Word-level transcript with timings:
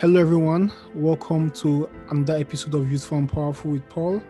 Hello, 0.00 0.18
everyone. 0.18 0.72
Welcome 0.94 1.50
to 1.60 1.86
another 2.08 2.38
episode 2.38 2.74
of 2.74 2.90
Youthful 2.90 3.18
and 3.18 3.30
Powerful 3.30 3.72
with 3.72 3.86
Paul. 3.90 4.22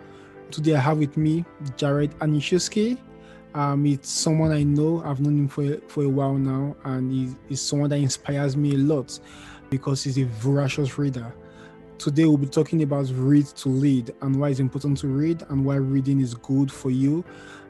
Today, 0.51 0.75
I 0.75 0.81
have 0.81 0.99
with 0.99 1.17
me 1.17 1.45
Jared 1.77 2.11
Anishewski. 2.19 2.99
Um, 3.55 3.87
it's 3.87 4.11
someone 4.11 4.51
I 4.51 4.65
know. 4.65 5.01
I've 5.05 5.21
known 5.21 5.39
him 5.39 5.47
for 5.47 5.77
for 5.87 6.03
a 6.03 6.09
while 6.09 6.35
now, 6.35 6.75
and 6.83 7.13
he's, 7.13 7.37
he's 7.49 7.61
someone 7.61 7.89
that 7.91 8.01
inspires 8.01 8.57
me 8.57 8.75
a 8.75 8.79
lot 8.79 9.21
because 9.71 10.03
he's 10.03 10.19
a 10.19 10.25
voracious 10.25 10.99
reader. 10.99 11.33
Today, 11.99 12.25
we'll 12.25 12.37
be 12.37 12.49
talking 12.49 12.83
about 12.83 13.09
read 13.13 13.47
to 13.47 13.69
lead 13.69 14.13
and 14.23 14.41
why 14.41 14.49
it's 14.49 14.59
important 14.59 14.99
to 14.99 15.07
read 15.07 15.45
and 15.51 15.65
why 15.65 15.77
reading 15.77 16.21
is 16.21 16.35
good 16.35 16.73
for 16.73 16.91
you. 16.91 17.25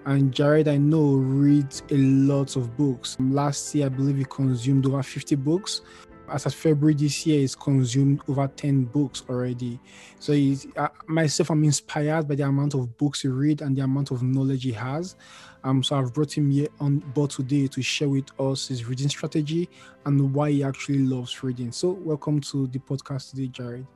And 0.06 0.32
Jared, 0.32 0.69
I 0.69 0.78
know, 0.78 1.16
reads 1.16 1.82
a 1.91 1.98
lot 1.98 2.56
of 2.56 2.74
books. 2.78 3.19
Last 3.20 3.74
year, 3.74 3.84
I 3.84 3.88
believe 3.91 4.16
he 4.16 4.24
consumed 4.24 4.86
over 4.86 5.02
50 5.02 5.34
books 5.34 5.82
as 6.30 6.47
of 6.47 6.55
February 6.55 6.95
this 6.95 7.27
year, 7.27 7.41
he's 7.41 7.55
consumed 7.55 8.23
over 8.29 8.47
10 8.48 8.84
books 8.84 9.25
already. 9.29 9.80
So 10.19 10.33
he's, 10.33 10.66
uh, 10.77 10.89
myself, 11.06 11.51
I'm 11.51 11.65
inspired 11.65 12.29
by 12.29 12.37
the 12.37 12.45
amount 12.45 12.75
of 12.75 12.97
books 12.97 13.23
he 13.23 13.29
read 13.29 13.62
and 13.62 13.77
the 13.77 13.83
amount 13.83 14.11
of 14.11 14.23
knowledge 14.23 14.65
he 14.65 14.73
has. 14.73 15.16
Um, 15.65 15.83
so 15.83 15.97
I've 15.97 16.15
brought 16.15 16.37
him 16.37 16.51
here 16.51 16.69
on 16.79 16.98
board 16.98 17.30
today 17.30 17.66
to 17.66 17.83
share 17.83 18.09
with 18.09 18.29
us 18.41 18.69
his 18.69 18.84
reading 18.87 19.09
strategy 19.09 19.69
and 20.06 20.33
why 20.33 20.50
he 20.50 20.62
actually 20.62 21.00
loves 21.00 21.42
reading. 21.42 21.72
So 21.72 21.91
welcome 21.91 22.41
to 22.42 22.67
the 22.69 22.78
podcast 22.78 23.31
today, 23.31 23.48
Jared. 23.48 23.87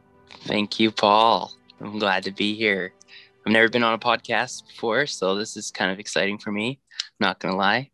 Thank 0.43 0.81
you, 0.81 0.91
Paul. 0.91 1.53
I'm 1.81 1.99
glad 1.99 2.25
to 2.25 2.33
be 2.33 2.55
here. 2.55 2.93
I've 3.47 3.53
never 3.53 3.69
been 3.69 3.85
on 3.85 3.95
a 3.95 3.99
podcast 3.99 4.67
before, 4.67 5.07
so 5.07 5.35
this 5.35 5.57
is 5.57 5.71
kind 5.71 5.91
of 5.91 5.99
exciting 5.99 6.39
for 6.39 6.51
me. 6.51 6.81
I'm 6.91 7.27
not 7.27 7.41
gonna 7.41 7.57
lie. 7.57 7.91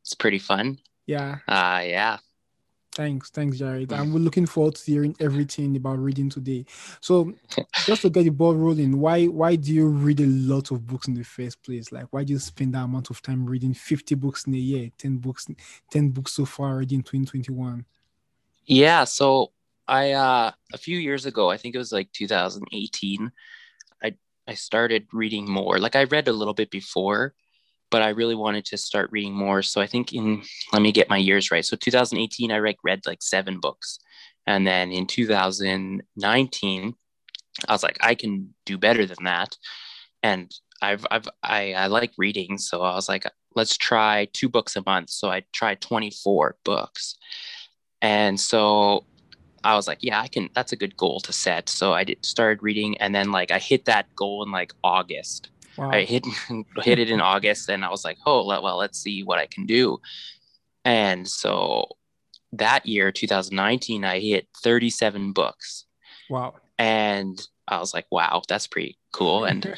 It's 0.00 0.14
pretty 0.14 0.38
fun. 0.38 0.78
Yeah. 1.06 1.38
Uh 1.46 1.82
yeah. 1.84 2.18
Thanks, 2.94 3.30
thanks, 3.30 3.58
Jared. 3.58 3.92
And 3.92 4.12
we're 4.14 4.20
looking 4.20 4.46
forward 4.46 4.76
to 4.76 4.84
hearing 4.84 5.16
everything 5.18 5.76
about 5.76 5.98
reading 5.98 6.30
today. 6.30 6.64
So, 7.00 7.32
just 7.86 8.02
to 8.02 8.10
get 8.10 8.22
the 8.22 8.30
ball 8.30 8.54
rolling, 8.54 8.98
why 9.00 9.26
why 9.26 9.56
do 9.56 9.74
you 9.74 9.88
read 9.88 10.20
a 10.20 10.26
lot 10.26 10.70
of 10.70 10.86
books 10.86 11.08
in 11.08 11.14
the 11.14 11.24
first 11.24 11.62
place? 11.62 11.90
Like, 11.90 12.06
why 12.12 12.22
do 12.22 12.32
you 12.32 12.38
spend 12.38 12.74
that 12.74 12.84
amount 12.84 13.10
of 13.10 13.20
time 13.20 13.44
reading 13.46 13.74
fifty 13.74 14.14
books 14.14 14.46
in 14.46 14.54
a 14.54 14.58
year, 14.58 14.90
ten 14.96 15.16
books, 15.16 15.48
ten 15.90 16.10
books 16.10 16.32
so 16.32 16.44
far 16.44 16.70
already 16.70 16.94
in 16.94 17.02
twenty 17.02 17.26
twenty 17.26 17.52
one? 17.52 17.84
Yeah. 18.66 19.04
So 19.04 19.50
I 19.88 20.12
uh 20.12 20.52
a 20.72 20.78
few 20.78 20.98
years 20.98 21.26
ago, 21.26 21.50
I 21.50 21.56
think 21.56 21.74
it 21.74 21.78
was 21.78 21.92
like 21.92 22.12
2018, 22.12 23.32
I 24.02 24.14
I 24.46 24.54
started 24.54 25.08
reading 25.12 25.50
more. 25.50 25.78
Like 25.78 25.96
I 25.96 26.04
read 26.04 26.28
a 26.28 26.32
little 26.32 26.54
bit 26.54 26.70
before, 26.70 27.34
but 27.94 28.02
I 28.02 28.08
really 28.08 28.34
wanted 28.34 28.64
to 28.64 28.76
start 28.76 29.12
reading 29.12 29.36
more. 29.36 29.62
So 29.62 29.80
I 29.80 29.86
think 29.86 30.12
in 30.12 30.42
let 30.72 30.82
me 30.82 30.90
get 30.90 31.08
my 31.08 31.16
years 31.16 31.52
right. 31.52 31.64
So 31.64 31.76
2018, 31.76 32.50
I 32.50 32.56
read, 32.56 32.74
read 32.82 33.06
like 33.06 33.22
seven 33.22 33.60
books, 33.60 34.00
and 34.48 34.66
then 34.66 34.90
in 34.90 35.06
2019, 35.06 36.94
I 37.68 37.72
was 37.72 37.84
like, 37.84 37.98
I 38.00 38.16
can 38.16 38.52
do 38.66 38.78
better 38.78 39.06
than 39.06 39.22
that, 39.26 39.56
and 40.24 40.50
I've 40.82 41.06
I've 41.08 41.28
I, 41.44 41.74
I 41.74 41.86
like 41.86 42.10
reading, 42.18 42.58
so 42.58 42.82
I 42.82 42.96
was 42.96 43.08
like, 43.08 43.30
let's 43.54 43.76
try 43.76 44.26
two 44.32 44.48
books 44.48 44.74
a 44.74 44.82
month. 44.84 45.10
So 45.10 45.30
I 45.30 45.44
tried 45.52 45.80
24 45.80 46.56
books, 46.64 47.14
and 48.02 48.40
so 48.40 49.04
I 49.62 49.76
was 49.76 49.86
like, 49.86 49.98
yeah, 50.00 50.20
I 50.20 50.26
can. 50.26 50.50
That's 50.52 50.72
a 50.72 50.76
good 50.76 50.96
goal 50.96 51.20
to 51.20 51.32
set. 51.32 51.68
So 51.68 51.92
I 51.92 52.02
did, 52.02 52.26
started 52.26 52.60
reading, 52.60 52.98
and 52.98 53.14
then 53.14 53.30
like 53.30 53.52
I 53.52 53.60
hit 53.60 53.84
that 53.84 54.12
goal 54.16 54.42
in 54.42 54.50
like 54.50 54.72
August 54.82 55.50
Wow. 55.76 55.90
I 55.90 56.02
hit 56.02 56.24
hit 56.82 56.98
it 56.98 57.10
in 57.10 57.20
August, 57.20 57.68
and 57.68 57.84
I 57.84 57.90
was 57.90 58.04
like, 58.04 58.18
"Oh, 58.26 58.46
well, 58.46 58.76
let's 58.76 58.98
see 58.98 59.22
what 59.22 59.38
I 59.38 59.46
can 59.46 59.66
do." 59.66 60.00
And 60.84 61.26
so 61.26 61.88
that 62.52 62.86
year, 62.86 63.10
2019, 63.10 64.04
I 64.04 64.20
hit 64.20 64.48
37 64.62 65.32
books. 65.32 65.86
Wow! 66.30 66.54
And 66.78 67.40
I 67.68 67.78
was 67.78 67.94
like, 67.94 68.06
"Wow, 68.10 68.42
that's 68.48 68.66
pretty 68.66 68.98
cool." 69.12 69.44
And 69.44 69.74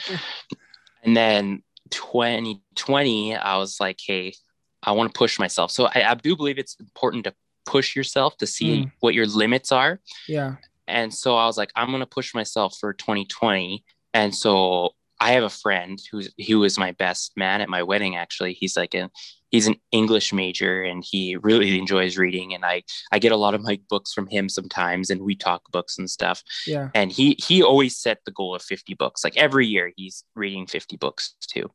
and 1.03 1.17
then 1.17 1.63
2020, 1.91 3.37
I 3.37 3.57
was 3.57 3.81
like, 3.81 3.99
"Hey, 4.05 4.35
I 4.83 4.93
want 4.93 5.13
to 5.13 5.19
push 5.19 5.39
myself." 5.39 5.71
So 5.71 5.87
I, 5.87 6.11
I, 6.11 6.15
do 6.15 6.37
believe 6.37 6.59
it's 6.59 6.77
important 6.81 7.25
to 7.25 7.35
push 7.65 7.97
yourself 7.97 8.37
to 8.39 8.47
see 8.47 8.85
mm. 8.85 8.93
what 9.01 9.15
your 9.15 9.27
limits 9.27 9.73
are. 9.73 10.01
Yeah. 10.29 10.57
And 10.89 11.13
so 11.13 11.37
I 11.37 11.47
was 11.47 11.59
like, 11.59 11.73
I'm 11.75 11.91
gonna 11.91 12.07
push 12.07 12.35
myself 12.35 12.77
for 12.79 12.93
2020. 12.93 13.85
And 14.15 14.35
so 14.35 14.95
I 15.21 15.33
have 15.33 15.45
a 15.45 15.51
friend 15.51 16.01
who's 16.11 16.33
who 16.47 16.61
was 16.61 16.79
my 16.79 16.93
best 16.93 17.33
man 17.37 17.61
at 17.61 17.69
my 17.69 17.83
wedding. 17.83 18.17
Actually, 18.17 18.55
he's 18.55 18.77
like 18.77 18.95
a 18.95 19.11
he's 19.51 19.67
an 19.67 19.77
English 19.93 20.33
major 20.33 20.83
and 20.83 21.05
he 21.05 21.37
really 21.37 21.79
enjoys 21.79 22.19
reading. 22.19 22.55
And 22.55 22.65
I 22.65 22.83
I 23.13 23.19
get 23.19 23.33
a 23.33 23.37
lot 23.37 23.55
of 23.55 23.63
my 23.63 23.79
books 23.89 24.13
from 24.13 24.27
him 24.27 24.49
sometimes, 24.49 25.11
and 25.11 25.23
we 25.23 25.35
talk 25.35 25.71
books 25.73 25.99
and 25.99 26.11
stuff. 26.11 26.43
Yeah. 26.67 26.91
And 26.95 27.11
he 27.11 27.37
he 27.39 27.63
always 27.63 27.97
set 27.97 28.19
the 28.25 28.33
goal 28.33 28.55
of 28.55 28.63
fifty 28.63 28.95
books. 28.95 29.25
Like 29.25 29.37
every 29.37 29.67
year, 29.67 29.93
he's 29.97 30.25
reading 30.35 30.67
fifty 30.67 30.97
books 30.97 31.35
too. 31.41 31.71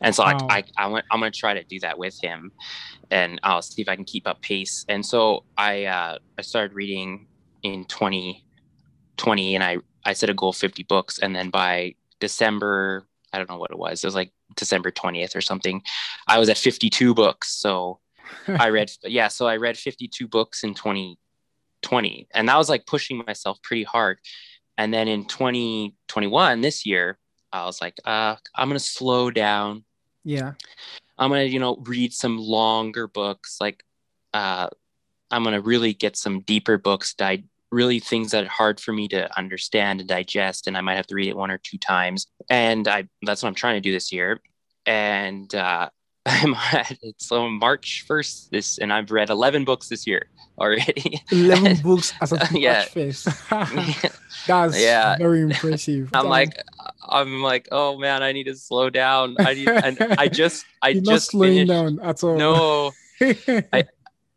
And 0.00 0.14
so 0.14 0.24
wow. 0.24 0.38
I, 0.48 0.64
I, 0.78 0.86
I 0.86 1.02
I'm 1.10 1.20
going 1.20 1.32
to 1.32 1.38
try 1.38 1.54
to 1.54 1.64
do 1.64 1.78
that 1.80 1.98
with 1.98 2.18
him 2.22 2.52
and 3.10 3.40
I'll 3.42 3.62
see 3.62 3.82
if 3.82 3.88
I 3.88 3.96
can 3.96 4.04
keep 4.04 4.26
up 4.26 4.40
pace. 4.40 4.84
And 4.88 5.04
so 5.04 5.44
I, 5.56 5.84
uh, 5.84 6.18
I 6.38 6.42
started 6.42 6.74
reading 6.74 7.26
in 7.62 7.84
2020 7.84 9.54
and 9.54 9.64
I, 9.64 9.78
I 10.04 10.14
set 10.14 10.30
a 10.30 10.34
goal 10.34 10.50
of 10.50 10.56
50 10.56 10.84
books. 10.84 11.18
And 11.18 11.36
then 11.36 11.50
by 11.50 11.96
December, 12.20 13.06
I 13.32 13.38
don't 13.38 13.50
know 13.50 13.58
what 13.58 13.70
it 13.70 13.78
was. 13.78 14.02
It 14.02 14.06
was 14.06 14.14
like 14.14 14.32
December 14.56 14.90
20th 14.90 15.34
or 15.36 15.40
something. 15.40 15.82
I 16.26 16.38
was 16.38 16.48
at 16.48 16.58
52 16.58 17.14
books. 17.14 17.52
So 17.52 18.00
I 18.48 18.68
read, 18.68 18.90
yeah, 19.04 19.28
so 19.28 19.46
I 19.46 19.56
read 19.56 19.76
52 19.76 20.28
books 20.28 20.62
in 20.62 20.74
2020. 20.74 22.28
And 22.32 22.48
that 22.48 22.56
was 22.56 22.68
like 22.68 22.86
pushing 22.86 23.22
myself 23.26 23.60
pretty 23.62 23.84
hard. 23.84 24.18
And 24.78 24.94
then 24.94 25.08
in 25.08 25.26
2021, 25.26 26.60
this 26.60 26.86
year, 26.86 27.18
I 27.52 27.64
was 27.64 27.80
like, 27.80 27.98
uh, 28.04 28.36
I'm 28.54 28.68
going 28.68 28.78
to 28.78 28.84
slow 28.84 29.30
down. 29.30 29.84
Yeah. 30.24 30.52
I'm 31.18 31.30
going 31.30 31.46
to, 31.46 31.52
you 31.52 31.58
know, 31.58 31.76
read 31.82 32.12
some 32.12 32.38
longer 32.38 33.06
books. 33.06 33.58
Like, 33.60 33.84
uh, 34.32 34.68
I'm 35.30 35.42
going 35.42 35.54
to 35.54 35.60
really 35.60 35.92
get 35.92 36.16
some 36.16 36.40
deeper 36.40 36.78
books, 36.78 37.14
di- 37.14 37.44
really 37.70 38.00
things 38.00 38.32
that 38.32 38.44
are 38.44 38.48
hard 38.48 38.80
for 38.80 38.92
me 38.92 39.08
to 39.08 39.38
understand 39.38 40.00
and 40.00 40.08
digest 40.08 40.66
and 40.66 40.76
i 40.76 40.80
might 40.80 40.96
have 40.96 41.06
to 41.06 41.14
read 41.14 41.28
it 41.28 41.36
one 41.36 41.50
or 41.50 41.58
two 41.58 41.78
times 41.78 42.26
and 42.48 42.88
i 42.88 43.06
that's 43.22 43.42
what 43.42 43.48
i'm 43.48 43.54
trying 43.54 43.76
to 43.76 43.80
do 43.80 43.92
this 43.92 44.12
year 44.12 44.40
and 44.86 45.54
uh 45.54 45.88
i'm 46.26 46.54
at 46.72 46.98
it's 47.02 47.30
on 47.32 47.58
march 47.58 48.04
1st 48.08 48.50
this 48.50 48.78
and 48.78 48.92
i've 48.92 49.10
read 49.10 49.30
11 49.30 49.64
books 49.64 49.88
this 49.88 50.06
year 50.06 50.26
already. 50.58 51.22
11 51.32 51.78
books 51.82 52.12
as 52.20 52.32
of 52.32 52.40
yeah. 52.52 52.84
march 52.94 52.94
1st 52.94 54.16
that's 54.46 54.80
yeah. 54.80 55.16
very 55.16 55.42
impressive. 55.42 56.10
I'm 56.12 56.26
like 56.26 56.62
i'm 57.08 57.42
like 57.42 57.68
oh 57.72 57.98
man 57.98 58.22
i 58.22 58.32
need 58.32 58.44
to 58.44 58.56
slow 58.56 58.90
down. 58.90 59.36
I 59.38 59.54
need 59.54 59.68
and 59.68 59.98
i 60.18 60.28
just 60.28 60.66
i 60.82 60.90
You're 60.90 61.02
just 61.02 61.10
not 61.10 61.20
slowing 61.22 61.66
finished, 61.66 61.68
down 61.68 62.00
at 62.00 62.22
all. 62.22 62.36
No. 62.36 62.92
I 63.72 63.84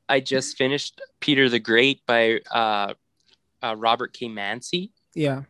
I 0.09 0.19
just 0.19 0.57
finished 0.57 1.01
Peter 1.19 1.49
the 1.49 1.59
Great 1.59 2.05
by 2.05 2.39
uh, 2.51 2.93
uh, 3.63 3.75
Robert 3.77 4.13
K. 4.13 4.27
Massie. 4.27 4.91
Yeah. 5.15 5.43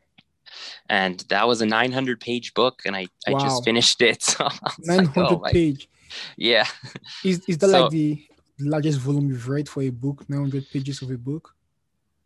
And 0.90 1.19
that 1.29 1.47
was 1.47 1.62
a 1.62 1.66
900 1.66 2.19
page 2.19 2.53
book, 2.53 2.81
and 2.85 2.96
I, 2.96 3.07
wow. 3.28 3.40
I 3.40 3.41
just 3.41 3.63
finished 3.63 4.01
it. 4.01 4.24
So 4.24 4.47
900 4.79 5.18
like, 5.18 5.31
oh, 5.31 5.40
page. 5.51 5.90
Yeah. 6.38 6.68
Is, 7.24 7.44
is 7.48 7.57
that 7.57 7.69
so, 7.69 7.81
like 7.83 7.92
the 7.92 8.25
largest 8.60 9.00
volume 9.00 9.30
you've 9.30 9.50
read 9.50 9.68
for 9.68 9.81
a 9.81 9.89
book, 9.89 10.30
900 10.30 10.69
pages 10.69 11.01
of 11.01 11.10
a 11.10 11.18
book? 11.18 11.56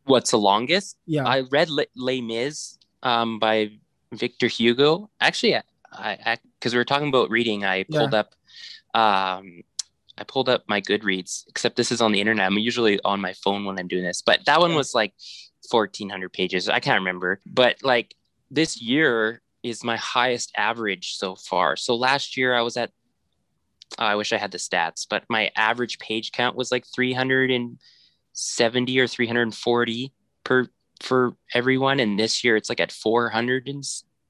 What's 0.04 0.31
the 0.31 0.39
longest? 0.39 0.98
Yeah. 1.06 1.25
I 1.25 1.42
read 1.51 1.69
Les, 1.69 1.88
Les 1.95 2.22
Mis 2.22 2.78
um, 3.04 3.40
by 3.40 3.72
Victor 4.12 4.48
Hugo. 4.48 5.10
Actually, 5.22 5.56
I 5.92 6.38
because 6.60 6.74
we 6.74 6.78
were 6.78 6.86
talking 6.86 7.07
about 7.10 7.30
reading, 7.30 7.66
I 7.66 7.83
pulled 7.83 8.13
yeah. 8.13 8.19
up 8.19 8.36
um, 8.94 9.63
I 10.18 10.24
pulled 10.24 10.50
up 10.50 10.63
my 10.68 10.81
Goodreads, 10.81 11.45
except 11.48 11.75
this 11.75 11.92
is 11.92 12.01
on 12.01 12.12
the 12.12 12.19
internet. 12.19 12.48
I'm 12.48 12.57
usually 12.57 13.00
on 13.06 13.22
my 13.22 13.33
phone 13.33 13.66
when 13.66 13.80
I'm 13.80 13.88
doing 13.88 14.04
this, 14.04 14.22
but 14.22 14.45
that 14.45 14.60
one 14.60 14.75
was 14.75 14.95
like 14.95 15.13
1400 15.69 16.33
pages. 16.33 16.68
I 16.69 16.80
can't 16.80 17.00
remember, 17.00 17.39
but 17.45 17.77
like 17.83 18.15
this 18.50 18.81
year 18.81 19.42
is 19.63 19.83
my 19.83 19.98
highest 19.98 20.54
average 20.56 21.18
so 21.18 21.36
far. 21.36 21.75
So 21.75 21.95
last 21.95 22.38
year 22.38 22.56
I 22.56 22.62
was 22.62 22.77
at, 22.77 22.92
oh, 24.00 24.06
I 24.06 24.15
wish 24.15 24.31
I 24.33 24.38
had 24.38 24.51
the 24.51 24.57
stats, 24.57 25.06
but 25.09 25.24
my 25.30 25.51
average 25.56 26.00
page 26.00 26.31
count 26.31 26.56
was 26.56 26.71
like 26.71 26.86
370 26.94 29.00
or 29.00 29.07
340 29.07 30.13
per 30.44 30.68
for 31.01 31.36
everyone. 31.54 32.00
And 32.00 32.19
this 32.19 32.44
year 32.44 32.56
it's 32.56 32.69
like 32.69 32.80
at 32.80 32.92
400 32.92 33.68
and 33.68 33.83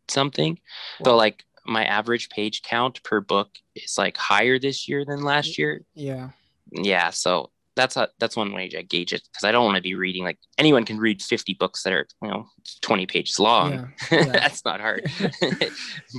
something. 0.07 0.59
Wow. 1.00 1.06
So 1.06 1.15
like 1.15 1.45
my 1.65 1.85
average 1.85 2.29
page 2.29 2.62
count 2.63 3.01
per 3.03 3.21
book 3.21 3.50
is 3.75 3.97
like 3.97 4.18
higher 4.18 4.59
this 4.59 4.88
year 4.88 5.06
than 5.06 5.24
last 5.24 5.57
year. 5.57 5.81
Yeah. 5.94 6.29
Yeah. 6.71 7.12
So 7.12 7.51
that's 7.77 7.95
a, 7.95 8.09
that's 8.19 8.35
one 8.35 8.51
way 8.51 8.68
to 8.68 8.83
gauge 8.83 9.13
it 9.13 9.21
because 9.31 9.44
I 9.44 9.51
don't 9.51 9.63
want 9.63 9.77
to 9.77 9.81
be 9.81 9.95
reading 9.95 10.24
like 10.24 10.39
anyone 10.57 10.83
can 10.83 10.97
read 10.97 11.21
50 11.21 11.53
books 11.53 11.83
that 11.83 11.94
are 11.94 12.07
you 12.21 12.27
know 12.27 12.47
20 12.81 13.06
pages 13.06 13.39
long. 13.39 13.71
Yeah, 13.71 13.88
yeah. 14.12 14.24
that's 14.25 14.65
not 14.65 14.81
hard. 14.81 15.09
but 15.19 15.31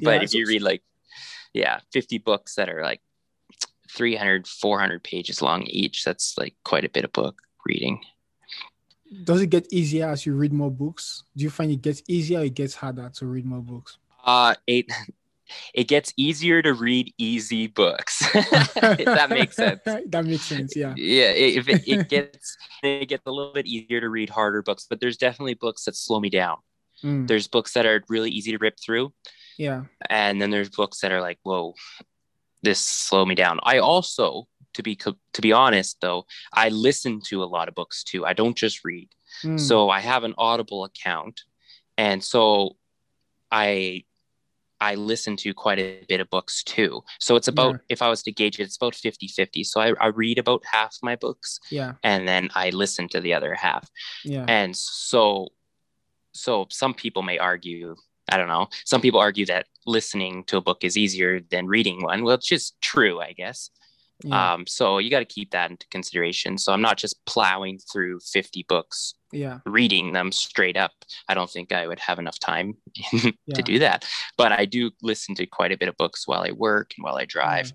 yeah, 0.02 0.22
if 0.22 0.32
you 0.32 0.46
read 0.46 0.62
like 0.62 0.82
yeah 1.52 1.81
50 1.93 2.19
books 2.19 2.55
that 2.55 2.70
are 2.70 2.82
like 2.82 3.00
300 3.90 4.46
400 4.46 5.02
pages 5.02 5.43
long 5.43 5.64
each, 5.64 6.05
that's 6.05 6.38
like 6.38 6.55
quite 6.64 6.84
a 6.84 6.90
bit 6.90 7.05
of 7.05 7.12
book 7.12 7.43
reading. 7.66 8.00
does 9.25 9.43
it 9.43 9.50
get 9.50 9.66
easier 9.72 10.08
as 10.08 10.25
you 10.25 10.34
read 10.34 10.52
more 10.52 10.70
books? 10.70 11.25
Do 11.37 11.44
you 11.44 11.50
find 11.50 11.70
it 11.70 11.82
gets 11.82 12.02
easier 12.08 12.40
or 12.40 12.44
it 12.44 12.55
gets 12.55 12.75
harder 12.75 13.10
to 13.14 13.26
read 13.26 13.44
more 13.44 13.62
books? 13.62 13.99
Uh, 14.25 14.55
it 14.66 14.87
it 15.74 15.84
gets 15.88 16.12
easier 16.16 16.62
to 16.62 16.72
read 16.74 17.12
easy 17.18 17.66
books. 17.66 18.18
that 18.32 19.26
makes 19.30 19.56
sense. 19.56 19.80
that 19.84 20.24
makes 20.24 20.42
sense. 20.44 20.74
Yeah. 20.76 20.94
Yeah. 20.96 21.30
If 21.30 21.68
it, 21.68 21.86
it 21.88 22.08
gets 22.08 22.56
it 22.82 23.06
gets 23.08 23.26
a 23.26 23.30
little 23.30 23.52
bit 23.52 23.66
easier 23.66 24.00
to 24.00 24.08
read 24.08 24.30
harder 24.30 24.62
books, 24.62 24.86
but 24.88 25.00
there's 25.00 25.16
definitely 25.16 25.54
books 25.54 25.84
that 25.84 25.96
slow 25.96 26.20
me 26.20 26.30
down. 26.30 26.56
Mm, 27.04 27.28
There's 27.28 27.46
books 27.46 27.74
that 27.74 27.86
are 27.86 28.02
really 28.08 28.30
easy 28.30 28.50
to 28.50 28.58
rip 28.58 28.76
through, 28.80 29.12
yeah. 29.56 29.84
and 30.10 30.42
then 30.42 30.50
there's 30.50 30.68
books 30.68 31.00
that 31.02 31.12
are 31.12 31.20
like, 31.20 31.38
whoa, 31.44 31.74
this 32.64 32.80
slow 32.80 33.24
me 33.24 33.36
down. 33.36 33.60
I 33.62 33.78
also, 33.78 34.48
to 34.74 34.82
be 34.82 34.96
co- 34.96 35.14
to 35.34 35.40
be 35.40 35.52
honest 35.52 35.98
though, 36.00 36.26
I 36.52 36.70
listen 36.70 37.20
to 37.26 37.44
a 37.44 37.46
lot 37.46 37.68
of 37.68 37.76
books 37.76 38.02
too. 38.02 38.26
I 38.26 38.32
don't 38.32 38.56
just 38.56 38.84
read. 38.84 39.08
Mm, 39.44 39.60
So 39.60 39.88
I 39.90 40.00
have 40.00 40.24
an 40.24 40.34
Audible 40.38 40.82
account, 40.84 41.42
and 41.96 42.22
so 42.22 42.76
I 43.52 44.02
I 44.80 44.94
listen 44.94 45.36
to 45.38 45.54
quite 45.54 45.78
a 45.78 46.04
bit 46.08 46.20
of 46.20 46.30
books 46.30 46.62
too. 46.62 47.02
So 47.19 47.36
it's 47.36 47.48
about 47.48 47.75
Yeah. 47.75 47.80
if 47.88 48.02
I 48.02 48.08
was 48.08 48.22
to 48.22 48.32
gauge 48.32 48.58
it, 48.60 48.64
it's 48.64 48.76
about 48.76 48.94
50-50. 48.94 49.64
So 49.64 49.80
I, 49.80 49.92
I 50.00 50.06
read 50.08 50.38
about 50.38 50.62
half 50.64 50.96
my 51.02 51.16
books 51.16 51.58
yeah. 51.70 51.94
and 52.02 52.28
then 52.28 52.48
I 52.54 52.70
listen 52.70 53.08
to 53.08 53.20
the 53.20 53.34
other 53.34 53.54
half. 53.54 53.88
Yeah. 54.25 54.44
And 54.48 54.76
so 54.76 55.48
so 56.32 56.66
some 56.70 56.94
people 56.94 57.22
may 57.22 57.38
argue, 57.38 57.96
I 58.30 58.36
don't 58.36 58.48
know, 58.48 58.69
some 58.84 59.00
people 59.00 59.19
argue 59.20 59.46
that 59.46 59.66
listening 59.86 60.44
to 60.44 60.58
a 60.58 60.60
book 60.60 60.84
is 60.84 60.96
easier 60.96 61.40
than 61.40 61.66
reading 61.66 62.02
one. 62.02 62.22
Well, 62.22 62.34
it's 62.34 62.46
just 62.46 62.81
true, 62.81 63.20
I 63.20 63.32
guess. 63.32 63.70
Yeah. 64.22 64.54
Um, 64.54 64.66
so 64.66 64.98
you 64.98 65.10
got 65.10 65.20
to 65.20 65.24
keep 65.24 65.50
that 65.52 65.70
into 65.70 65.86
consideration. 65.88 66.58
So 66.58 66.72
I'm 66.72 66.82
not 66.82 66.98
just 66.98 67.24
plowing 67.24 67.78
through 67.78 68.20
50 68.20 68.66
books 68.69 69.14
yeah. 69.32 69.58
reading 69.66 70.12
them 70.12 70.32
straight 70.32 70.76
up. 70.76 70.92
I 71.28 71.34
don't 71.34 71.50
think 71.50 71.72
I 71.72 71.86
would 71.86 71.98
have 72.00 72.19
enough 72.19 72.38
time 72.38 72.76
to 73.54 73.62
do 73.62 73.78
that. 73.80 74.06
But 74.36 74.52
I 74.52 74.64
do 74.64 74.90
listen 75.02 75.34
to 75.36 75.46
quite 75.46 75.72
a 75.72 75.76
bit 75.76 75.88
of 75.88 75.96
books 75.96 76.26
while 76.26 76.42
I 76.42 76.52
work 76.52 76.92
and 76.96 77.04
while 77.04 77.16
I 77.16 77.25
drive. 77.25 77.72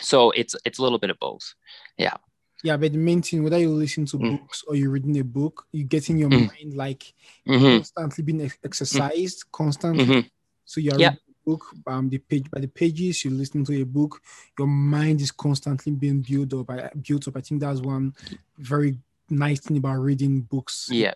So 0.00 0.30
it's 0.32 0.56
it's 0.64 0.78
a 0.78 0.82
little 0.82 0.98
bit 0.98 1.10
of 1.10 1.18
both. 1.20 1.54
Yeah, 1.96 2.16
yeah 2.62 2.76
but 2.76 2.92
the 2.92 2.98
main 2.98 3.22
thing, 3.22 3.44
whether 3.44 3.58
you 3.58 3.70
listen 3.70 4.06
to 4.06 4.18
Mm. 4.18 4.30
books 4.30 4.64
or 4.66 4.74
you're 4.74 4.90
reading 4.90 5.18
a 5.20 5.24
book, 5.24 5.66
you 5.72 5.84
get 5.84 6.10
in 6.10 6.18
your 6.18 6.30
Mm. 6.30 6.46
mind 6.48 6.74
like 6.74 7.14
hmm 7.46 7.78
constantly 7.78 8.24
being 8.24 8.42
ex- 8.42 8.58
exercised, 8.64 9.44
constantly. 9.52 10.04
hmm 10.04 10.20
So 10.64 10.80
you're 10.80 10.98
Yeah. 10.98 11.10
reading 11.10 11.20
a 11.28 11.50
book, 11.50 11.64
um, 11.86 12.08
the 12.08 12.18
page 12.18 12.50
by 12.50 12.58
the 12.60 12.68
pages, 12.68 13.24
you 13.24 13.30
listen 13.30 13.64
to 13.66 13.80
a 13.80 13.84
book, 13.84 14.20
your 14.58 14.66
mind 14.66 15.20
is 15.20 15.30
constantly 15.30 15.92
being 15.92 16.22
built 16.22 16.54
up. 16.54 16.70
I 16.70 16.90
built 17.06 17.28
up. 17.28 17.36
I 17.36 17.42
think 17.42 17.60
that's 17.60 17.80
one 17.80 18.14
very 18.58 18.98
nice 19.30 19.60
thing 19.60 19.76
about 19.76 19.96
reading 19.96 20.40
books. 20.42 20.88
Yeah, 20.90 21.14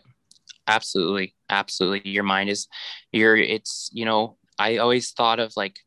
absolutely, 0.66 1.34
absolutely. 1.50 2.10
Your 2.10 2.24
mind 2.24 2.50
is, 2.50 2.68
your 3.12 3.36
it's 3.36 3.90
you 3.92 4.04
know. 4.04 4.36
I 4.60 4.78
always 4.78 5.12
thought 5.12 5.38
of 5.38 5.52
like 5.56 5.78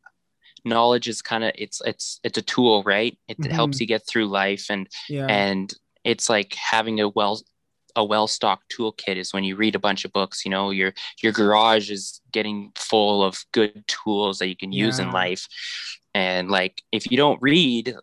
knowledge 0.63 1.09
is 1.09 1.21
kind 1.21 1.43
of 1.43 1.51
it's 1.55 1.81
it's 1.85 2.19
it's 2.23 2.37
a 2.37 2.41
tool, 2.41 2.83
right? 2.83 3.17
It 3.27 3.37
Mhm. 3.39 3.51
helps 3.51 3.81
you 3.81 3.85
get 3.87 4.07
through 4.07 4.27
life, 4.27 4.67
and 4.69 4.87
Yeah. 5.09 5.27
and 5.27 5.73
it's 6.05 6.29
like 6.29 6.53
having 6.53 7.01
a 7.01 7.09
well 7.09 7.41
a 7.97 8.05
well-stocked 8.05 8.73
toolkit 8.73 9.17
is 9.17 9.33
when 9.33 9.43
you 9.43 9.57
read 9.57 9.75
a 9.75 9.79
bunch 9.79 10.05
of 10.05 10.13
books 10.13 10.45
you 10.45 10.49
know 10.51 10.69
your 10.69 10.93
your 11.21 11.33
garage 11.33 11.91
is 11.91 12.21
getting 12.31 12.71
full 12.75 13.21
of 13.21 13.43
good 13.51 13.83
tools 13.87 14.39
that 14.39 14.47
you 14.47 14.55
can 14.55 14.71
use 14.71 14.97
in 14.97 15.11
life 15.11 15.45
and 16.13 16.49
like 16.49 16.81
if 16.93 17.11
you 17.11 17.17
don't 17.17 17.41
read 17.41 17.93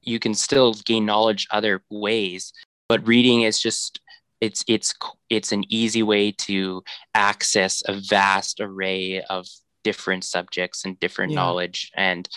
you 0.00 0.18
can 0.18 0.32
still 0.34 0.72
gain 0.86 1.04
knowledge 1.04 1.46
other 1.50 1.82
ways 1.90 2.54
but 2.90 3.06
reading 3.06 3.42
is 3.42 3.60
just 3.60 4.00
it's 4.40 4.64
it's 4.66 4.92
it's 5.28 5.52
an 5.52 5.62
easy 5.68 6.02
way 6.02 6.32
to 6.32 6.82
access 7.14 7.84
a 7.86 7.92
vast 8.00 8.58
array 8.60 9.22
of 9.30 9.46
different 9.84 10.24
subjects 10.24 10.84
and 10.84 10.98
different 10.98 11.30
Yeah. 11.30 11.36
knowledge 11.36 11.92
and 11.96 12.28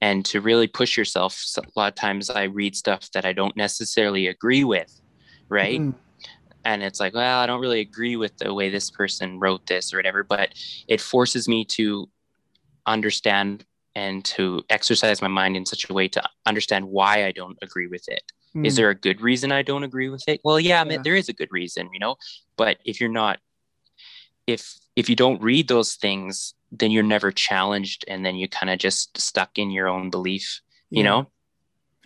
and 0.00 0.24
to 0.26 0.40
really 0.40 0.68
push 0.68 0.96
yourself. 0.96 1.32
So 1.34 1.60
a 1.60 1.80
lot 1.80 1.88
of 1.88 1.96
times 1.96 2.30
i 2.30 2.44
read 2.44 2.76
stuff 2.76 3.10
that 3.14 3.24
i 3.26 3.32
don't 3.32 3.56
necessarily 3.56 4.28
agree 4.28 4.62
with 4.62 4.92
right? 5.50 5.80
Mm, 5.80 5.94
and 6.64 6.82
it's 6.84 7.00
like 7.00 7.14
well 7.14 7.40
i 7.40 7.46
don't 7.46 7.60
really 7.60 7.80
agree 7.80 8.14
with 8.14 8.36
the 8.38 8.54
way 8.54 8.70
this 8.70 8.90
person 8.90 9.40
wrote 9.40 9.66
this 9.66 9.92
or 9.92 9.96
whatever 9.96 10.22
but 10.22 10.50
it 10.86 11.00
forces 11.00 11.48
me 11.48 11.64
to 11.64 12.08
understand 12.86 13.64
and 13.96 14.24
to 14.24 14.62
exercise 14.70 15.20
my 15.20 15.28
mind 15.28 15.56
in 15.56 15.66
such 15.66 15.88
a 15.90 15.92
way 15.92 16.06
to 16.06 16.22
understand 16.46 16.84
why 16.84 17.24
i 17.26 17.32
don't 17.32 17.58
agree 17.62 17.88
with 17.88 18.04
it 18.08 18.22
is 18.62 18.74
mm, 18.74 18.76
there 18.76 18.90
a 18.90 18.94
good 18.94 19.20
reason 19.20 19.52
I 19.52 19.62
don't 19.62 19.84
agree 19.84 20.08
with 20.08 20.24
it? 20.28 20.40
Well, 20.44 20.60
yeah, 20.60 20.80
I 20.80 20.84
mean, 20.84 21.02
there 21.02 21.16
is 21.16 21.28
a 21.28 21.32
good 21.34 21.50
reason, 21.52 21.88
you 21.92 21.98
know. 21.98 22.16
But 22.56 22.78
if 22.84 23.00
you're 23.00 23.10
not, 23.10 23.38
if 24.46 24.76
if 24.94 25.08
you 25.10 25.16
don't 25.16 25.42
read 25.42 25.68
those 25.68 25.94
things, 25.94 26.54
then 26.72 26.90
you're 26.90 27.02
never 27.02 27.30
challenged, 27.32 28.04
and 28.08 28.24
then 28.24 28.36
you 28.36 28.48
kind 28.48 28.70
of 28.70 28.78
just 28.78 29.18
stuck 29.18 29.58
in 29.58 29.70
your 29.70 29.88
own 29.88 30.10
belief, 30.10 30.60
you 30.90 31.02
know. 31.02 31.30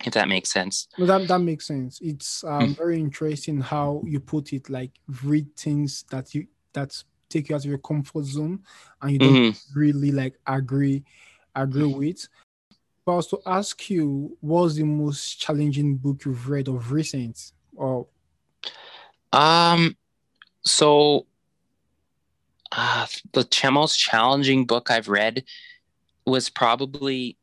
If 0.03 0.13
that 0.13 0.27
makes 0.27 0.51
sense. 0.51 0.87
No, 0.97 1.05
that 1.05 1.27
that 1.27 1.39
makes 1.39 1.67
sense. 1.67 1.99
It's 2.01 2.43
um, 2.43 2.73
Mm. 2.73 2.77
very 2.77 2.99
interesting 2.99 3.61
how 3.61 4.03
you 4.05 4.19
put 4.19 4.51
it. 4.53 4.69
Like 4.69 4.91
read 5.23 5.55
things 5.55 6.03
that 6.09 6.33
you 6.35 6.47
that 6.73 7.03
take 7.29 7.49
you 7.49 7.55
out 7.55 7.63
of 7.63 7.69
your 7.69 7.77
comfort 7.77 8.25
zone, 8.25 8.59
and 9.01 9.11
you 9.11 9.19
don't 9.19 9.41
Mhm. 9.41 9.75
really 9.75 10.11
like 10.11 10.37
agree 10.47 11.03
agree 11.55 11.85
with. 11.85 12.27
I 13.11 13.15
was 13.15 13.27
to 13.27 13.39
ask 13.45 13.89
you, 13.89 14.37
what's 14.41 14.75
the 14.75 14.83
most 14.83 15.39
challenging 15.39 15.97
book 15.97 16.25
you've 16.25 16.49
read 16.49 16.67
of 16.67 16.91
recent? 16.91 17.51
Or 17.75 18.07
Um. 19.33 19.97
So, 20.63 21.25
uh, 22.71 23.07
the 23.33 23.47
most 23.71 23.97
challenging 23.97 24.65
book 24.65 24.91
I've 24.91 25.07
read 25.09 25.43
was 26.25 26.49
probably. 26.49 27.37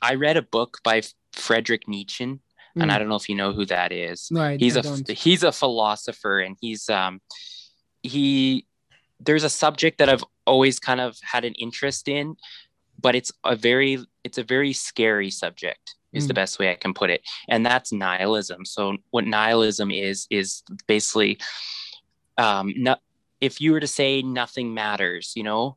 I 0.00 0.14
read 0.14 0.36
a 0.36 0.42
book 0.42 0.78
by 0.84 1.02
Frederick 1.32 1.88
Nietzsche, 1.88 2.24
and 2.24 2.40
I 2.76 2.86
Mm, 2.94 2.98
don't 2.98 3.08
know 3.08 3.16
if 3.16 3.28
you 3.28 3.34
know 3.34 3.52
who 3.52 3.66
that 3.66 3.92
is. 3.92 4.30
no, 4.30 4.40
I, 4.40 4.56
he's 4.58 4.76
I 4.76 4.80
a 4.80 4.82
don't. 4.82 5.10
he's 5.10 5.42
a 5.42 5.52
philosopher 5.52 6.40
and 6.40 6.56
he's 6.60 6.88
um 6.88 7.20
he 8.02 8.66
there's 9.20 9.44
a 9.44 9.50
subject 9.50 9.98
that 9.98 10.08
I've 10.08 10.24
always 10.46 10.78
kind 10.78 11.00
of 11.00 11.18
had 11.22 11.44
an 11.44 11.54
interest 11.54 12.08
in 12.08 12.36
but 13.00 13.14
it's 13.14 13.32
a 13.44 13.56
very 13.56 13.98
it's 14.24 14.38
a 14.38 14.42
very 14.42 14.72
scary 14.72 15.30
subject 15.30 15.94
is 16.12 16.26
the 16.26 16.32
Mm. 16.32 16.36
best 16.36 16.58
way 16.58 16.70
I 16.70 16.74
can 16.74 16.94
put 16.94 17.10
it. 17.10 17.20
And 17.48 17.64
that's 17.66 17.92
nihilism. 17.92 18.64
So 18.64 18.96
what 19.10 19.26
nihilism 19.26 19.90
is 19.90 20.26
is 20.30 20.62
basically 20.86 21.38
um 22.36 22.72
no, 22.76 22.96
if 23.40 23.60
you 23.60 23.72
were 23.72 23.80
to 23.80 23.86
say 23.86 24.22
nothing 24.22 24.72
matters 24.74 25.32
you 25.36 25.42
know 25.42 25.76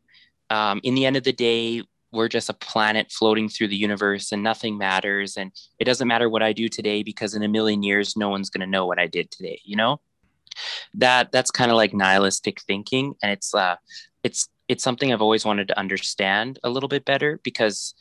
um 0.50 0.80
in 0.84 0.96
the 0.96 1.06
end 1.06 1.18
of 1.18 1.24
the 1.24 1.34
day 1.34 1.84
we're 2.14 2.28
just 2.28 2.50
a 2.50 2.54
planet 2.54 3.10
floating 3.10 3.48
through 3.48 3.70
the 3.70 3.76
universe 3.78 4.34
and 4.34 4.44
nothing 4.44 4.78
matters. 4.78 5.38
And 5.38 5.54
it 5.80 5.86
doesn't 5.86 6.10
matter 6.10 6.30
what 6.30 6.44
I 6.44 6.52
do 6.52 6.68
today 6.68 7.04
because 7.04 7.36
in 7.36 7.42
a 7.44 7.48
million 7.48 7.84
years 7.84 8.18
no 8.18 8.28
one's 8.28 8.50
going 8.50 8.66
to 8.68 8.72
know 8.72 8.86
what 8.86 9.00
I 9.00 9.08
did 9.08 9.32
today 9.32 9.62
you 9.64 9.78
know? 9.78 10.02
That 10.96 11.32
that's 11.32 11.52
kind 11.52 11.72
of 11.72 11.78
like 11.78 11.94
nihilistic 11.94 12.62
thinking. 12.62 13.16
And 13.24 13.32
it's 13.32 13.54
uh 13.56 13.78
it's 14.24 14.50
it's 14.72 14.84
something 14.88 15.12
I've 15.12 15.22
always 15.28 15.46
wanted 15.50 15.68
to 15.68 15.78
understand 15.78 16.58
a 16.64 16.70
little 16.70 16.88
bit 16.96 17.04
better 17.04 17.32
because 17.44 17.94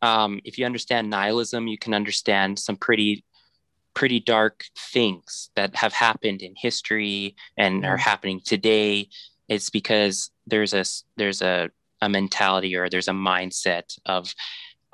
um, 0.00 0.40
if 0.48 0.58
you 0.58 0.64
understand 0.64 1.10
nihilism 1.10 1.66
you 1.72 1.78
can 1.84 1.92
understand 1.94 2.58
some 2.58 2.76
pretty 2.76 3.24
pretty 3.92 4.20
dark 4.20 4.64
things 4.94 5.50
that 5.54 5.70
have 5.76 5.92
happened 5.92 6.40
in 6.42 6.54
history 6.56 7.36
and 7.62 7.84
are 7.84 7.98
Mm. 7.98 8.06
happening 8.10 8.40
today 8.52 9.08
it's 9.48 9.68
because 9.78 10.30
there's 10.46 10.72
a 10.82 10.84
there's 11.18 11.42
a 11.42 11.70
a 12.00 12.08
mentality 12.08 12.74
or 12.78 12.88
there's 12.88 13.08
a 13.08 13.18
mindset 13.32 13.86
of 14.16 14.34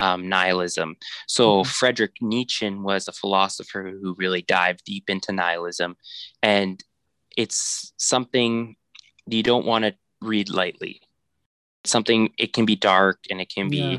um, 0.07 0.29
nihilism. 0.29 0.97
So 1.27 1.45
Mhm. 1.63 1.67
Frederick 1.67 2.15
Nietzsche 2.33 2.71
was 2.71 3.07
a 3.09 3.13
philosopher 3.23 3.83
who 4.01 4.15
really 4.23 4.43
dived 4.43 4.83
deep 4.85 5.07
into 5.15 5.31
nihilism, 5.33 5.97
and 6.43 6.83
it's 7.37 7.93
something 7.99 8.77
you 9.27 9.43
don't 9.51 9.67
want 9.67 9.85
to 9.85 9.93
read 10.33 10.49
lightly. 10.49 10.95
Something 11.85 12.33
it 12.39 12.53
can 12.53 12.67
be 12.67 12.77
dark 12.77 13.19
and 13.31 13.41
it 13.41 13.49
can 13.55 13.71
be 13.71 13.79
Yeah. 13.79 13.99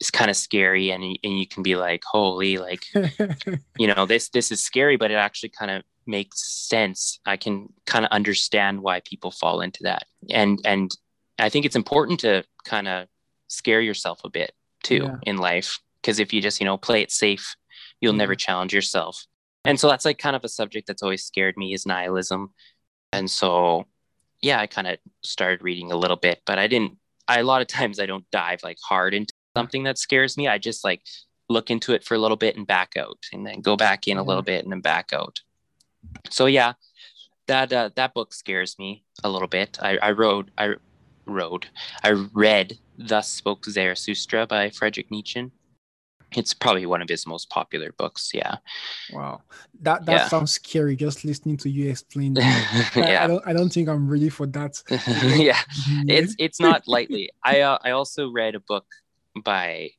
it's 0.00 0.10
kind 0.10 0.30
of 0.30 0.36
scary, 0.36 0.90
and 0.90 1.02
and 1.04 1.38
you 1.38 1.46
can 1.46 1.62
be 1.62 1.76
like, 1.76 2.02
holy, 2.04 2.58
like 2.58 2.84
you 3.78 3.86
know 3.86 4.06
this 4.06 4.28
this 4.30 4.50
is 4.50 4.62
scary, 4.62 4.96
but 4.96 5.10
it 5.10 5.14
actually 5.14 5.50
kind 5.50 5.70
of 5.70 5.82
makes 6.06 6.42
sense. 6.68 7.20
I 7.26 7.36
can 7.36 7.72
kind 7.86 8.04
of 8.04 8.10
understand 8.10 8.80
why 8.82 9.00
people 9.04 9.30
fall 9.30 9.60
into 9.60 9.84
that, 9.84 10.04
and 10.30 10.58
and 10.64 10.90
I 11.38 11.48
think 11.50 11.66
it's 11.66 11.76
important 11.76 12.20
to 12.20 12.42
kind 12.64 12.88
of 12.88 13.06
scare 13.48 13.80
yourself 13.80 14.20
a 14.24 14.28
bit 14.30 14.52
too 14.82 15.02
Yeah. 15.04 15.16
in 15.22 15.36
life 15.38 15.78
because 16.02 16.18
if 16.18 16.32
you 16.32 16.40
just 16.42 16.60
you 16.60 16.64
know 16.66 16.76
play 16.78 17.02
it 17.02 17.10
safe, 17.12 17.54
you'll 18.00 18.14
Yeah. 18.14 18.18
never 18.18 18.34
mm-hmm. 18.34 18.38
challenge 18.38 18.74
yourself. 18.74 19.24
And 19.64 19.78
so 19.78 19.88
that's 19.88 20.04
like 20.04 20.18
kind 20.18 20.34
of 20.34 20.42
a 20.44 20.48
subject 20.48 20.86
that's 20.86 21.02
always 21.02 21.22
scared 21.24 21.56
me 21.56 21.74
is 21.74 21.86
nihilism, 21.86 22.52
and 23.12 23.30
so 23.30 23.86
yeah, 24.42 24.58
I 24.58 24.66
kind 24.66 24.86
of 24.88 24.96
started 25.22 25.62
reading 25.62 25.92
a 25.92 25.96
little 25.96 26.16
bit, 26.16 26.40
but 26.46 26.58
I 26.58 26.66
didn't. 26.66 26.96
I 27.30 27.38
a 27.40 27.44
lot 27.44 27.62
of 27.62 27.68
times 27.68 28.00
I 28.00 28.06
don't 28.06 28.28
dive 28.32 28.60
like 28.64 28.78
hard 28.82 29.14
into 29.14 29.32
something 29.56 29.84
that 29.84 29.98
scares 29.98 30.36
me. 30.36 30.48
I 30.48 30.58
just 30.58 30.84
like 30.84 31.02
look 31.48 31.70
into 31.70 31.92
it 31.92 32.04
for 32.04 32.14
a 32.14 32.18
little 32.18 32.36
bit 32.36 32.56
and 32.56 32.66
back 32.66 32.96
out 32.96 33.18
and 33.32 33.46
then 33.46 33.60
go 33.60 33.76
back 33.76 34.08
in 34.08 34.18
a 34.18 34.22
little 34.22 34.42
bit 34.42 34.64
and 34.64 34.72
then 34.72 34.80
back 34.80 35.12
out. 35.12 35.40
So 36.28 36.46
yeah, 36.46 36.72
that 37.46 37.72
uh, 37.72 37.90
that 37.94 38.14
book 38.14 38.34
scares 38.34 38.78
me 38.78 39.04
a 39.22 39.30
little 39.30 39.48
bit. 39.48 39.78
I, 39.80 39.96
I 39.98 40.10
wrote 40.10 40.50
I 40.58 40.74
wrote 41.24 41.68
I 42.02 42.10
read 42.32 42.78
Thus 42.98 43.28
Spoke 43.28 43.64
Zarathustra 43.64 44.46
by 44.46 44.70
Friedrich 44.70 45.10
Nietzsche. 45.10 45.50
It's 46.36 46.54
probably 46.54 46.86
one 46.86 47.02
of 47.02 47.08
his 47.08 47.26
most 47.26 47.50
popular 47.50 47.92
books. 47.92 48.30
Yeah. 48.32 48.56
Wow, 49.12 49.42
that 49.82 50.06
that 50.06 50.12
Yeah. 50.12 50.28
sounds 50.28 50.52
scary. 50.52 50.94
Just 50.96 51.24
listening 51.24 51.56
to 51.58 51.68
you 51.70 51.90
explain. 51.90 52.34
that. 52.34 52.90
I, 52.96 53.24
I 53.24 53.26
don't 53.26 53.46
I 53.48 53.52
don't 53.52 53.72
think 53.72 53.88
I'm 53.88 54.08
ready 54.08 54.28
for 54.28 54.46
that. 54.46 54.82
yeah. 55.36 55.58
It's 56.06 56.34
it's 56.38 56.60
not 56.68 56.86
lightly. 56.86 57.30
I 57.44 57.60
uh, 57.62 57.78
I 57.84 57.90
also 57.90 58.30
read 58.30 58.54
a 58.54 58.60
book 58.60 58.86
by 59.44 59.90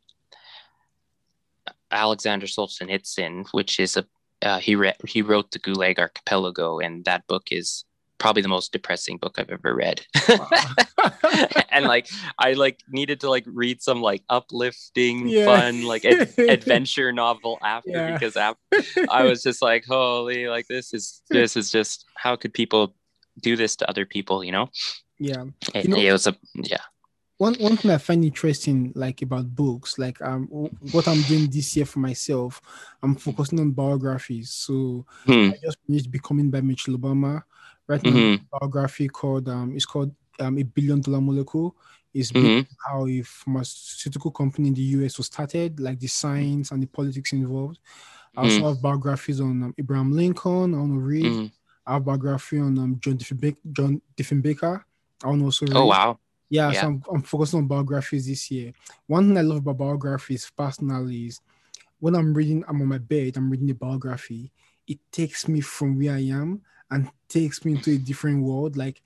Alexander 1.92 2.48
Solzhenitsyn, 2.48 3.48
which 3.52 3.80
is 3.80 3.98
a 3.98 4.06
uh, 4.42 4.60
he 4.60 4.76
read 4.76 4.96
he 5.08 5.22
wrote 5.22 5.52
the 5.52 5.60
Gulag 5.60 6.00
Archipelago, 6.00 6.80
and 6.80 7.06
that 7.06 7.28
book 7.28 7.48
is 7.52 7.86
probably 8.22 8.44
the 8.44 8.48
most 8.58 8.72
depressing 8.72 9.18
book 9.18 9.34
I've 9.40 9.50
ever 9.50 9.74
read. 9.76 9.98
and 11.72 11.86
like 11.86 12.08
I 12.38 12.54
like 12.54 12.80
needed 12.90 13.20
to 13.22 13.30
like 13.30 13.46
read 13.48 13.82
some 13.82 14.02
like 14.02 14.24
uplifting, 14.30 15.28
Yeah. 15.28 15.46
fun 15.46 15.84
like 15.84 16.06
ad- 16.06 16.34
adventure 16.58 17.12
novel 17.12 17.58
after 17.64 17.90
Yeah. 17.90 18.14
because 18.14 18.36
af- 18.36 18.58
I 19.10 19.24
was 19.30 19.42
just 19.42 19.62
like, 19.62 19.86
holy, 19.88 20.48
like 20.48 20.68
this 20.68 20.94
is 20.94 21.22
this 21.30 21.58
is 21.58 21.72
just 21.72 22.06
how 22.16 22.36
could 22.36 22.54
people 22.54 22.96
do 23.42 23.56
this 23.56 23.76
to 23.78 23.90
other 23.90 24.06
people? 24.06 24.44
You 24.44 24.52
know, 24.52 24.70
yeah. 25.20 25.44
it, 25.74 25.88
know- 25.90 25.98
it 25.98 26.12
was 26.12 26.28
a 26.28 26.36
yeah. 26.56 26.84
one 27.38 27.56
one 27.56 27.76
thing 27.78 27.90
I 27.92 27.98
find 27.98 28.24
interesting, 28.24 28.92
like 28.96 29.22
about 29.24 29.56
books, 29.56 29.98
like 29.98 30.22
um, 30.22 30.46
what 30.94 31.08
I'm 31.08 31.22
doing 31.24 31.50
this 31.50 31.76
year 31.76 31.86
for 31.88 32.00
myself, 32.00 32.62
I'm 33.02 33.16
focusing 33.16 33.60
on 33.60 33.72
biographies. 33.72 34.52
So 34.52 35.06
Hmm. 35.26 35.52
I 35.54 35.58
just 35.64 35.78
finished 35.88 36.12
Becoming 36.12 36.52
by 36.52 36.62
Michelle 36.62 36.98
Obama. 36.98 37.44
Right 37.92 38.04
now, 38.06 38.12
Mhm. 38.12 38.40
a 38.54 38.60
biography 38.60 39.08
called 39.10 39.50
um, 39.50 39.76
it's 39.76 39.86
called 39.86 40.12
um, 40.40 40.58
a 40.58 40.64
billion 40.64 41.02
dollar 41.02 41.20
molecule. 41.22 41.76
Is 42.14 42.32
Mhm. 42.32 42.66
how 42.86 43.06
a 43.08 43.22
pharmaceutical 43.22 44.32
company 44.32 44.68
in 44.70 44.74
the 44.74 44.88
US 44.98 45.18
was 45.18 45.28
started, 45.28 45.80
like 45.80 46.00
the 46.00 46.08
science 46.08 46.72
and 46.72 46.82
the 46.84 46.88
politics 46.88 47.32
involved. 47.34 47.80
I 48.36 48.44
also 48.44 48.64
have 48.70 48.82
biographies 48.82 49.40
on 49.42 49.64
um, 49.64 49.74
Abraham 49.78 50.12
Lincoln. 50.14 50.74
I 50.74 50.78
want 50.78 50.94
to 50.94 51.00
read. 51.00 51.26
Mhm. 51.26 51.52
I 51.86 51.94
have 51.94 52.06
biography 52.06 52.60
on 52.60 52.78
um, 52.80 52.98
John 53.02 53.18
Diefenbaker. 53.18 53.58
John 53.78 54.02
Diefenbaker. 54.16 54.84
I 55.24 55.28
want 55.28 55.40
to 55.42 55.46
also 55.46 55.66
read. 55.66 55.76
Oh 55.76 55.86
wow. 55.88 56.18
Yeah, 56.50 56.72
Yeah. 56.72 56.82
so 56.82 56.88
I'm, 56.88 57.04
I'm 57.14 57.22
focusing 57.24 57.60
on 57.60 57.68
biographies 57.68 58.26
this 58.28 58.52
year. 58.52 58.74
One 59.08 59.28
thing 59.28 59.38
I 59.38 59.42
love 59.42 59.58
about 59.60 59.78
biographies 59.78 60.50
personally 60.56 61.28
is 61.28 61.42
when 62.00 62.16
I'm 62.16 62.34
reading, 62.34 62.64
I'm 62.68 62.82
on 62.82 62.88
my 62.88 62.98
bed, 63.00 63.38
I'm 63.38 63.50
reading 63.50 63.70
a 63.72 63.76
biography, 63.76 64.52
it 64.88 65.00
takes 65.12 65.48
me 65.48 65.62
from 65.62 65.98
where 66.00 66.14
I 66.16 66.24
am 66.42 66.62
and 66.92 67.10
takes 67.30 67.66
me 67.66 67.74
into 67.74 67.92
a 67.92 67.98
different 67.98 68.44
world. 68.44 68.78
Like 68.78 69.02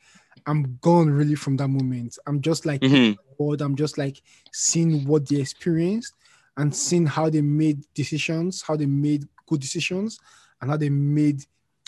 I'm 0.46 0.78
gone 0.82 1.10
really 1.10 1.36
from 1.36 1.58
that 1.58 1.68
moment. 1.70 2.18
I'm 2.28 2.42
just 2.42 2.66
like 2.66 2.90
bored. 3.38 3.62
I'm 3.62 3.76
just 3.76 3.98
like 3.98 4.22
seeing 4.52 5.06
what 5.06 5.28
they 5.28 5.38
experienced 5.38 6.16
and 6.58 6.76
seeing 6.76 7.06
how 7.06 7.30
they 7.30 7.42
made 7.42 7.84
decisions, 7.94 8.62
how 8.62 8.76
they 8.76 8.86
made 8.86 9.26
good 9.48 9.60
decisions, 9.62 10.20
and 10.62 10.70
how 10.70 10.78
they 10.78 10.90
made 10.90 11.44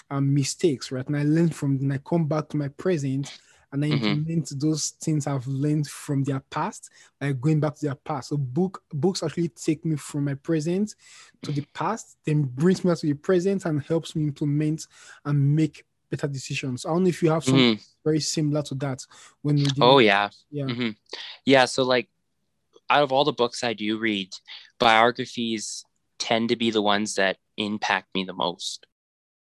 um, 0.10 0.34
mistakes, 0.34 0.92
right? 0.92 1.06
And 1.08 1.18
I 1.18 1.24
learn 1.24 1.50
from 1.50 1.78
them. 1.78 1.92
I 1.92 1.98
come 2.00 2.28
back 2.28 2.50
to 2.50 2.58
my 2.58 2.70
present 2.70 3.40
and 3.74 3.84
I 3.84 3.90
Mhm. 3.90 3.94
implement 3.94 4.54
those 4.62 4.92
things 4.92 5.28
I've 5.28 5.46
learned 5.48 5.88
from 5.88 6.24
their 6.24 6.40
past 6.40 6.90
by 7.20 7.34
going 7.34 7.60
back 7.60 7.76
to 7.76 7.86
their 7.86 7.96
past. 7.96 8.30
So 8.30 8.38
book 8.38 8.82
books 8.94 9.24
actually 9.24 9.50
take 9.50 9.84
me 9.84 9.98
from 9.98 10.26
my 10.26 10.36
present 10.36 10.96
to 11.44 11.52
the 11.52 11.66
past, 11.74 12.18
then 12.26 12.44
brings 12.44 12.84
me 12.84 12.92
back 12.92 13.00
to 13.00 13.08
the 13.08 13.14
present 13.14 13.66
and 13.66 13.82
helps 13.82 14.16
me 14.16 14.24
implement 14.24 14.88
and 15.26 15.56
make 15.56 15.86
better 16.10 16.28
decisions. 16.28 16.86
I 16.86 16.90
don't 16.90 17.04
know 17.04 17.10
if 17.10 17.22
you 17.22 17.30
have 17.32 17.44
something 17.44 17.78
Mhm. 17.78 17.86
very 18.04 18.20
similar 18.20 18.64
to 18.64 18.76
that 18.76 19.06
when 19.42 19.56
we 19.58 19.64
did 19.64 19.82
Oh 19.82 20.00
yeah. 20.00 20.30
yeah. 20.52 20.66
hmm 20.66 20.90
Yeah. 21.46 21.66
So 21.66 21.84
like, 21.84 22.10
out 22.90 23.04
of 23.04 23.12
all 23.12 23.26
the 23.26 23.34
books 23.34 23.64
I 23.64 23.74
do 23.74 23.98
read, 24.00 24.34
biographies 24.80 25.84
tend 26.20 26.50
to 26.50 26.56
be 26.56 26.72
the 26.72 26.82
ones 26.82 27.16
that 27.16 27.38
impact 27.58 28.08
me 28.16 28.24
the 28.24 28.34
most 28.34 28.86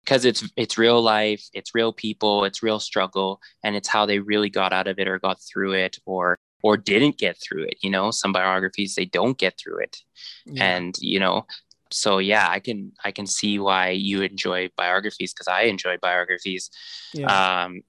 because 0.05 0.25
it's 0.25 0.45
it's 0.57 0.79
real 0.79 1.01
life, 1.03 1.45
it's 1.53 1.75
real 1.75 1.93
people, 1.93 2.45
it's 2.45 2.63
real 2.63 2.81
struggle, 2.81 3.41
and 3.63 3.77
it's 3.77 3.89
how 3.89 4.07
they 4.07 4.19
really 4.19 4.51
got 4.51 4.73
out 4.73 4.87
of 4.87 4.99
it 4.99 5.09
or 5.09 5.19
got 5.19 5.41
through 5.41 5.73
it 5.75 5.99
or 6.07 6.39
or 6.63 6.77
didn't 6.77 7.19
get 7.19 7.37
through 7.41 7.65
it. 7.65 7.77
You 7.83 7.91
know, 7.91 8.11
some 8.11 8.33
biographies 8.33 8.95
they 8.95 9.05
don't 9.05 9.39
get 9.39 9.59
through 9.59 9.79
it, 9.81 10.03
yeah. 10.47 10.65
and 10.65 10.95
you 11.01 11.21
know. 11.21 11.47
So 11.91 12.19
yeah, 12.19 12.47
I 12.49 12.61
can 12.61 12.93
I 13.05 13.13
can 13.13 13.27
see 13.27 13.59
why 13.59 13.91
you 13.91 14.23
enjoy 14.23 14.71
biographies 14.77 15.33
because 15.33 15.49
I 15.49 15.63
enjoy 15.63 15.97
biographies. 16.01 16.71
yeah. 17.15 17.65
Um, 17.65 17.83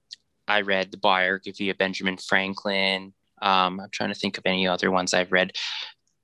I 0.46 0.62
read 0.62 0.90
the 0.90 0.98
biography 0.98 1.68
of 1.68 1.76
Benjamin 1.78 2.16
Franklin. 2.16 3.12
Um, 3.42 3.80
I'm 3.80 3.90
trying 3.92 4.08
to 4.12 4.18
think 4.18 4.38
of 4.38 4.44
any 4.46 4.66
other 4.66 4.90
ones 4.90 5.12
I've 5.12 5.30
read. 5.32 5.52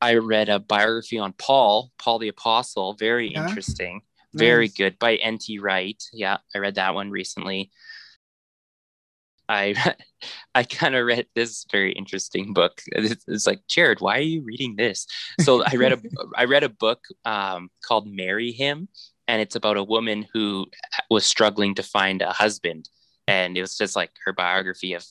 I 0.01 0.15
read 0.15 0.49
a 0.49 0.59
biography 0.59 1.19
on 1.19 1.35
Paul, 1.35 1.93
Paul 1.99 2.19
the 2.19 2.29
Apostle. 2.29 2.95
Very 2.95 3.33
Yeah? 3.33 3.47
interesting. 3.47 4.03
Very 4.33 4.69
good 4.69 4.99
by 4.99 5.15
N.T. 5.17 5.61
Wright. 5.61 6.03
Yeah, 6.13 6.39
I 6.55 6.59
read 6.59 6.75
that 6.75 6.95
one 6.95 7.11
recently. 7.11 7.71
I 9.49 9.75
I 10.55 10.65
kind 10.65 10.95
of 10.95 11.07
read 11.07 11.27
this 11.35 11.67
very 11.71 11.93
interesting 11.93 12.53
book. 12.53 12.81
It's, 12.93 13.25
it's 13.27 13.47
like 13.47 13.61
Jared, 13.69 14.01
why 14.01 14.19
are 14.19 14.23
you 14.23 14.43
reading 14.43 14.77
this? 14.77 15.07
So 15.41 15.63
I 15.65 15.77
read 15.77 15.93
a 15.93 16.01
I 16.37 16.45
read 16.45 16.65
a 16.65 16.69
book 16.69 17.01
um, 17.25 17.71
called 17.85 18.07
"Marry 18.07 18.53
Him," 18.53 18.89
and 19.29 19.41
it's 19.41 19.57
about 19.57 19.77
a 19.77 19.85
woman 19.85 20.27
who 20.33 20.67
was 21.11 21.27
struggling 21.27 21.75
to 21.77 21.83
find 21.83 22.23
a 22.23 22.33
husband, 22.33 22.89
and 23.27 23.57
it 23.57 23.61
was 23.61 23.77
just 23.77 23.97
like 23.97 24.11
her 24.25 24.33
biography 24.33 24.95
of 24.95 25.05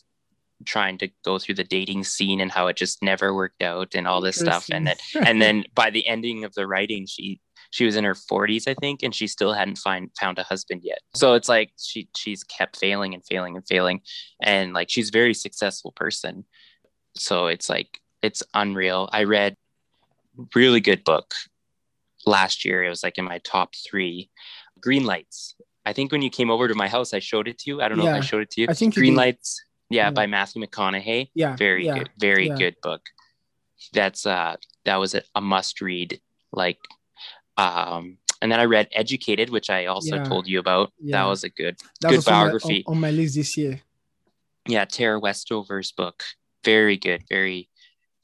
trying 0.66 0.98
to 0.98 1.10
go 1.26 1.38
through 1.38 1.56
the 1.56 1.64
dating 1.64 2.04
scene 2.04 2.40
and 2.40 2.52
how 2.52 2.68
it 2.68 2.78
just 2.78 3.04
never 3.04 3.34
worked 3.34 3.62
out 3.62 3.96
and 3.96 4.08
all 4.08 4.22
this 4.22 4.40
stuff. 4.40 4.68
And 4.72 4.88
then 4.88 4.96
and 5.16 5.42
then 5.42 5.66
by 5.76 5.90
the 5.90 6.08
ending 6.08 6.44
of 6.44 6.54
the 6.54 6.68
writing, 6.68 7.06
she 7.06 7.40
she 7.74 7.86
was 7.86 7.96
in 7.96 8.04
her 8.04 8.14
40s, 8.14 8.68
I 8.68 8.76
think, 8.76 9.02
and 9.02 9.16
she 9.16 9.26
still 9.26 9.52
hadn't 9.52 9.80
find 9.80 10.12
found 10.20 10.38
a 10.38 10.44
husband 10.44 10.82
yet. 10.84 11.00
So 11.16 11.34
it's 11.34 11.50
like 11.50 11.72
she 11.80 12.08
she's 12.16 12.44
kept 12.44 12.78
failing 12.78 13.16
and 13.16 13.26
failing 13.26 13.56
and 13.56 13.68
failing, 13.68 14.02
and 14.40 14.74
like 14.74 14.92
she's 14.92 15.10
a 15.10 15.12
very 15.12 15.34
successful 15.34 15.92
person. 15.92 16.46
So 17.16 17.48
it's 17.48 17.70
like 17.70 18.00
it's 18.22 18.44
unreal. 18.54 19.10
I 19.12 19.24
read 19.24 19.58
really 20.54 20.82
good 20.82 21.04
book 21.04 21.34
last 22.28 22.64
year. 22.64 22.84
It 22.84 22.90
was 22.90 23.02
like 23.02 23.18
in 23.18 23.26
my 23.26 23.40
top 23.40 23.74
three. 23.90 24.30
Green 24.80 25.04
Lights. 25.04 25.56
I 25.84 25.94
think 25.94 26.12
when 26.12 26.22
you 26.22 26.30
came 26.30 26.52
over 26.52 26.68
to 26.68 26.76
my 26.76 26.88
house, 26.88 27.12
I 27.12 27.20
showed 27.20 27.48
it 27.48 27.58
to 27.60 27.72
you. 27.72 27.82
I 27.82 27.88
don't 27.88 27.98
know 27.98 28.08
if 28.08 28.14
I 28.14 28.20
showed 28.20 28.44
it 28.44 28.52
to 28.52 28.62
you. 28.62 28.68
I 28.70 28.74
think 28.76 28.94
Green. 28.94 29.16
Lights. 29.16 29.64
Yeah, 29.90 30.06
Yeah. 30.06 30.12
by 30.12 30.28
Matthew 30.28 30.62
McConaughey 30.64 31.32
yeah. 31.34 31.56
very 31.56 31.86
yeah. 31.88 31.98
good 31.98 32.10
very 32.20 32.48
yeah. 32.48 32.56
good 32.56 32.76
book 32.82 33.02
that's 33.94 34.26
uh 34.26 34.56
that 34.86 34.96
was 34.96 35.14
a, 35.14 35.22
a 35.36 35.42
must 35.42 35.82
read 35.82 36.20
like 36.52 36.80
um 37.58 38.18
and 38.42 38.52
then 38.52 38.60
i 38.60 38.66
read 38.66 38.88
educated 38.94 39.50
which 39.50 39.70
i 39.70 39.86
also 39.86 40.16
Yeah. 40.18 40.24
told 40.24 40.48
you 40.48 40.60
about 40.60 40.92
Yeah. 41.00 41.18
that 41.24 41.30
was 41.30 41.44
a 41.44 41.50
good 41.50 41.78
That 42.02 42.10
good 42.10 42.18
was 42.18 42.28
on 42.28 42.34
my- 42.34 42.40
biography. 42.44 42.84
on, 42.88 42.96
on 42.96 43.02
my 43.02 43.12
list 43.12 43.36
this 43.36 43.56
year. 43.58 43.82
yeah 44.68 44.86
tara 44.86 45.20
westover's 45.20 45.92
book 45.92 46.24
very 46.64 46.98
good 46.98 47.24
very 47.30 47.70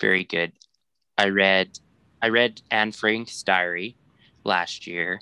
very 0.01 0.23
good 0.23 0.51
i 1.17 1.27
read 1.29 1.77
i 2.21 2.29
read 2.29 2.61
anne 2.71 2.91
frank's 2.91 3.43
diary 3.43 3.97
last 4.43 4.87
year 4.87 5.21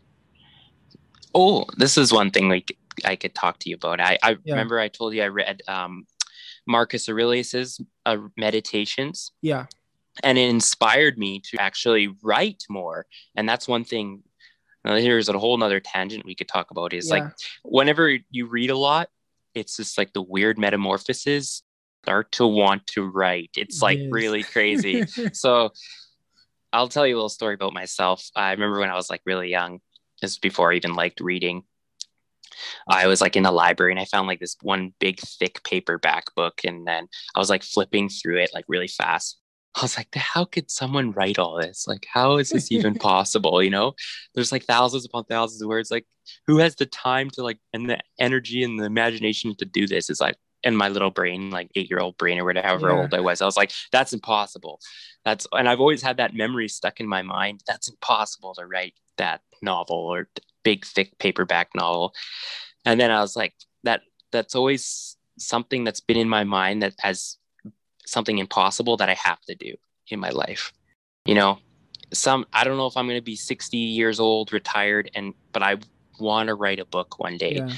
oh 1.35 1.65
this 1.77 1.97
is 1.97 2.13
one 2.13 2.31
thing 2.31 2.47
like 2.49 2.77
i 3.05 3.15
could 3.15 3.35
talk 3.35 3.59
to 3.59 3.69
you 3.69 3.75
about 3.75 3.99
i 3.99 4.17
i 4.23 4.31
Yeah. 4.43 4.53
remember 4.53 4.79
i 4.79 4.87
told 4.87 5.13
you 5.13 5.23
i 5.23 5.27
read 5.27 5.61
um 5.67 6.05
marcus 6.67 7.07
aurelius's 7.09 7.79
uh, 8.05 8.17
meditations 8.37 9.31
Yeah. 9.41 9.65
And 10.23 10.37
it 10.37 10.49
inspired 10.49 11.17
me 11.17 11.41
to 11.51 11.61
actually 11.61 12.09
write 12.23 12.63
more. 12.69 13.05
And 13.35 13.47
that's 13.47 13.67
one 13.67 13.83
thing 13.83 14.23
now 14.85 14.95
here's 14.95 15.27
a 15.27 15.37
whole 15.37 15.57
nother 15.57 15.79
tangent 15.79 16.25
we 16.25 16.35
could 16.35 16.47
talk 16.47 16.71
about 16.71 16.93
is 16.93 17.09
like 17.09 17.23
whenever 17.63 18.17
you 18.29 18.45
read 18.47 18.69
a 18.69 18.77
lot 18.77 19.09
it's 19.53 19.77
just 19.77 19.97
like 19.97 20.13
the 20.13 20.21
weird 20.21 20.57
metamorphoses 20.57 21.63
start 22.03 22.31
to 22.31 22.47
want 22.47 22.85
to 22.87 23.05
write. 23.05 23.49
It's 23.57 23.81
like 23.81 23.97
Yes. 23.97 24.07
really 24.11 24.43
crazy. 24.43 25.03
So 25.33 25.71
i'll 26.71 26.87
tell 26.89 27.07
you 27.07 27.15
a 27.15 27.17
little 27.17 27.29
story 27.29 27.53
about 27.55 27.73
myself. 27.73 28.29
I 28.35 28.51
remember 28.51 28.79
when 28.79 28.89
i 28.89 28.95
was 28.95 29.09
like 29.09 29.21
really 29.25 29.49
young 29.49 29.79
this 30.21 30.31
is 30.31 30.39
before 30.39 30.71
i 30.71 30.75
even 30.75 30.93
liked 30.95 31.19
reading. 31.19 31.63
I 32.87 33.07
was 33.07 33.21
like 33.21 33.35
in 33.35 33.43
the 33.43 33.51
library 33.51 33.91
and 33.91 33.99
i 33.99 34.05
found 34.05 34.27
like 34.27 34.39
this 34.39 34.55
one 34.61 34.93
big 34.99 35.19
thick 35.19 35.63
paperback 35.63 36.33
book 36.35 36.61
and 36.63 36.87
then 36.87 37.07
i 37.35 37.39
was 37.39 37.49
like 37.49 37.63
flipping 37.63 38.09
through 38.09 38.37
it 38.37 38.51
like 38.53 38.65
really 38.67 38.87
fast 38.87 39.39
I 39.75 39.81
was 39.83 39.95
like, 39.95 40.13
how 40.15 40.45
could 40.45 40.71
someone 40.71 41.11
write 41.11 41.37
all 41.37 41.57
this? 41.57 41.85
Like, 41.87 42.07
how 42.11 42.37
is 42.37 42.49
this 42.49 42.71
even 42.71 42.95
possible? 42.99 43.61
You 43.61 43.69
know, 43.69 43.93
there's 44.33 44.51
like 44.51 44.63
thousands 44.63 45.05
upon 45.05 45.25
thousands 45.25 45.61
of 45.61 45.67
words. 45.67 45.91
Like, 45.91 46.05
who 46.47 46.57
has 46.57 46.75
the 46.75 46.85
time 46.87 47.29
to 47.31 47.43
like, 47.43 47.59
and 47.73 47.89
the 47.89 47.99
energy 48.19 48.63
and 48.63 48.79
the 48.79 48.85
imagination 48.85 49.55
to 49.57 49.65
do 49.65 49.85
this? 49.85 50.09
Is 50.09 50.19
like, 50.19 50.35
in 50.63 50.75
my 50.75 50.89
little 50.89 51.11
brain, 51.11 51.51
like 51.51 51.69
eight 51.75 51.89
year 51.89 51.99
old 51.99 52.17
brain 52.17 52.39
or 52.39 52.45
whatever 52.45 52.89
Yeah. 52.89 52.95
old 52.95 53.13
I 53.13 53.19
was, 53.19 53.41
I 53.41 53.45
was 53.45 53.57
like, 53.57 53.71
that's 53.91 54.13
impossible. 54.13 54.79
That's, 55.23 55.45
and 55.51 55.69
I've 55.69 55.79
always 55.79 56.01
had 56.01 56.17
that 56.17 56.33
memory 56.33 56.67
stuck 56.67 56.99
in 56.99 57.07
my 57.07 57.21
mind. 57.21 57.61
That's 57.67 57.87
impossible 57.87 58.55
to 58.55 58.65
write 58.65 58.95
that 59.17 59.41
novel 59.61 59.97
or 59.97 60.27
big, 60.63 60.85
thick 60.85 61.17
paperback 61.19 61.69
novel. 61.75 62.13
And 62.85 62.99
then 62.99 63.11
I 63.11 63.21
was 63.21 63.35
like, 63.35 63.53
that, 63.83 64.01
that's 64.31 64.55
always 64.55 65.15
something 65.37 65.83
that's 65.83 65.99
been 65.99 66.17
in 66.17 66.29
my 66.29 66.43
mind 66.43 66.81
that 66.81 66.95
has 66.99 67.37
something 68.07 68.37
impossible 68.39 68.97
that 68.97 69.09
I 69.09 69.13
have 69.13 69.41
to 69.41 69.55
do 69.55 69.75
in 70.09 70.19
my 70.19 70.29
life. 70.29 70.73
You 71.25 71.35
know, 71.35 71.59
some 72.13 72.45
I 72.53 72.63
don't 72.63 72.77
know 72.77 72.87
if 72.87 72.97
I'm 72.97 73.05
going 73.05 73.17
to 73.17 73.23
be 73.23 73.35
60 73.35 73.77
years 73.77 74.19
old, 74.19 74.53
retired, 74.53 75.11
and 75.13 75.33
but 75.51 75.61
I 75.61 75.77
want 76.19 76.47
to 76.47 76.55
write 76.55 76.79
a 76.79 76.85
book 76.85 77.19
one 77.19 77.37
day. 77.37 77.55
Yeah. 77.55 77.69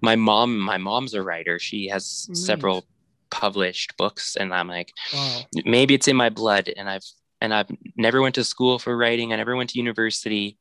My 0.00 0.16
mom, 0.16 0.58
my 0.58 0.78
mom's 0.78 1.14
a 1.14 1.22
writer. 1.22 1.58
She 1.58 1.88
has 1.88 2.26
nice. 2.28 2.44
several 2.44 2.84
published 3.30 3.96
books, 3.96 4.36
and 4.36 4.52
I'm 4.52 4.68
like, 4.68 4.92
wow. 5.12 5.40
maybe 5.64 5.94
it's 5.94 6.08
in 6.08 6.16
my 6.16 6.28
blood. 6.28 6.70
And 6.76 6.88
I've 6.88 7.04
and 7.40 7.54
I've 7.54 7.70
never 7.96 8.20
went 8.20 8.34
to 8.36 8.44
school 8.44 8.78
for 8.78 8.96
writing. 8.96 9.32
I 9.32 9.36
never 9.36 9.56
went 9.56 9.70
to 9.70 9.78
university. 9.78 10.58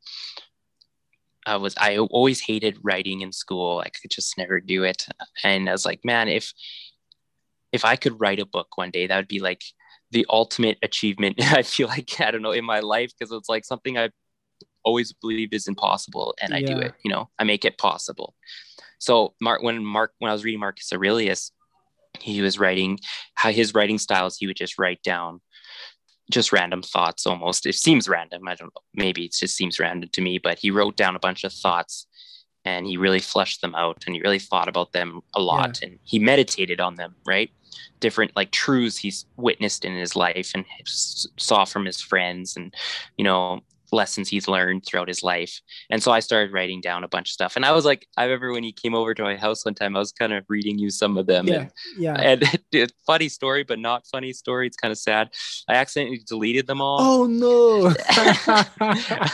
I 1.46 1.58
was 1.58 1.76
I 1.78 1.98
always 1.98 2.40
hated 2.40 2.80
writing 2.82 3.22
in 3.22 3.32
school. 3.32 3.80
I 3.80 3.90
could 3.90 4.12
just 4.12 4.38
never 4.38 4.60
do 4.60 4.84
it. 4.84 5.08
And 5.44 5.68
I 5.68 5.72
was 5.72 5.86
like, 5.86 6.06
man, 6.06 6.28
if 6.28 6.54
if 7.72 7.86
I 7.86 7.96
could 7.96 8.20
write 8.20 8.40
a 8.40 8.46
book 8.46 8.78
one 8.78 8.92
day, 8.92 9.08
that 9.08 9.16
would 9.16 9.28
be 9.28 9.40
like 9.40 9.64
the 10.12 10.26
ultimate 10.30 10.78
achievement. 10.84 11.40
I 11.54 11.64
feel 11.64 11.88
like 11.88 12.20
I 12.20 12.32
don't 12.32 12.42
know 12.42 12.52
in 12.52 12.66
my 12.66 12.80
life 12.80 13.12
because 13.18 13.32
it's 13.32 13.50
like 13.50 13.66
something 13.66 13.98
I 13.98 14.10
always 14.84 15.14
believed 15.14 15.54
is 15.54 15.68
impossible, 15.68 16.36
and 16.42 16.54
I 16.54 16.60
yeah. 16.60 16.68
do 16.68 16.80
it. 16.80 16.94
You 17.04 17.12
know, 17.12 17.30
I 17.40 17.44
make 17.44 17.66
it 17.66 17.78
possible. 17.78 18.36
So 19.00 19.34
Mark, 19.42 19.64
when 19.64 19.84
Mark, 19.84 20.14
when 20.20 20.30
I 20.30 20.34
was 20.34 20.44
reading 20.44 20.60
Marcus 20.60 20.92
Aurelius, 20.94 21.52
he 22.20 22.42
was 22.42 22.60
writing 22.60 23.00
how 23.36 23.52
his 23.52 23.74
writing 23.74 23.98
styles. 23.98 24.38
He 24.38 24.48
would 24.48 24.58
just 24.58 24.78
write 24.78 25.02
down 25.04 25.42
just 26.32 26.52
random 26.52 26.82
thoughts 26.82 27.26
almost. 27.26 27.66
It 27.66 27.76
seems 27.76 28.08
random. 28.08 28.48
I 28.48 28.56
don't 28.56 28.68
know. 28.68 28.82
Maybe 28.94 29.26
it 29.26 29.34
just 29.34 29.56
seems 29.56 29.80
random 29.80 30.10
to 30.14 30.22
me, 30.22 30.40
but 30.40 30.60
he 30.60 30.72
wrote 30.72 30.96
down 30.96 31.16
a 31.16 31.20
bunch 31.20 31.44
of 31.44 31.54
thoughts 31.54 32.08
and 32.66 32.86
he 32.86 32.98
really 32.98 33.20
fleshed 33.20 33.62
them 33.62 33.76
out 33.76 34.04
and 34.06 34.16
he 34.16 34.22
really 34.22 34.40
thought 34.40 34.68
about 34.68 34.94
them 34.94 35.22
a 35.34 35.42
lot 35.42 35.80
yeah. 35.82 35.90
and 35.90 36.00
he 36.04 36.20
meditated 36.20 36.80
on 36.80 36.96
them, 36.96 37.16
right? 37.26 37.52
Different 38.00 38.36
like 38.36 38.52
truths 38.52 38.98
he's 38.98 39.26
witnessed 39.38 39.86
in 39.86 39.96
his 39.96 40.16
life 40.16 40.52
and 40.54 40.66
saw 40.86 41.66
from 41.66 41.86
his 41.86 42.02
friends 42.02 42.56
and, 42.56 42.74
you 43.18 43.24
know, 43.24 43.62
lessons 43.92 44.30
he's 44.30 44.48
learned 44.48 44.86
throughout 44.86 45.08
his 45.08 45.24
life. 45.24 45.60
And 45.90 46.02
so 46.02 46.12
I 46.12 46.20
started 46.20 46.54
writing 46.54 46.82
down 46.82 47.04
a 47.04 47.08
bunch 47.08 47.30
of 47.30 47.34
stuff. 47.34 47.56
And 47.56 47.66
I 47.66 47.72
was 47.72 47.86
like, 47.86 48.08
I 48.18 48.24
remember 48.24 48.52
when 48.52 48.64
he 48.64 48.72
came 48.72 48.96
over 48.96 49.14
to 49.14 49.24
my 49.24 49.36
house 49.36 49.66
one 49.66 49.76
time, 49.76 49.96
I 49.96 50.00
was 50.00 50.12
kind 50.12 50.34
of 50.34 50.46
reading 50.48 50.80
you 50.80 50.90
some 50.90 51.18
of 51.18 51.28
them. 51.28 51.48
Yeah. 51.48 51.56
And, 51.56 51.72
yeah. 51.98 52.14
And 52.16 52.44
it, 52.72 52.94
funny 53.06 53.30
story, 53.30 53.64
but 53.64 53.80
not 53.80 54.08
funny 54.08 54.34
story. 54.34 54.68
It's 54.68 54.78
kind 54.78 54.92
of 54.92 54.98
sad. 54.98 55.30
I 55.68 55.76
accidentally 55.76 56.22
deleted 56.26 56.68
them 56.68 56.82
all. 56.82 57.00
Oh 57.02 57.26
no. 57.26 57.94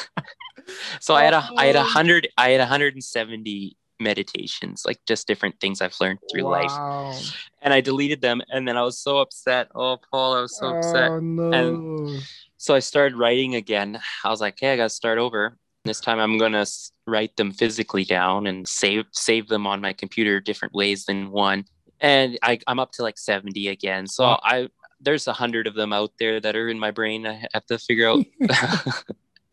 so 0.99 1.15
I 1.15 1.23
had 1.23 1.33
a 1.33 1.49
I 1.57 1.65
had 1.65 1.75
a 1.75 1.81
oh. 1.81 1.83
hundred 1.83 2.27
I 2.37 2.49
had 2.49 2.59
170 2.59 3.77
meditations, 3.99 4.83
like 4.85 4.99
just 5.07 5.27
different 5.27 5.59
things 5.59 5.81
I've 5.81 5.95
learned 5.99 6.19
through 6.31 6.43
wow. 6.43 7.11
life. 7.11 7.49
And 7.61 7.73
I 7.73 7.81
deleted 7.81 8.21
them 8.21 8.41
and 8.49 8.67
then 8.67 8.77
I 8.77 8.83
was 8.83 8.99
so 8.99 9.19
upset. 9.19 9.69
Oh 9.75 9.97
Paul, 10.11 10.35
I 10.35 10.41
was 10.41 10.57
so 10.57 10.75
upset. 10.75 11.11
Oh, 11.11 11.19
no. 11.19 11.51
And 11.51 12.21
so 12.57 12.75
I 12.75 12.79
started 12.79 13.17
writing 13.17 13.55
again. 13.55 13.99
I 14.23 14.29
was 14.29 14.41
like, 14.41 14.57
hey, 14.59 14.73
I 14.73 14.77
got 14.77 14.83
to 14.83 14.89
start 14.89 15.17
over. 15.17 15.57
This 15.85 15.99
time 15.99 16.19
I'm 16.19 16.37
going 16.37 16.51
to 16.51 16.65
write 17.05 17.35
them 17.37 17.51
physically 17.51 18.03
down 18.03 18.47
and 18.47 18.67
save 18.67 19.05
save 19.11 19.47
them 19.47 19.65
on 19.65 19.79
my 19.79 19.93
computer 19.93 20.39
different 20.39 20.73
ways 20.73 21.05
than 21.05 21.31
one. 21.31 21.65
And 21.99 22.37
I, 22.43 22.59
I'm 22.67 22.79
up 22.79 22.91
to 22.93 23.03
like 23.03 23.17
70 23.17 23.69
again. 23.69 24.05
So 24.07 24.23
wow. 24.23 24.39
I 24.43 24.69
there's 24.99 25.27
a 25.27 25.33
hundred 25.33 25.67
of 25.67 25.75
them 25.75 25.93
out 25.93 26.11
there 26.19 26.39
that 26.39 26.55
are 26.55 26.69
in 26.69 26.79
my 26.79 26.91
brain. 26.91 27.25
I 27.27 27.45
have 27.53 27.65
to 27.67 27.77
figure 27.77 28.09
out. 28.09 28.25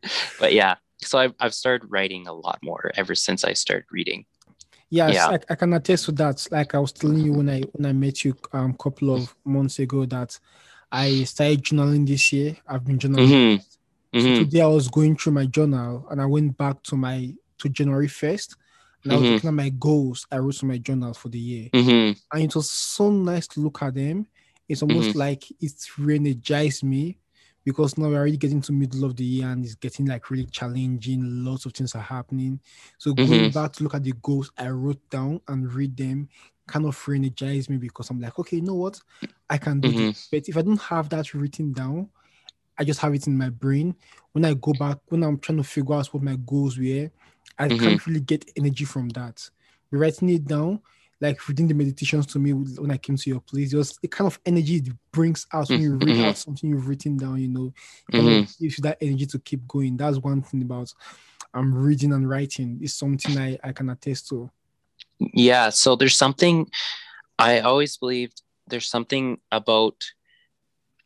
but 0.41 0.53
yeah, 0.53 0.77
so 1.07 1.19
I've, 1.19 1.35
I've 1.41 1.55
started 1.55 1.91
writing 1.91 2.27
a 2.27 2.33
lot 2.33 2.59
more 2.63 2.91
ever 2.97 3.15
since 3.15 3.45
I 3.45 3.53
started 3.53 3.87
reading. 3.91 4.25
Yes, 4.91 5.15
yeah. 5.15 5.29
I, 5.29 5.39
I, 5.51 5.55
can 5.55 5.73
attest 5.73 6.05
to 6.07 6.13
that. 6.13 6.47
Like 6.51 6.75
I 6.75 6.79
was 6.79 6.93
telling 6.93 7.19
you 7.19 7.33
when 7.33 7.51
I 7.51 7.63
when 7.73 7.87
I 7.87 7.93
met 7.93 8.25
you 8.25 8.37
a 8.53 8.59
um, 8.59 8.75
couple 8.75 9.15
of 9.15 9.35
months 9.45 9.79
ago 9.79 10.05
that 10.07 10.39
I 10.93 11.25
started 11.25 11.65
journaling 11.65 12.07
this 12.07 12.33
year. 12.33 12.57
I've 12.69 12.85
been 12.85 12.99
journaling. 12.99 13.29
Mm-hmm. 13.29 14.19
Mm-hmm. 14.19 14.45
today 14.45 14.61
I 14.61 14.67
was 14.67 14.87
going 14.87 15.17
through 15.17 15.33
my 15.33 15.47
journal 15.47 16.07
and 16.09 16.23
I 16.23 16.27
went 16.27 16.57
back 16.57 16.81
to 16.85 16.97
my 16.97 17.35
to 17.59 17.69
January 17.69 18.07
1st 18.07 18.55
and 19.03 19.13
I 19.13 19.17
was 19.17 19.25
mm-hmm. 19.25 19.35
looking 19.35 19.49
at 19.49 19.55
my 19.55 19.69
goals 19.71 20.27
I 20.31 20.39
wrote 20.39 20.63
in 20.63 20.69
my 20.69 20.79
journal 20.79 21.13
for 21.15 21.29
the 21.31 21.39
year. 21.39 21.69
Mm-hmm. 21.73 22.19
And 22.33 22.45
it 22.45 22.55
was 22.55 22.71
so 22.71 23.11
nice 23.11 23.49
to 23.49 23.61
look 23.61 23.83
at 23.83 23.95
them. 23.95 24.29
It's 24.69 24.83
almost 24.83 25.11
mm-hmm. 25.11 25.19
like 25.19 25.45
it's 25.61 25.99
re-energized 25.99 26.85
me 26.85 27.19
because 27.65 27.97
now 27.97 28.09
we're 28.09 28.19
already 28.19 28.37
getting 28.37 28.61
to 28.63 28.73
middle 28.73 29.05
of 29.05 29.17
the 29.17 29.25
year 29.25 29.49
and 29.49 29.65
it's 29.65 29.75
getting 29.75 30.07
like 30.07 30.31
really 30.31 30.47
challenging. 30.47 31.45
Lots 31.45 31.67
of 31.67 31.73
things 31.73 31.95
are 31.95 32.03
happening. 32.03 32.61
So 32.99 33.15
going 33.15 33.29
mm-hmm. 33.29 33.49
back 33.59 33.73
to 33.75 33.83
look 33.83 33.95
at 33.95 34.05
the 34.05 34.13
goals 34.23 34.51
I 34.59 34.69
wrote 34.69 35.09
down 35.11 35.41
and 35.49 35.73
read 35.73 35.97
them 35.97 36.29
kind 36.67 36.87
of 36.87 37.09
re-energize 37.09 37.69
me 37.69 37.77
because 37.77 38.11
I'm 38.11 38.21
like, 38.21 38.39
okay, 38.39 38.57
you 38.57 38.63
know 38.63 38.75
what? 38.75 39.01
I 39.49 39.59
can 39.59 39.81
do 39.81 39.89
mm-hmm. 39.89 39.99
this. 39.99 40.29
But 40.31 40.49
if 40.49 40.57
I 40.57 40.63
don't 40.63 40.81
have 40.81 41.09
that 41.11 41.35
written 41.35 41.73
down, 41.73 42.09
I 42.79 42.85
just 42.85 43.01
have 43.01 43.15
it 43.15 43.27
in 43.27 43.37
my 43.37 43.51
brain. 43.51 43.95
When 44.33 44.45
I 44.45 44.55
go 44.55 44.73
back, 44.73 44.99
when 45.09 45.23
I'm 45.23 45.39
trying 45.39 45.59
to 45.59 45.65
figure 45.65 45.95
out 45.95 46.07
what 46.09 46.23
my 46.23 46.37
goals 46.47 46.79
were, 46.79 47.11
I 47.59 47.69
mm-hmm. 47.69 47.85
can't 47.85 48.07
really 48.07 48.21
get 48.21 48.51
energy 48.57 48.85
from 48.85 49.11
that. 49.11 49.49
Writing 49.91 50.31
it 50.31 50.45
down, 50.47 50.81
like 51.25 51.49
reading 51.49 51.69
the 51.69 51.75
meditations 51.75 52.27
to 52.27 52.39
me 52.39 52.53
when 52.53 52.91
I 52.91 52.99
came 52.99 53.17
to 53.17 53.31
your 53.31 53.41
place, 53.41 53.71
just 53.71 54.01
the 54.03 54.09
kind 54.09 54.27
of 54.27 54.39
energy 54.45 54.77
it 54.77 54.93
brings 55.11 55.47
out 55.53 55.69
when 55.71 55.81
you 55.81 55.95
read 55.95 56.09
mm-hmm. 56.09 56.25
out 56.25 56.37
something 56.37 56.71
you've 56.71 56.87
written 56.87 57.17
down, 57.17 57.41
you 57.41 57.49
know, 57.49 57.73
mm-hmm. 58.13 58.41
gives 58.63 58.79
you 58.79 58.83
that 58.83 58.99
energy 59.01 59.27
to 59.27 59.39
keep 59.39 59.67
going. 59.67 59.97
That's 59.97 60.19
one 60.19 60.43
thing 60.43 60.63
about 60.63 60.93
I'm 61.55 61.73
um, 61.73 61.75
reading 61.75 62.13
and 62.13 62.29
writing. 62.29 62.79
It's 62.83 62.95
something 62.95 63.39
I, 63.39 63.59
I 63.63 63.73
can 63.73 63.89
attest 63.89 64.29
to. 64.29 64.51
Yeah. 65.19 65.71
So 65.71 65.97
there's 65.97 66.17
something 66.17 66.69
I 67.39 67.61
always 67.61 67.97
believed 67.97 68.43
there's 68.67 68.89
something 68.89 69.39
about 69.53 70.05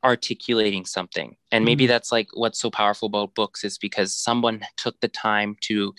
articulating 0.04 0.84
something. 0.84 1.36
And 1.52 1.64
maybe 1.64 1.84
mm 1.84 1.88
that's 1.88 2.12
like 2.12 2.28
what's 2.34 2.60
so 2.60 2.70
powerful 2.70 3.06
about 3.06 3.34
books 3.34 3.64
is 3.64 3.78
because 3.78 4.14
someone 4.14 4.62
took 4.76 5.00
the 5.00 5.08
time 5.08 5.56
to 5.62 5.94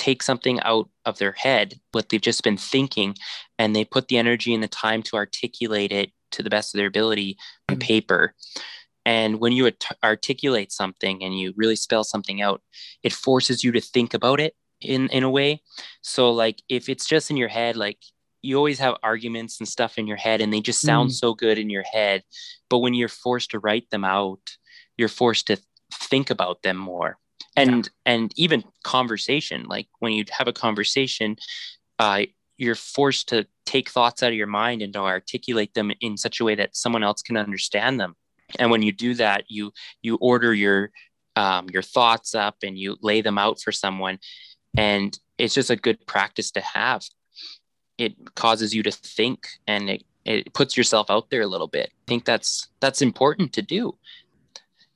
take 0.00 0.22
something 0.22 0.60
out 0.60 0.88
of 1.04 1.18
their 1.18 1.32
head, 1.32 1.74
what 1.92 2.08
they've 2.08 2.20
just 2.20 2.42
been 2.42 2.56
thinking, 2.56 3.14
and 3.58 3.74
they 3.74 3.84
put 3.84 4.08
the 4.08 4.18
energy 4.18 4.54
and 4.54 4.62
the 4.62 4.68
time 4.68 5.02
to 5.04 5.16
articulate 5.16 5.92
it 5.92 6.10
to 6.32 6.42
the 6.42 6.50
best 6.50 6.74
of 6.74 6.78
their 6.78 6.86
ability 6.86 7.36
on 7.68 7.76
mm 7.76 7.80
paper. 7.80 8.34
And 9.06 9.40
when 9.40 9.52
you 9.52 9.64
art- 9.64 9.84
articulate 10.04 10.72
something 10.72 11.22
and 11.22 11.38
you 11.38 11.54
really 11.56 11.76
spell 11.76 12.04
something 12.04 12.42
out, 12.42 12.60
it 13.02 13.12
forces 13.12 13.64
you 13.64 13.72
to 13.72 13.80
think 13.80 14.12
about 14.12 14.40
it 14.40 14.54
in 14.80 15.08
in 15.08 15.22
a 15.22 15.30
way 15.30 15.62
so 16.02 16.30
like 16.30 16.62
if 16.68 16.88
it's 16.88 17.06
just 17.06 17.30
in 17.30 17.36
your 17.36 17.48
head 17.48 17.76
like 17.76 17.98
you 18.42 18.56
always 18.56 18.78
have 18.78 18.96
arguments 19.02 19.60
and 19.60 19.68
stuff 19.68 19.98
in 19.98 20.06
your 20.06 20.16
head 20.16 20.40
and 20.40 20.52
they 20.52 20.60
just 20.60 20.80
sound 20.80 21.10
mm. 21.10 21.12
so 21.12 21.34
good 21.34 21.58
in 21.58 21.68
your 21.68 21.84
head 21.92 22.22
but 22.68 22.78
when 22.78 22.94
you're 22.94 23.08
forced 23.08 23.50
to 23.50 23.58
write 23.58 23.88
them 23.90 24.04
out 24.04 24.40
you're 24.96 25.08
forced 25.08 25.46
to 25.46 25.58
think 25.92 26.30
about 26.30 26.62
them 26.62 26.76
more 26.76 27.18
and 27.56 27.86
yeah. 27.86 28.12
and 28.12 28.32
even 28.36 28.64
conversation 28.84 29.64
like 29.64 29.88
when 29.98 30.12
you 30.12 30.24
have 30.30 30.48
a 30.48 30.52
conversation 30.52 31.36
uh, 31.98 32.22
you're 32.60 32.74
forced 32.74 33.28
to 33.30 33.46
take 33.64 33.88
thoughts 33.88 34.22
out 34.22 34.30
of 34.30 34.34
your 34.34 34.46
mind 34.46 34.82
and 34.82 34.92
to 34.92 35.00
articulate 35.00 35.72
them 35.74 35.90
in 36.00 36.16
such 36.16 36.40
a 36.40 36.44
way 36.44 36.54
that 36.54 36.76
someone 36.76 37.02
else 37.02 37.22
can 37.22 37.36
understand 37.36 37.98
them. 37.98 38.14
And 38.58 38.70
when 38.70 38.82
you 38.82 38.92
do 38.92 39.14
that 39.14 39.44
you 39.48 39.72
you 40.02 40.16
order 40.16 40.52
your 40.52 40.90
um, 41.36 41.68
your 41.72 41.82
thoughts 41.82 42.34
up 42.34 42.56
and 42.62 42.76
you 42.76 42.96
lay 43.00 43.22
them 43.22 43.38
out 43.38 43.60
for 43.60 43.72
someone. 43.72 44.18
And 44.76 45.18
it's 45.38 45.54
just 45.54 45.70
a 45.70 45.76
good 45.76 46.06
practice 46.06 46.50
to 46.52 46.60
have. 46.60 47.02
It 47.96 48.34
causes 48.34 48.74
you 48.74 48.82
to 48.82 48.90
think 48.90 49.48
and 49.66 49.88
it, 49.88 50.04
it 50.24 50.52
puts 50.52 50.76
yourself 50.76 51.10
out 51.10 51.30
there 51.30 51.42
a 51.42 51.46
little 51.46 51.68
bit. 51.68 51.90
I 51.92 52.04
think 52.06 52.24
that's 52.24 52.68
that's 52.80 53.00
important 53.00 53.54
to 53.54 53.62
do 53.62 53.96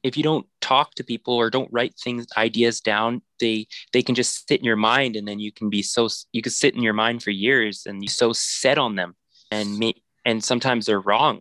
if 0.04 0.16
you 0.16 0.22
don't 0.22 0.46
talk 0.60 0.94
to 0.94 1.02
people 1.02 1.34
or 1.34 1.50
don't 1.50 1.72
write 1.72 1.94
things 1.98 2.26
ideas 2.36 2.80
down 2.80 3.20
they 3.40 3.66
they 3.92 4.02
can 4.02 4.14
just 4.14 4.46
sit 4.46 4.60
in 4.60 4.64
your 4.64 4.76
mind 4.76 5.16
and 5.16 5.26
then 5.26 5.40
you 5.40 5.50
can 5.50 5.68
be 5.68 5.82
so 5.82 6.08
you 6.32 6.42
can 6.42 6.52
sit 6.52 6.74
in 6.74 6.82
your 6.82 6.92
mind 6.92 7.22
for 7.22 7.30
years 7.30 7.86
and 7.86 8.02
you 8.02 8.08
so 8.08 8.32
set 8.32 8.78
on 8.78 8.94
them 8.94 9.16
and 9.50 9.76
me 9.78 10.02
and 10.24 10.44
sometimes 10.44 10.86
they're 10.86 11.00
wrong 11.00 11.40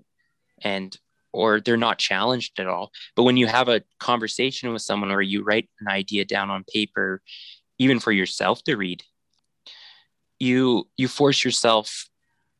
and 0.62 0.98
or 1.32 1.60
they're 1.60 1.78
not 1.78 1.98
challenged 1.98 2.60
at 2.60 2.68
all. 2.68 2.92
But 3.16 3.24
when 3.24 3.38
you 3.38 3.48
have 3.48 3.68
a 3.68 3.82
conversation 4.00 4.72
with 4.72 4.84
someone 4.84 5.10
or 5.10 5.20
you 5.20 5.44
write 5.44 5.68
an 5.80 5.88
idea 5.88 6.26
down 6.26 6.52
on 6.52 6.64
paper 6.72 7.22
even 7.80 8.00
for 8.00 8.12
yourself 8.12 8.64
to 8.64 8.76
read 8.76 9.04
you 10.44 10.88
you 10.98 11.08
force 11.08 11.44
yourself 11.44 12.10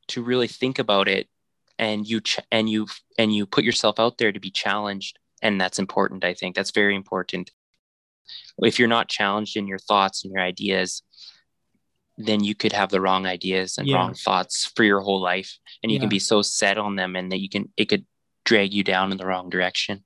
to 0.08 0.24
really 0.24 0.48
think 0.48 0.80
about 0.80 1.08
it 1.08 1.28
and 1.78 2.08
you 2.08 2.22
ch- 2.22 2.40
and 2.52 2.70
you 2.70 2.88
and 3.18 3.36
you 3.36 3.46
put 3.46 3.64
yourself 3.64 4.00
out 4.00 4.18
there 4.18 4.32
to 4.32 4.40
be 4.40 4.52
challenged 4.52 5.20
and 5.44 5.62
that's 5.62 5.78
important 5.78 6.24
i 6.24 6.34
think 6.34 6.56
that's 6.56 6.72
very 6.72 6.96
important 6.96 7.52
if 8.64 8.80
you're 8.80 8.88
not 8.88 9.08
challenged 9.08 9.56
in 9.56 9.68
your 9.68 9.78
thoughts 9.78 10.24
and 10.24 10.34
your 10.34 10.42
ideas 10.42 11.04
then 12.18 12.44
you 12.44 12.56
could 12.56 12.74
have 12.74 12.90
the 12.90 13.02
wrong 13.02 13.26
ideas 13.26 13.78
and 13.78 13.88
yeah. 13.88 13.96
wrong 13.96 14.14
thoughts 14.14 14.72
for 14.76 14.84
your 14.84 15.02
whole 15.02 15.22
life 15.22 15.60
and 15.82 15.92
you 15.92 15.98
yeah. 15.98 16.02
can 16.02 16.10
be 16.10 16.20
so 16.20 16.42
set 16.42 16.78
on 16.78 16.96
them 16.96 17.16
and 17.16 17.32
that 17.32 17.40
you 17.40 17.50
can 17.50 17.70
it 17.78 17.86
could 17.86 18.06
drag 18.46 18.74
you 18.74 18.84
down 18.84 19.12
in 19.12 19.18
the 19.18 19.26
wrong 19.26 19.50
direction 19.50 20.04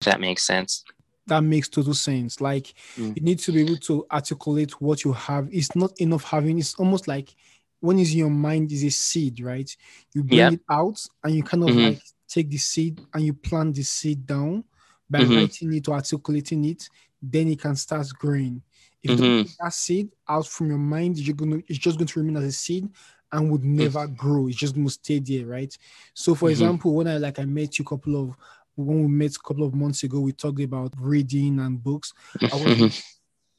if 0.00 0.06
that 0.06 0.20
makes 0.20 0.44
sense 0.44 0.84
that 1.26 1.42
makes 1.42 1.68
total 1.68 1.94
sense. 1.94 2.40
Like 2.40 2.74
mm. 2.96 3.14
you 3.16 3.22
need 3.22 3.38
to 3.40 3.52
be 3.52 3.60
able 3.62 3.76
to 3.76 4.06
articulate 4.10 4.80
what 4.80 5.04
you 5.04 5.12
have. 5.12 5.48
It's 5.52 5.74
not 5.76 5.92
enough 6.00 6.24
having. 6.24 6.58
It's 6.58 6.74
almost 6.74 7.06
like 7.06 7.34
when 7.80 7.98
is 7.98 8.14
your 8.14 8.30
mind 8.30 8.72
is 8.72 8.84
a 8.84 8.90
seed, 8.90 9.40
right? 9.40 9.70
You 10.14 10.24
bring 10.24 10.38
Yep. 10.38 10.52
it 10.54 10.60
out 10.70 11.04
and 11.22 11.34
you 11.34 11.42
kind 11.42 11.64
of 11.64 11.70
Mhm. 11.70 11.90
like 11.90 12.02
take 12.28 12.50
the 12.50 12.58
seed 12.58 13.00
and 13.12 13.24
you 13.24 13.34
plant 13.34 13.74
the 13.74 13.82
seed 13.82 14.26
down 14.26 14.64
by 15.12 15.20
Mhm. 15.20 15.36
writing 15.36 15.72
it 15.74 15.88
or 15.88 15.94
articulating 15.94 16.64
it, 16.64 16.88
then 17.22 17.48
it 17.48 17.60
can 17.60 17.76
start 17.76 18.08
growing. 18.18 18.62
If 19.02 19.10
you 19.10 19.16
don't 19.16 19.26
Mhm. 19.26 19.44
take 19.46 19.56
that 19.60 19.74
seed 19.74 20.10
out 20.28 20.46
from 20.46 20.68
your 20.68 20.78
mind, 20.78 21.18
you're 21.18 21.36
gonna 21.36 21.58
it's 21.68 21.78
just 21.78 21.98
going 21.98 22.08
to 22.08 22.20
remain 22.20 22.36
as 22.38 22.44
a 22.44 22.52
seed 22.52 22.88
and 23.30 23.50
would 23.50 23.64
never 23.64 24.06
grow. 24.06 24.46
It's 24.48 24.56
just 24.56 24.74
going 24.74 24.86
to 24.86 24.92
stay 24.92 25.18
there, 25.18 25.46
right? 25.46 25.76
So, 26.14 26.34
for 26.34 26.48
Mhm. 26.48 26.50
example, 26.50 26.94
when 26.94 27.08
I 27.08 27.16
like 27.18 27.38
I 27.38 27.44
met 27.44 27.78
you 27.78 27.84
a 27.84 27.88
couple 27.88 28.16
of 28.22 28.36
when 28.74 29.02
we 29.02 29.08
met 29.08 29.36
a 29.36 29.38
couple 29.38 29.64
of 29.64 29.74
months 29.74 30.02
ago, 30.02 30.20
we 30.20 30.32
talked 30.32 30.60
about 30.60 30.94
reading 30.98 31.58
and 31.60 31.82
books. 31.82 32.12
I 32.50 32.56
was 32.56 32.64
Mhm. 32.72 33.02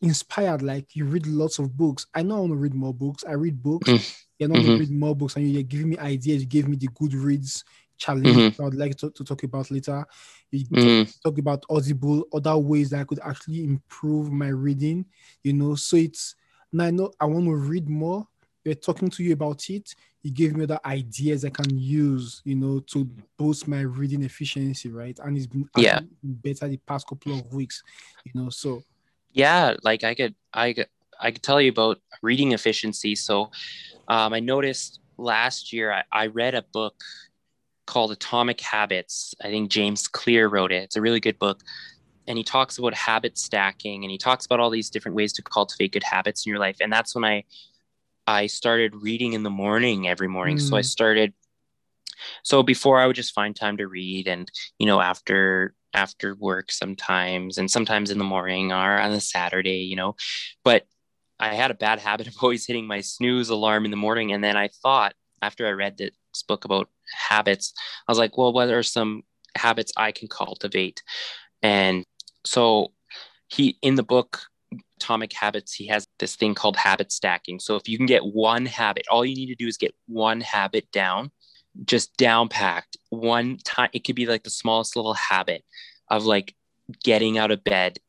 inspired. 0.01 0.61
Like 0.61 0.95
you 0.95 1.05
read 1.05 1.27
lots 1.27 1.59
of 1.59 1.75
books. 1.77 2.07
I 2.13 2.23
know 2.23 2.37
I 2.37 2.39
want 2.41 2.51
to 2.53 2.57
read 2.57 2.73
more 2.73 2.93
books. 2.93 3.23
I 3.27 3.33
read 3.33 3.61
books. 3.61 3.89
Mm. 3.89 4.15
You 4.39 4.47
know, 4.47 4.55
I 4.55 4.57
want 4.57 4.67
Mhm. 4.69 4.75
to 4.75 4.79
read 4.79 4.91
more 4.91 5.15
books, 5.15 5.35
and 5.35 5.49
you're 5.51 5.63
giving 5.63 5.89
me 5.89 5.97
ideas. 5.97 6.41
You 6.41 6.47
gave 6.47 6.67
me 6.67 6.75
the 6.77 6.87
Goodreads 6.87 7.63
challenge. 7.97 8.25
Mhm. 8.25 8.59
I 8.59 8.63
would 8.63 8.75
like 8.75 8.95
to, 8.97 9.09
to 9.11 9.23
talk 9.23 9.43
about 9.43 9.71
later. 9.71 10.05
You 10.51 10.65
Mhm. 10.71 11.21
talk 11.21 11.37
about 11.37 11.63
Audible, 11.69 12.25
other 12.33 12.57
ways 12.57 12.89
that 12.91 13.01
I 13.01 13.03
could 13.05 13.19
actually 13.19 13.63
improve 13.63 14.31
my 14.31 14.49
reading. 14.49 15.05
You 15.43 15.53
know, 15.53 15.75
so 15.75 15.97
it's 15.97 16.35
now 16.71 16.85
I 16.85 16.91
know 16.91 17.11
I 17.19 17.25
want 17.25 17.45
to 17.45 17.55
read 17.55 17.89
more. 17.89 18.27
We're 18.65 18.75
talking 18.75 19.09
to 19.09 19.23
you 19.23 19.33
about 19.33 19.69
it. 19.69 19.93
You 20.21 20.31
gave 20.31 20.55
me 20.55 20.63
other 20.63 20.79
ideas 20.85 21.43
I 21.43 21.49
can 21.49 21.77
use, 21.77 22.41
you 22.45 22.55
know, 22.55 22.79
to 22.79 23.05
boost 23.37 23.67
my 23.67 23.81
reading 23.81 24.23
efficiency, 24.23 24.89
right? 24.89 25.17
And 25.19 25.35
it's 25.35 25.47
been 25.47 25.67
Yeah. 25.75 25.99
better 26.23 26.67
the 26.69 26.77
past 26.77 27.07
couple 27.07 27.37
of 27.37 27.53
weeks, 27.53 27.83
you 28.23 28.31
know. 28.33 28.49
So 28.49 28.83
yeah 29.35 29.75
like 29.83 30.03
i 30.03 30.13
could 30.13 30.35
i 30.53 30.73
could 30.73 30.87
i 31.19 31.31
could 31.31 31.41
tell 31.41 31.59
you 31.59 31.71
about 31.71 31.97
reading 32.21 32.51
efficiency 32.51 33.15
so 33.15 33.49
um, 34.07 34.33
i 34.33 34.39
noticed 34.39 34.99
last 35.17 35.73
year 35.73 35.91
I, 35.91 36.03
I 36.11 36.27
read 36.27 36.53
a 36.55 36.63
book 36.73 36.95
called 37.85 38.11
atomic 38.11 38.61
habits. 38.61 39.33
I 39.41 39.47
think 39.49 39.69
james 39.71 40.07
clear 40.07 40.47
wrote 40.47 40.71
it. 40.71 40.83
It's 40.83 40.95
a 40.95 41.01
really 41.01 41.19
good 41.19 41.39
book. 41.39 41.61
And 42.27 42.37
he 42.37 42.43
talks 42.43 42.77
about 42.77 42.93
habit 42.93 43.37
stacking 43.37 44.03
and 44.03 44.11
he 44.11 44.17
talks 44.17 44.45
about 44.45 44.59
all 44.59 44.69
these 44.69 44.89
different 44.89 45.15
ways 45.15 45.33
to 45.33 45.41
cultivate 45.41 45.91
good 45.91 46.03
habits 46.03 46.45
in 46.45 46.51
your 46.51 46.59
life. 46.59 46.77
And 46.81 46.91
that's 46.91 47.15
when 47.15 47.25
i 47.25 47.43
i 48.27 48.47
started 48.47 48.95
reading 48.95 49.33
in 49.33 49.43
the 49.43 49.49
morning 49.49 50.07
every 50.07 50.27
morning. 50.29 50.57
So 50.59 50.77
i 50.77 50.81
Mm. 50.81 50.85
started 50.85 51.33
so 52.43 52.63
before 52.63 52.99
i 52.99 53.07
would 53.07 53.15
just 53.15 53.33
find 53.33 53.55
time 53.55 53.77
to 53.77 53.87
read 53.87 54.27
and 54.27 54.51
you 54.79 54.85
know 54.85 54.99
after 55.01 55.75
after 55.93 56.35
work 56.35 56.71
sometimes 56.71 57.57
and 57.57 57.69
sometimes 57.69 58.09
in 58.09 58.17
the 58.17 58.23
morning 58.23 58.71
or 58.71 58.99
on 58.99 59.11
a 59.11 59.21
saturday 59.21 59.79
you 59.79 59.95
know. 59.95 60.15
But 60.63 60.85
i 61.39 61.53
had 61.53 61.71
a 61.71 61.75
bad 61.75 61.99
habit 61.99 62.27
of 62.27 62.35
always 62.41 62.65
hitting 62.65 62.87
my 62.87 63.01
snooze 63.01 63.49
alarm 63.49 63.85
in 63.85 63.91
the 63.91 63.97
morning. 63.97 64.31
And 64.31 64.43
then 64.43 64.57
i 64.57 64.69
thought 64.81 65.13
after 65.41 65.67
i 65.67 65.71
read 65.71 65.97
this 65.97 66.11
book 66.47 66.65
about 66.65 66.89
habits. 67.11 67.73
I 68.07 68.11
was 68.11 68.17
like 68.17 68.37
well 68.37 68.53
what 68.53 68.69
are 68.69 68.83
some 68.83 69.23
habits 69.55 69.91
i 69.97 70.11
can 70.11 70.27
cultivate? 70.27 71.03
And 71.61 72.03
so 72.45 72.93
he 73.47 73.77
in 73.81 73.95
the 73.95 74.03
book 74.03 74.41
atomic 74.97 75.33
habits 75.33 75.73
he 75.73 75.87
has 75.87 76.05
this 76.19 76.35
thing 76.35 76.55
called 76.55 76.77
habit 76.77 77.11
stacking. 77.11 77.59
So 77.59 77.75
if 77.75 77.87
you 77.87 77.97
can 77.97 78.05
get 78.07 78.25
one 78.25 78.65
habit 78.65 79.05
all 79.09 79.25
you 79.25 79.35
need 79.35 79.47
to 79.47 79.55
do 79.55 79.67
is 79.67 79.77
get 79.77 79.93
one 80.07 80.41
habit 80.41 80.91
down 80.91 81.31
just 81.85 82.15
down 82.17 82.49
packed. 82.49 82.97
One 83.09 83.57
time 83.63 83.89
it 83.93 84.03
could 84.03 84.15
be 84.15 84.25
like 84.25 84.43
the 84.43 84.49
smallest 84.49 84.95
little 84.95 85.15
habit 85.15 85.63
of 86.09 86.25
like 86.25 86.55
getting 87.03 87.37
out 87.37 87.51
of 87.51 87.63
bed 87.63 87.99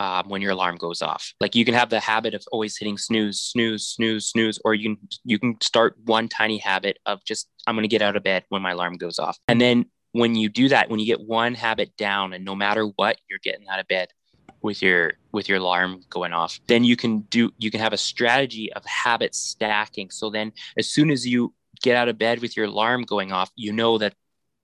um, 0.00 0.28
when 0.28 0.42
your 0.42 0.52
alarm 0.52 0.76
goes 0.76 1.02
off. 1.02 1.32
Like 1.40 1.54
you 1.54 1.64
can 1.64 1.74
have 1.74 1.90
the 1.90 2.00
habit 2.00 2.34
of 2.34 2.44
always 2.52 2.76
hitting 2.76 2.98
snooze 2.98 3.40
snooze 3.40 3.86
snooze 3.86 4.26
snooze 4.26 4.58
or 4.64 4.74
you 4.74 4.96
can 4.96 5.08
you 5.24 5.38
can 5.38 5.60
start 5.60 5.96
one 6.04 6.28
tiny 6.28 6.58
habit 6.58 6.98
of 7.06 7.24
just 7.24 7.48
i'm 7.66 7.74
going 7.74 7.84
to 7.84 7.88
get 7.88 8.02
out 8.02 8.16
of 8.16 8.22
bed 8.22 8.44
when 8.48 8.62
my 8.62 8.72
alarm 8.72 8.96
goes 8.96 9.18
off. 9.18 9.38
And 9.48 9.60
then 9.60 9.86
when 10.12 10.34
you 10.34 10.48
do 10.48 10.68
that 10.68 10.90
when 10.90 11.00
you 11.00 11.06
get 11.06 11.20
one 11.20 11.54
habit 11.54 11.96
down 11.96 12.32
and 12.32 12.44
no 12.44 12.54
matter 12.54 12.84
what 12.84 13.18
you're 13.28 13.38
getting 13.42 13.68
out 13.68 13.80
of 13.80 13.88
bed 13.88 14.08
with 14.60 14.82
your 14.82 15.14
with 15.32 15.48
your 15.48 15.58
alarm 15.58 16.02
going 16.10 16.32
off 16.32 16.60
then 16.66 16.84
you 16.84 16.96
can 16.96 17.20
do 17.22 17.50
you 17.58 17.70
can 17.70 17.80
have 17.80 17.92
a 17.92 17.98
strategy 17.98 18.72
of 18.72 18.84
habit 18.84 19.34
stacking. 19.34 20.10
So 20.10 20.30
then 20.30 20.52
as 20.76 20.90
soon 20.90 21.10
as 21.10 21.26
you 21.26 21.54
get 21.82 21.96
out 21.96 22.08
of 22.08 22.18
bed 22.18 22.40
with 22.40 22.56
your 22.56 22.66
alarm 22.66 23.02
going 23.02 23.32
off 23.32 23.50
you 23.56 23.72
know 23.72 23.98
that 23.98 24.14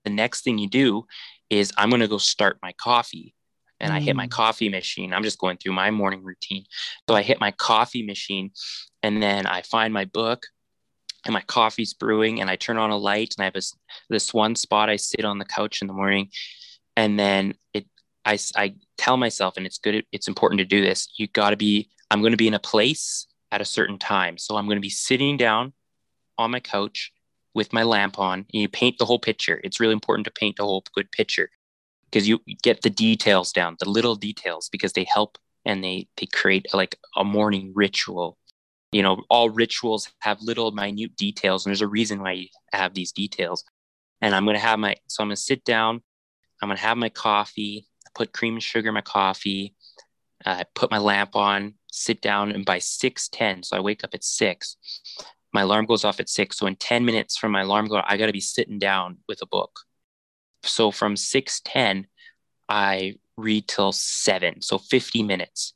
the 0.05 0.11
next 0.11 0.43
thing 0.43 0.59
you 0.59 0.69
do 0.69 1.05
is 1.51 1.73
i'm 1.77 1.91
going 1.91 2.01
to 2.01 2.09
go 2.09 2.19
start 2.19 2.59
my 2.63 2.73
coffee 2.73 3.35
and 3.81 3.93
i 3.93 4.01
hit 4.01 4.17
my 4.17 4.27
Mm. 4.27 4.31
coffee 4.31 4.69
machine. 4.69 5.13
I'm 5.13 5.23
just 5.23 5.39
going 5.39 5.57
through 5.59 5.73
my 5.73 5.91
morning 5.91 6.23
routine. 6.23 6.65
So 7.09 7.15
i 7.15 7.23
hit 7.23 7.41
my 7.41 7.53
coffee 7.53 8.05
machine 8.05 8.51
and 9.03 9.23
then 9.23 9.47
i 9.47 9.63
find 9.63 9.93
my 9.95 10.05
book 10.05 10.47
and 11.25 11.35
my 11.35 11.43
coffee's 11.43 11.95
brewing 11.95 12.41
and 12.41 12.51
i 12.51 12.57
turn 12.57 12.77
on 12.79 12.91
a 12.91 12.97
light 12.97 13.35
and 13.37 13.43
i 13.43 13.47
have 13.47 13.55
this, 13.55 13.75
this 14.09 14.33
one 14.35 14.55
spot 14.57 14.89
i 14.91 14.97
sit 14.97 15.25
on 15.25 15.39
the 15.39 15.45
couch 15.45 15.81
in 15.83 15.89
the 15.89 15.95
morning 15.95 16.31
and 16.97 17.19
then 17.19 17.55
it 17.75 17.87
I, 18.25 18.39
I 18.57 18.75
tell 18.99 19.17
myself 19.17 19.57
and 19.57 19.67
it's 19.67 19.79
good 19.79 20.05
it's 20.13 20.29
important 20.29 20.59
to 20.59 20.65
do 20.65 20.81
this 20.83 21.09
you 21.17 21.27
got 21.29 21.51
to 21.51 21.57
be 21.57 21.89
i'm 22.11 22.21
going 22.21 22.33
to 22.33 22.37
be 22.37 22.49
in 22.49 22.55
a 22.55 22.59
place 22.61 23.27
at 23.51 23.61
a 23.63 23.65
certain 23.65 23.99
time. 23.99 24.37
So 24.39 24.57
i'm 24.57 24.67
going 24.67 24.77
to 24.77 24.83
be 24.83 24.91
sitting 24.91 25.37
down 25.37 25.73
on 26.37 26.51
my 26.51 26.61
couch 26.61 27.13
with 27.55 27.73
my 27.73 27.83
lamp 27.83 28.19
on 28.19 28.41
and 28.41 28.63
you 28.63 28.69
paint 28.69 28.99
the 28.99 29.05
whole 29.07 29.19
picture. 29.19 29.61
It's 29.65 29.81
really 29.81 29.95
important 29.95 30.25
to 30.27 30.31
paint 30.31 30.57
the 30.57 30.65
whole 30.65 30.85
good 30.95 31.11
picture 31.11 31.49
because 32.11 32.29
you 32.29 32.41
get 32.63 32.83
the 32.83 32.91
details 32.91 33.53
down 33.53 33.77
the 33.81 33.89
little 33.89 34.17
details 34.17 34.69
because 34.71 34.93
they 34.93 35.05
help 35.05 35.39
and 35.65 35.85
they 35.85 36.09
they 36.17 36.27
create 36.27 36.67
like 36.73 36.97
a 37.17 37.25
morning 37.25 37.73
ritual. 37.75 38.39
You 38.93 39.03
know 39.03 39.23
all 39.29 39.51
rituals 39.51 40.11
have 40.21 40.41
little 40.41 40.71
minute 40.73 41.17
details 41.17 41.65
and 41.65 41.71
there's 41.71 41.83
a 41.83 41.89
reason 41.89 42.23
why 42.23 42.33
you 42.33 42.49
have 42.73 42.95
these 42.95 43.13
details. 43.13 43.65
And 44.21 44.35
i'm 44.35 44.45
to 44.47 44.59
have 44.59 44.79
my 44.79 44.97
so 45.07 45.23
i'm 45.23 45.31
to 45.31 45.37
sit 45.37 45.65
down 45.65 46.03
i'm 46.61 46.71
to 46.71 46.77
have 46.77 46.97
my 46.97 47.09
coffee 47.09 47.87
put 48.15 48.33
cream 48.33 48.55
and 48.55 48.63
sugar 48.63 48.89
in 48.89 48.95
my 48.95 49.01
coffee 49.01 49.75
uh, 50.45 50.65
put 50.75 50.91
my 50.91 50.99
lamp 50.99 51.37
on 51.37 51.75
sit 51.91 52.21
down 52.21 52.51
and 52.51 52.65
by 52.65 52.79
6.10 52.79 53.65
so 53.65 53.77
i 53.77 53.81
wake 53.81 54.03
up 54.03 54.11
at 54.15 54.25
6 54.25 54.77
my 55.53 55.63
alarm 55.63 55.87
goes 55.87 56.05
off 56.05 56.21
at 56.21 56.29
6 56.29 56.59
so 56.59 56.67
in 56.67 56.77
10 56.77 57.05
minutes 57.05 57.37
from 57.37 57.53
my 57.53 57.63
alarm 57.63 57.87
go 57.87 58.03
i 58.07 58.17
got 58.17 58.27
to 58.27 58.33
be 58.33 58.41
sitting 58.41 58.79
down 58.79 59.19
with 59.29 59.41
a 59.43 59.47
book 59.47 59.81
so 60.63 60.91
from 60.91 61.15
6.10 61.15 62.05
i 62.69 63.15
read 63.37 63.69
till 63.69 63.93
7 63.93 64.63
so 64.63 64.79
50 64.79 65.23
minutes. 65.23 65.75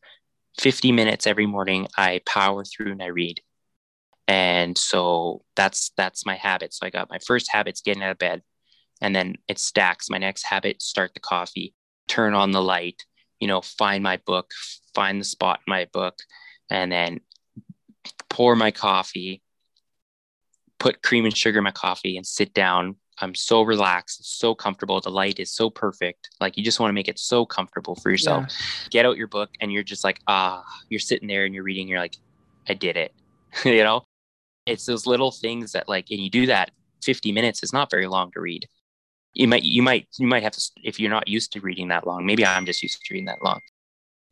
50 0.61 0.93
minutes 0.93 1.27
every 1.27 1.47
morning 1.47 1.89
i 1.97 2.21
power 2.27 2.65
through 2.65 2.93
and 2.93 3.03
i 3.03 3.07
read. 3.07 3.41
And 4.29 4.77
so 4.79 5.45
that's 5.57 5.93
that's 5.97 6.27
my 6.27 6.35
habit. 6.35 6.75
So 6.75 6.87
i 6.87 6.91
got 6.91 7.11
my 7.11 7.19
first 7.27 7.51
habit's 7.51 7.81
getting 7.81 8.03
out 8.03 8.11
of 8.11 8.19
bed 8.19 8.43
and 9.01 9.17
then 9.17 9.37
it 9.49 9.59
stacks. 9.59 10.11
My 10.11 10.19
next 10.19 10.45
habit 10.45 10.83
start 10.83 11.15
the 11.15 11.21
coffee 11.21 11.75
turn 12.09 12.35
on 12.35 12.51
the 12.51 12.63
light 12.63 13.05
you 13.41 13.49
know 13.49 13.61
find 13.61 14.03
my 14.03 14.19
book 14.25 14.53
find 14.95 15.21
the 15.21 15.25
spot 15.25 15.61
in 15.67 15.71
my 15.71 15.87
book 15.93 16.19
and 16.71 16.93
then 16.93 17.21
pour 18.31 18.55
my 18.55 18.71
coffee 18.71 19.43
put 20.79 21.03
cream 21.03 21.25
and 21.25 21.37
sugar 21.37 21.59
in 21.59 21.65
my 21.65 21.71
coffee 21.73 22.17
and 22.17 22.27
sit 22.27 22.55
down 22.55 22.97
i'm 23.23 23.35
so 23.35 23.63
relaxed 23.63 24.39
so 24.39 24.55
comfortable 24.55 25.01
the 25.01 25.11
light 25.11 25.39
is 25.39 25.51
so 25.51 25.71
perfect 25.71 26.31
like 26.41 26.57
you 26.57 26.65
just 26.65 26.81
want 26.81 26.91
to 26.91 26.95
make 26.95 27.09
it 27.09 27.19
so 27.19 27.47
comfortable 27.47 27.95
for 27.95 28.11
yourself. 28.11 28.45
Yeah. 28.49 28.89
get 28.91 29.07
out 29.07 29.17
your 29.17 29.29
book 29.29 29.51
and 29.61 29.73
you're 29.73 29.83
just 29.83 30.05
like 30.05 30.21
ah 30.27 30.65
you're 30.89 31.01
sitting 31.01 31.29
there 31.29 31.45
and 31.45 31.55
you're 31.55 31.65
reading 31.65 31.89
you're 31.89 32.01
like 32.01 32.17
i 32.69 32.75
did 32.75 32.97
it 32.97 33.13
you 33.65 33.83
know? 33.83 34.05
It's 34.67 34.87
those 34.87 35.07
little 35.07 35.31
things 35.31 35.73
that 35.73 35.89
like 35.89 36.11
and 36.11 36.21
you 36.21 36.31
do 36.31 36.47
that 36.47 36.71
50 37.03 37.33
minutes 37.33 37.63
is 37.63 37.73
not 37.73 37.91
very 37.91 38.07
long 38.07 38.31
to 38.33 38.41
read. 38.41 38.69
You 39.35 39.49
might 39.49 39.63
you 39.63 39.83
might 39.83 40.07
you 40.19 40.27
might 40.27 40.43
have 40.43 40.53
to 40.53 40.71
if 40.83 41.01
you're 41.01 41.11
not 41.11 41.27
used 41.27 41.53
to 41.53 41.61
reading 41.61 41.89
that 41.89 42.07
long 42.07 42.27
maybe 42.27 42.45
i'm 42.45 42.67
just 42.67 42.83
used 42.83 43.01
to 43.03 43.15
reading 43.15 43.27
that 43.27 43.43
long 43.43 43.61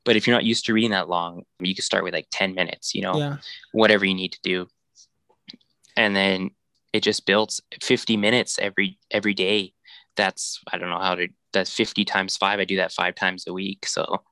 but 0.05 0.15
if 0.15 0.27
you're 0.27 0.37
not 0.37 0.45
used 0.45 0.67
to 0.67 0.75
reading 0.75 0.91
that 0.91 1.09
long 1.09 1.45
you 1.59 1.75
can 1.75 1.83
start 1.83 2.05
with 2.05 2.13
like 2.13 2.27
10 2.31 2.55
minutes 2.55 2.95
you 2.95 3.03
know? 3.03 3.17
Yeah. 3.17 3.37
whatever 3.73 4.05
you 4.05 4.15
need 4.15 4.33
to 4.33 4.41
do. 4.43 4.69
And 5.97 6.15
then 6.15 6.51
it 6.93 7.03
just 7.03 7.27
builds 7.27 7.61
50 7.83 8.17
minutes 8.17 8.59
every 8.61 8.99
every 9.11 9.35
day 9.35 9.73
that's 10.17 10.61
i 10.73 10.79
don't 10.79 10.91
know 10.91 10.99
how 10.99 11.15
to 11.15 11.29
that's 11.53 11.73
50 11.75 12.05
times 12.05 12.37
5 12.37 12.59
i 12.61 12.65
do 12.65 12.77
that 12.77 12.93
5 12.93 13.15
times 13.15 13.45
a 13.47 13.53
week 13.53 13.87
so 13.87 14.23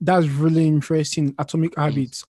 That's 0.00 0.26
really 0.26 0.66
interesting. 0.66 1.34
Atomic 1.38 1.76
habits. 1.76 2.24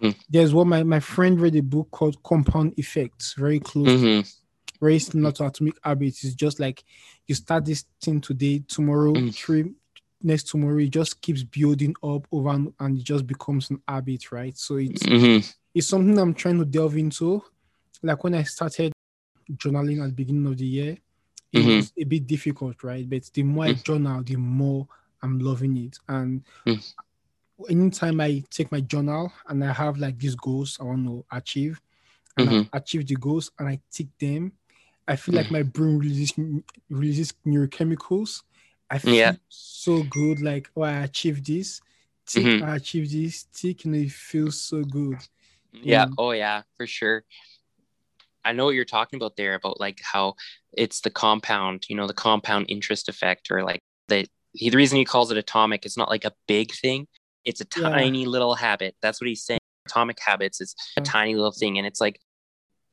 Mhm. 0.00 0.14
There's 0.28 0.54
one 0.54 0.68
my, 0.68 0.82
my 0.84 1.00
friend 1.00 1.40
read 1.40 1.56
a 1.56 1.62
book 1.62 1.90
called 1.90 2.22
Compound 2.22 2.74
Effects, 2.76 3.34
very 3.36 3.58
close, 3.58 3.88
mhm, 3.88 4.32
very 4.80 4.98
similar 4.98 5.32
to 5.32 5.46
Atomic 5.46 5.74
Habits. 5.82 6.22
It's 6.24 6.34
just 6.34 6.60
like 6.60 6.84
you 7.26 7.34
start 7.34 7.64
this 7.64 7.84
thing 8.00 8.20
today, 8.20 8.62
tomorrow, 8.68 9.14
Mhm. 9.14 9.34
three 9.34 9.64
next 10.22 10.48
tomorrow, 10.50 10.78
it 10.78 10.90
just 10.90 11.20
keeps 11.22 11.42
building 11.42 11.94
up 12.02 12.26
over 12.30 12.50
and, 12.50 12.72
and 12.78 12.98
it 12.98 13.04
just 13.04 13.26
becomes 13.26 13.70
an 13.70 13.82
habit, 13.88 14.30
right? 14.30 14.56
So 14.56 14.76
it's 14.76 15.02
mhm, 15.02 15.42
it's 15.74 15.86
something 15.88 16.18
I'm 16.18 16.34
trying 16.34 16.58
to 16.58 16.64
delve 16.66 16.96
into. 16.96 17.42
Like 18.02 18.22
when 18.24 18.34
I 18.34 18.42
started 18.44 18.92
journaling 19.52 20.00
at 20.02 20.06
the 20.08 20.12
beginning 20.14 20.46
of 20.46 20.56
the 20.56 20.66
year, 20.66 20.98
it 21.52 21.58
Mhm. 21.58 21.76
was 21.76 21.92
a 21.98 22.04
bit 22.04 22.26
difficult, 22.26 22.82
right? 22.82 23.08
But 23.08 23.24
the 23.34 23.42
more 23.42 23.64
I 23.66 23.72
Mm. 23.74 23.82
journal, 23.84 24.22
the 24.22 24.36
more 24.36 24.86
I'm 25.22 25.38
loving 25.38 25.76
it. 25.76 25.98
And 26.08 26.42
Mm. 26.66 26.82
anytime 27.68 28.20
I 28.20 28.42
take 28.50 28.72
my 28.72 28.80
journal 28.80 29.32
and 29.48 29.62
I 29.64 29.72
have 29.72 29.98
like 29.98 30.18
these 30.18 30.34
goals 30.34 30.78
I 30.80 30.84
want 30.84 31.04
to 31.06 31.24
achieve, 31.30 31.80
and 32.36 32.48
Mhm. 32.48 32.68
I 32.72 32.76
achieve 32.78 33.06
the 33.06 33.16
goals 33.16 33.50
and 33.58 33.68
I 33.68 33.80
tick 33.90 34.06
them, 34.18 34.52
I 35.08 35.16
feel 35.16 35.34
Mm. 35.34 35.36
like 35.38 35.50
my 35.50 35.62
brain 35.62 35.98
releases 35.98 36.32
releases 36.88 37.32
neurochemicals. 37.44 38.42
I 38.88 38.98
feel 38.98 39.12
Yeah. 39.14 39.36
so 39.48 40.02
good, 40.04 40.40
like 40.40 40.70
oh 40.76 40.82
I 40.82 41.02
achieved 41.04 41.46
this, 41.46 41.80
tick, 42.26 42.44
Mhm. 42.44 42.62
I 42.62 42.76
achieved 42.76 43.10
this, 43.12 43.44
tick, 43.52 43.84
and 43.84 43.94
it 43.96 44.10
feels 44.12 44.60
so 44.60 44.84
good. 44.84 45.18
yeah 45.72 46.06
Yeah. 46.06 46.08
oh 46.18 46.32
yeah 46.32 46.62
for 46.76 46.86
sure 46.86 47.24
i 48.44 48.52
know 48.52 48.64
what 48.64 48.74
you're 48.74 48.84
talking 48.84 49.16
about 49.16 49.36
there 49.36 49.54
about 49.54 49.80
like 49.80 50.00
how 50.02 50.34
it's 50.72 51.00
the 51.00 51.10
compound 51.10 51.84
you 51.88 51.96
know 51.96 52.06
the 52.06 52.14
compound 52.14 52.66
interest 52.68 53.08
effect 53.08 53.48
or 53.50 53.62
like 53.62 53.80
the 54.08 54.26
he, 54.52 54.70
the 54.70 54.76
reason 54.76 54.98
he 54.98 55.04
calls 55.04 55.30
it 55.30 55.38
atomic 55.38 55.86
is 55.86 55.96
not 55.96 56.08
like 56.08 56.24
a 56.24 56.32
big 56.46 56.72
thing. 56.72 57.06
It's 57.44 57.60
a 57.60 57.66
Yeah. 57.76 57.90
tiny 57.90 58.26
little 58.26 58.54
habit. 58.54 58.96
That's 59.00 59.20
what 59.20 59.28
he's 59.28 59.44
saying. 59.44 59.60
Atomic 59.86 60.18
habits 60.20 60.60
is 60.60 60.74
a 60.96 61.00
mm. 61.00 61.04
tiny 61.04 61.34
little 61.34 61.52
thing 61.52 61.78
and 61.78 61.86
it's 61.86 62.00
like 62.00 62.20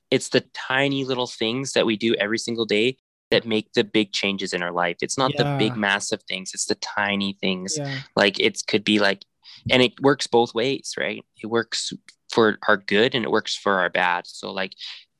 it's 0.10 0.30
the 0.30 0.42
tiny 0.54 1.04
little 1.04 1.28
things 1.28 1.74
that 1.74 1.86
we 1.86 1.98
do 1.98 2.16
every 2.16 2.38
single 2.38 2.66
day 2.66 2.98
that 3.30 3.46
make 3.46 3.74
the 3.74 3.84
big 3.84 4.14
changes 4.14 4.54
in 4.54 4.64
our 4.64 4.72
life. 4.72 4.98
It's 5.02 5.18
not 5.18 5.36
the 5.36 5.58
big 5.60 5.76
massive 5.76 6.22
things 6.30 6.52
it's 6.54 6.66
the 6.66 6.76
tiny 6.76 7.38
things. 7.42 7.76
Yeah, 7.78 8.00
like 8.16 8.40
it 8.40 8.62
could 8.68 8.84
be 8.84 9.00
like 9.00 9.26
and 9.70 9.82
it 9.82 10.00
works 10.02 10.28
both 10.28 10.54
ways 10.54 10.96
right? 10.98 11.24
It 11.44 11.48
works 11.48 11.92
for 12.30 12.58
our 12.68 12.78
good 12.78 13.16
and 13.16 13.26
it 13.26 13.32
works 13.32 13.56
for 13.56 13.80
our 13.80 13.90
bad. 13.90 14.28
So 14.28 14.52
like 14.52 14.74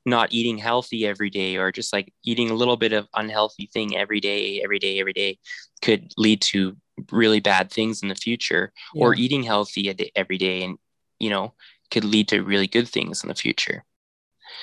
not 0.08 0.32
eating 0.32 0.58
healthy 0.58 1.06
every 1.06 1.30
day 1.30 1.56
or 1.56 1.70
just 1.72 1.92
like 1.92 2.12
eating 2.24 2.50
a 2.50 2.54
little 2.54 2.76
bit 2.76 2.92
of 2.92 3.06
unhealthy 3.14 3.68
thing 3.72 3.96
every 3.96 4.20
day 4.20 4.60
every 4.62 4.78
day 4.78 5.00
every 5.00 5.12
day 5.12 5.38
could 5.82 6.12
lead 6.16 6.40
to 6.40 6.76
really 7.12 7.40
bad 7.40 7.70
things 7.70 8.02
in 8.02 8.08
the 8.08 8.14
future 8.14 8.72
or 8.94 9.14
eating 9.14 9.42
healthy 9.42 9.94
every 10.16 10.38
day 10.38 10.62
and 10.62 10.78
you 11.18 11.30
know 11.30 11.54
could 11.90 12.04
lead 12.04 12.28
to 12.28 12.42
really 12.42 12.66
good 12.66 12.88
things 12.88 13.22
in 13.22 13.28
the 13.28 13.34
future 13.34 13.84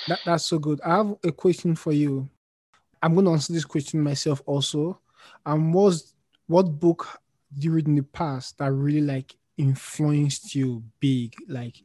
That, 0.08 0.20
that's 0.26 0.46
so 0.46 0.60
good. 0.60 0.80
I 0.86 0.98
have 0.98 1.16
a 1.24 1.32
question 1.32 1.76
for 1.76 1.92
you. 1.92 2.30
I'm 3.02 3.14
going 3.14 3.26
to 3.26 3.32
answer 3.32 3.54
this 3.54 3.66
question 3.66 4.02
myself 4.02 4.42
also. 4.46 5.00
Um, 5.46 5.74
was 5.74 6.14
what 6.48 6.80
book 6.80 7.20
did 7.54 7.64
you 7.64 7.72
read 7.72 7.88
in 7.88 7.96
the 7.96 8.04
past 8.04 8.58
that 8.58 8.72
really 8.72 9.02
like 9.02 9.36
influenced 9.58 10.54
you 10.56 10.84
big, 11.00 11.36
like 11.48 11.76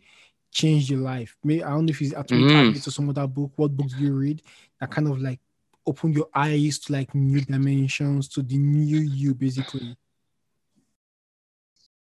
changed 0.50 0.90
your 0.90 1.00
life? 1.00 1.36
Maybe 1.44 1.62
I 1.64 1.70
don't 1.70 1.86
know 1.86 1.90
if 1.90 2.00
it's 2.02 2.12
Atomic 2.12 2.46
Mm. 2.46 2.66
Habits 2.66 2.88
or 2.88 2.90
some 2.90 3.08
other 3.08 3.26
book. 3.26 3.52
What 3.56 3.76
book 3.76 3.88
do 3.88 4.04
you 4.04 4.12
read 4.14 4.42
that 4.80 4.90
kind 4.90 5.08
of 5.08 5.20
like 5.20 5.40
opened 5.86 6.14
your 6.14 6.28
eyes 6.34 6.78
to 6.80 6.92
like 6.92 7.14
new 7.14 7.40
dimensions, 7.40 8.28
to 8.28 8.42
the 8.42 8.58
new 8.58 8.98
you, 9.00 9.34
basically? 9.34 9.96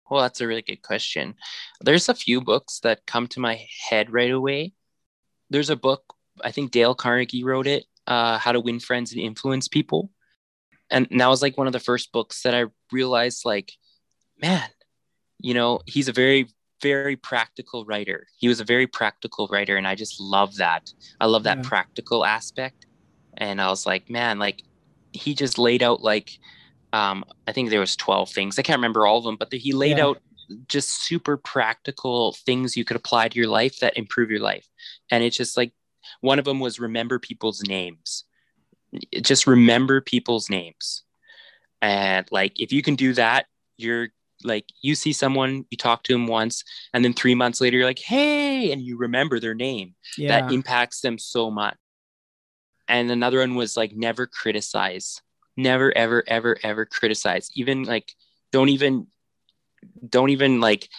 well 0.09 0.21
that's 0.21 0.41
a 0.41 0.47
really 0.47 0.61
good 0.61 0.81
question 0.81 1.35
there's 1.79 2.09
a 2.09 2.13
few 2.13 2.41
books 2.41 2.81
that 2.81 3.05
come 3.07 3.27
to 3.27 3.39
my 3.39 3.65
head 3.89 4.11
right 4.11 4.29
away 4.31 4.73
there's 5.49 5.69
a 5.69 5.75
book 5.75 6.13
i 6.43 6.51
think 6.51 6.69
dale 6.71 6.93
carnegie 6.93 7.43
wrote 7.45 7.65
it 7.65 7.85
uh, 8.07 8.37
how 8.37 8.51
to 8.51 8.59
win 8.59 8.79
friends 8.79 9.13
and 9.13 9.21
influence 9.21 9.67
people 9.69 10.11
and 10.89 11.07
that 11.11 11.27
was 11.27 11.41
like 11.41 11.57
one 11.57 11.67
of 11.67 11.71
the 11.73 11.79
first 11.79 12.11
books 12.11 12.43
that 12.43 12.53
i 12.53 12.65
realized 12.91 13.45
like 13.45 13.71
man 14.41 14.67
you 15.39 15.53
know 15.53 15.79
he's 15.85 16.09
a 16.09 16.13
very 16.13 16.47
very 16.81 17.15
practical 17.15 17.85
writer. 17.85 18.27
He 18.37 18.47
was 18.47 18.59
a 18.59 18.65
very 18.65 18.87
practical 18.87 19.47
writer 19.51 19.77
and 19.77 19.87
i 19.87 19.95
just 19.95 20.19
love 20.19 20.55
that. 20.57 20.83
I 21.19 21.25
love 21.27 21.43
that 21.43 21.57
Yeah. 21.57 21.63
practical 21.63 22.25
aspect. 22.25 22.85
And 23.37 23.61
i 23.61 23.67
was 23.69 23.85
like 23.85 24.09
man 24.09 24.39
like 24.39 24.61
he 25.13 25.33
just 25.35 25.57
laid 25.57 25.83
out 25.83 26.01
like 26.01 26.31
um 26.93 27.23
i 27.47 27.51
think 27.51 27.69
there 27.69 27.79
was 27.79 27.95
12 27.95 28.29
things. 28.31 28.57
I 28.59 28.61
can't 28.63 28.77
remember 28.79 29.05
all 29.05 29.17
of 29.19 29.23
them 29.23 29.37
but 29.37 29.49
the, 29.49 29.57
he 29.57 29.73
laid 29.73 29.97
Yeah. 29.97 30.05
out 30.05 30.17
just 30.67 30.89
super 31.05 31.37
practical 31.37 32.35
things 32.45 32.75
you 32.75 32.83
could 32.83 32.97
apply 32.97 33.29
to 33.29 33.39
your 33.39 33.47
life 33.47 33.79
that 33.79 33.95
improve 33.97 34.29
your 34.29 34.41
life. 34.41 34.67
And 35.09 35.23
it's 35.23 35.37
just 35.37 35.55
like 35.55 35.71
one 36.19 36.39
of 36.39 36.45
them 36.45 36.59
was 36.59 36.79
remember 36.79 37.19
people's 37.19 37.61
names. 37.63 38.25
Just 39.21 39.47
remember 39.47 40.01
people's 40.01 40.49
names. 40.49 41.03
And 41.81 42.27
like 42.31 42.59
if 42.59 42.73
you 42.73 42.81
can 42.81 42.95
do 42.95 43.13
that 43.13 43.45
you're 43.77 44.09
like 44.43 44.65
you 44.81 44.95
see 44.95 45.13
someone 45.13 45.65
you 45.69 45.77
talk 45.77 46.03
to 46.03 46.13
them 46.13 46.27
once 46.27 46.63
and 46.93 47.03
then 47.03 47.13
three 47.13 47.35
months 47.35 47.61
later 47.61 47.77
you're 47.77 47.85
like 47.85 47.99
hey 47.99 48.71
and 48.71 48.81
you 48.81 48.97
remember 48.97 49.39
their 49.39 49.55
name. 49.55 49.95
Yeah, 50.17 50.41
that 50.41 50.53
impacts 50.53 51.01
them 51.01 51.17
so 51.17 51.51
much. 51.51 51.75
And 52.87 53.09
another 53.09 53.39
one 53.39 53.55
was 53.55 53.77
like 53.77 53.95
never 53.95 54.27
criticize. 54.27 55.21
Never 55.57 55.95
ever 55.97 56.23
ever 56.27 56.57
ever 56.63 56.85
criticize. 56.85 57.49
Even 57.55 57.83
like 57.83 58.13
don't 58.51 58.69
even 58.69 59.07
don't 60.07 60.29
even 60.29 60.59
like 60.61 60.89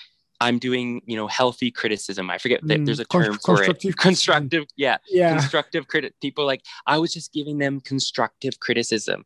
i'm 0.40 0.58
doing 0.58 1.02
you 1.06 1.16
know 1.16 1.26
healthy 1.26 1.70
criticism. 1.70 2.30
I 2.30 2.38
forget 2.38 2.60
that 2.66 2.80
Mm, 2.80 2.86
there's 2.86 3.00
a 3.00 3.04
term 3.04 3.38
for 3.38 3.56
constructive 3.56 3.90
it 3.90 3.98
constructive 3.98 4.64
yeah. 4.76 4.98
Yeah, 5.08 5.30
constructive 5.30 5.86
critic 5.88 6.14
people 6.20 6.44
like 6.46 6.62
i 6.86 6.98
was 6.98 7.12
just 7.12 7.32
giving 7.32 7.58
them 7.58 7.80
constructive 7.80 8.58
criticism. 8.60 9.24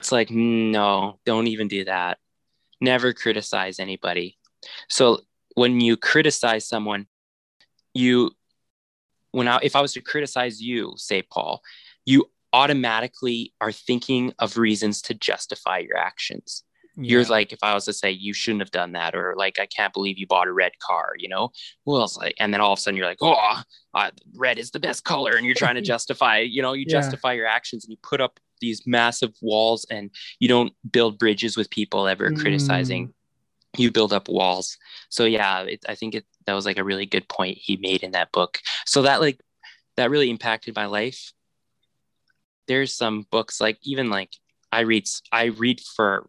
It's 0.00 0.12
like 0.12 0.30
no 0.30 1.18
don't 1.24 1.48
even 1.48 1.68
do 1.68 1.84
that 1.84 2.18
never 2.80 3.12
criticize 3.12 3.78
anybody. 3.80 4.36
So 4.88 5.20
when 5.54 5.80
you 5.80 5.96
criticize 5.96 6.68
someone 6.68 7.06
you 7.94 8.30
when 9.32 9.48
i 9.48 9.58
if 9.62 9.74
i 9.74 9.80
was 9.80 9.92
to 9.92 10.00
criticize 10.00 10.60
you 10.60 10.92
say 10.96 11.22
paul 11.22 11.60
you 12.04 12.24
automatically 12.52 13.52
are 13.60 13.72
thinking 13.72 14.32
of 14.38 14.56
reasons 14.56 15.02
to 15.02 15.12
justify 15.14 15.78
your 15.78 15.96
actions. 15.98 16.64
You're 16.96 17.24
like 17.24 17.52
if 17.52 17.58
i 17.62 17.74
was 17.74 17.84
to 17.86 17.92
say 17.92 18.10
you 18.10 18.32
shouldn't 18.32 18.62
have 18.62 18.70
done 18.70 18.92
that 18.92 19.14
or 19.14 19.34
like 19.36 19.58
i 19.60 19.66
can't 19.66 19.92
believe 19.92 20.18
you 20.18 20.26
bought 20.26 20.48
a 20.48 20.52
red 20.52 20.72
car 20.80 21.12
you 21.18 21.28
know? 21.28 21.50
Well 21.84 22.04
it's 22.04 22.16
like 22.16 22.34
and 22.38 22.52
then 22.52 22.60
all 22.60 22.72
of 22.72 22.78
a 22.78 22.82
sudden 22.82 22.96
you're 22.96 23.06
like 23.06 23.18
oh 23.20 23.62
uh, 23.94 24.10
red 24.34 24.58
is 24.58 24.70
the 24.70 24.80
best 24.80 25.04
color 25.04 25.32
and 25.36 25.44
you're 25.44 25.54
trying 25.54 25.74
to 25.76 25.80
justify 25.94 26.38
you 26.38 26.62
know 26.62 26.72
you 26.72 26.84
Yeah. 26.86 27.00
justify 27.00 27.32
your 27.34 27.46
actions 27.46 27.84
and 27.84 27.90
you 27.90 27.98
put 28.02 28.20
up 28.20 28.38
these 28.60 28.86
massive 28.86 29.32
walls 29.42 29.86
and 29.90 30.10
you 30.38 30.48
don't 30.48 30.72
build 30.90 31.18
bridges 31.18 31.56
with 31.56 31.70
people 31.70 32.06
ever 32.08 32.30
Mm. 32.30 32.38
criticizing. 32.40 33.14
You 33.76 33.90
build 33.92 34.12
up 34.12 34.28
walls. 34.28 34.76
So 35.10 35.24
yeah 35.24 35.62
it, 35.62 35.84
i 35.88 35.94
think 35.94 36.14
it 36.14 36.24
that 36.46 36.54
was 36.54 36.64
like 36.66 36.78
a 36.78 36.84
really 36.84 37.06
good 37.06 37.28
point 37.28 37.58
he 37.60 37.76
made 37.76 38.02
in 38.02 38.12
that 38.12 38.32
book. 38.32 38.60
So 38.86 39.02
that 39.02 39.20
like 39.20 39.40
that 39.96 40.10
really 40.10 40.30
impacted 40.30 40.74
my 40.76 40.86
life. 40.86 41.32
There's 42.66 42.94
some 42.94 43.26
books 43.30 43.60
like 43.60 43.78
even 43.82 44.10
like 44.10 44.30
i 44.72 44.80
read 44.80 45.06
i 45.32 45.44
read 45.44 45.80
for 45.96 46.28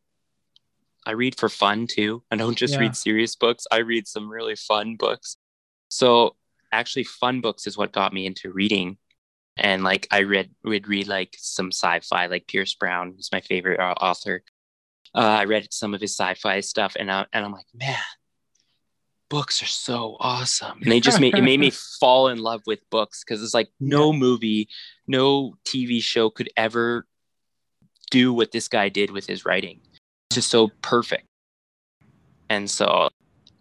i 1.05 1.11
read 1.11 1.37
for 1.39 1.49
fun 1.49 1.87
too. 1.87 2.23
I 2.31 2.35
don't 2.35 2.57
just 2.57 2.75
Yeah. 2.75 2.81
read 2.81 2.95
serious 2.95 3.35
books. 3.35 3.65
I 3.71 3.77
read 3.77 4.07
some 4.07 4.29
really 4.29 4.55
fun 4.55 4.95
books. 4.95 5.35
So 5.89 6.35
actually 6.71 7.03
fun 7.05 7.41
books 7.41 7.65
is 7.67 7.77
what 7.77 7.91
got 7.91 8.13
me 8.13 8.25
into 8.25 8.51
reading 8.51 8.97
and 9.59 9.83
like 9.83 10.07
i 10.11 10.21
read 10.21 10.49
would 10.63 10.87
read 10.87 11.07
like 11.07 11.35
some 11.37 11.71
sci-fi 11.71 12.27
like 12.27 12.47
pierce 12.47 12.73
brown 12.73 13.13
who's 13.15 13.29
my 13.31 13.41
favorite 13.41 13.79
au- 13.79 14.05
author. 14.05 14.43
Uh, 15.15 15.19
i 15.19 15.45
read 15.45 15.67
some 15.71 15.93
of 15.93 16.01
his 16.01 16.15
sci-fi 16.15 16.59
stuff 16.59 16.95
and, 16.99 17.11
I, 17.11 17.25
and 17.33 17.45
i'm 17.45 17.51
like 17.51 17.67
man 17.73 17.97
books 19.29 19.61
are 19.61 19.67
so 19.67 20.17
awesome. 20.19 20.79
And 20.81 20.91
they 20.91 20.99
just 20.99 21.19
made 21.19 21.35
it 21.35 21.43
made 21.43 21.59
me 21.59 21.69
fall 21.99 22.27
in 22.27 22.39
love 22.39 22.63
with 22.65 22.79
books 22.89 23.23
because 23.23 23.41
it's 23.43 23.53
like 23.53 23.69
no 23.79 24.11
movie 24.11 24.67
no 25.07 25.53
tv 25.65 26.01
show 26.01 26.29
could 26.29 26.49
ever 26.57 27.05
do 28.09 28.33
what 28.33 28.51
this 28.51 28.67
guy 28.67 28.89
did 28.89 29.11
with 29.11 29.27
his 29.27 29.45
writing. 29.45 29.81
It's 30.29 30.35
just 30.35 30.49
so 30.49 30.69
perfect. 30.81 31.25
And 32.49 32.69
so 32.69 33.09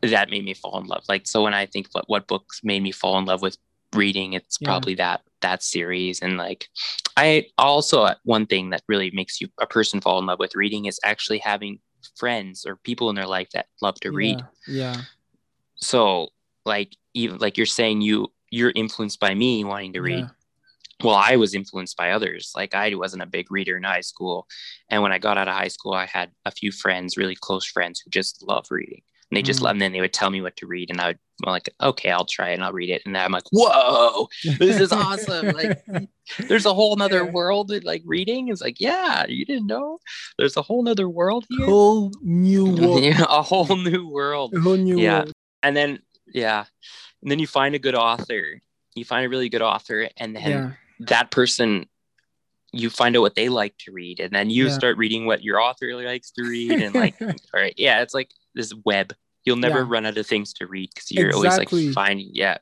that 0.02 0.30
made 0.30 0.44
me 0.44 0.54
fall 0.54 0.80
in 0.80 0.86
love. 0.86 1.04
Like 1.08 1.26
so 1.26 1.44
when 1.44 1.54
i 1.54 1.66
think 1.66 1.88
what, 1.92 2.08
what 2.08 2.26
books 2.26 2.60
made 2.64 2.82
me 2.82 2.92
fall 2.92 3.18
in 3.18 3.26
love 3.26 3.42
with 3.42 3.58
reading 3.94 4.34
it's 4.34 4.58
Yeah. 4.60 4.66
probably 4.68 4.94
that 4.96 5.22
that 5.40 5.62
series 5.62 6.20
and 6.20 6.36
like 6.36 6.68
i 7.16 7.46
also 7.56 8.02
uh, 8.02 8.14
one 8.24 8.46
thing 8.46 8.70
that 8.70 8.82
really 8.88 9.10
makes 9.12 9.40
you 9.40 9.48
a 9.60 9.66
person 9.66 10.00
fall 10.00 10.18
in 10.18 10.26
love 10.26 10.38
with 10.38 10.54
reading 10.56 10.84
is 10.86 11.00
actually 11.04 11.38
having 11.38 11.78
friends 12.16 12.66
or 12.66 12.76
people 12.76 13.08
in 13.08 13.16
their 13.16 13.26
life 13.26 13.48
that 13.54 13.66
love 13.80 13.94
to 14.00 14.10
read 14.12 14.40
Yeah, 14.66 14.94
yeah. 14.94 15.02
so 15.76 16.28
like 16.66 16.94
even 17.14 17.38
like 17.38 17.56
you're 17.56 17.66
saying 17.66 18.00
you 18.02 18.28
you're 18.50 18.72
influenced 18.74 19.20
by 19.20 19.34
me 19.34 19.64
wanting 19.64 19.92
to 19.94 20.00
read 20.02 20.24
Yeah. 20.24 20.28
well 21.04 21.14
i 21.14 21.36
was 21.36 21.54
influenced 21.54 21.96
by 21.96 22.10
others 22.10 22.52
like 22.56 22.74
i 22.74 22.94
wasn't 22.94 23.22
a 23.22 23.26
big 23.26 23.50
reader 23.50 23.76
in 23.76 23.84
high 23.84 24.00
school 24.02 24.46
and 24.90 25.02
when 25.02 25.12
i 25.12 25.18
got 25.18 25.38
out 25.38 25.48
of 25.48 25.54
high 25.54 25.68
school 25.68 25.94
i 25.94 26.06
had 26.06 26.30
a 26.44 26.50
few 26.50 26.72
friends 26.72 27.16
really 27.16 27.36
close 27.36 27.64
friends 27.64 28.00
who 28.00 28.10
just 28.10 28.42
love 28.42 28.66
reading 28.70 29.02
and 29.30 29.36
they 29.36 29.42
just 29.42 29.60
Mm. 29.60 29.64
love 29.64 29.72
and 29.72 29.82
then 29.82 29.92
they 29.92 30.00
would 30.00 30.12
tell 30.12 30.30
me 30.30 30.40
what 30.40 30.56
to 30.56 30.66
read 30.66 30.90
and 30.90 31.00
i 31.00 31.08
would 31.08 31.18
I'm 31.46 31.52
like 31.52 31.70
okay 31.80 32.10
i'll 32.10 32.24
try 32.24 32.50
it 32.50 32.54
and 32.54 32.64
i'll 32.64 32.72
read 32.72 32.90
it 32.90 33.02
and 33.06 33.16
i'm 33.16 33.30
like 33.32 33.44
whoa 33.52 34.28
this 34.58 34.80
is 34.80 34.90
awesome 34.92 35.52
like 35.52 35.70
there's 36.48 36.66
a 36.66 36.74
whole 36.74 36.96
nother 36.96 37.24
world 37.24 37.70
like 37.84 38.02
reading 38.04 38.48
is 38.48 38.60
like 38.60 38.80
yeah 38.80 39.24
you 39.28 39.44
didn't 39.44 39.66
know 39.68 39.98
there's 40.38 40.56
a 40.56 40.62
whole 40.62 40.82
nother 40.82 41.08
world 41.08 41.46
here 41.48 41.66
whole 41.66 42.10
new 42.22 42.64
world. 42.74 43.04
A 43.28 43.42
whole 43.42 43.76
new 43.76 44.08
world 44.08 44.52
A 44.54 44.60
whole 44.60 44.76
new 44.76 45.00
Yeah. 45.00 45.18
world. 45.20 45.32
and 45.62 45.76
then 45.76 46.00
yeah 46.26 46.64
and 47.22 47.30
then 47.30 47.38
you 47.38 47.46
find 47.46 47.74
a 47.74 47.78
good 47.78 47.94
author 47.94 48.60
you 48.96 49.04
find 49.04 49.24
a 49.24 49.28
really 49.28 49.48
good 49.48 49.62
author 49.62 50.08
and 50.16 50.34
then 50.34 50.50
Yeah. 50.50 50.70
that 51.06 51.30
person 51.30 51.86
you 52.72 52.90
find 52.90 53.16
out 53.16 53.20
what 53.22 53.34
they 53.36 53.48
like 53.48 53.74
to 53.78 53.92
read 53.92 54.18
and 54.20 54.32
then 54.34 54.50
you 54.50 54.64
Yeah. 54.64 54.70
start 54.72 54.96
reading 54.98 55.24
what 55.24 55.42
your 55.42 55.60
author 55.60 55.94
likes 56.04 56.30
to 56.32 56.42
read 56.42 56.80
and 56.80 56.94
like 56.94 57.14
all 57.20 57.30
right 57.54 57.74
yeah 57.76 58.02
it's 58.02 58.12
like 58.12 58.30
this 58.58 58.74
web 58.84 59.14
you'll 59.44 59.56
never 59.56 59.80
Yeah. 59.80 59.90
run 59.94 60.06
out 60.06 60.18
of 60.18 60.26
things 60.26 60.52
to 60.54 60.66
read 60.66 60.90
because 60.94 61.10
you're 61.12 61.34
always 61.34 61.56
like 61.58 61.70
finding 61.94 62.30
yeah 62.34 62.58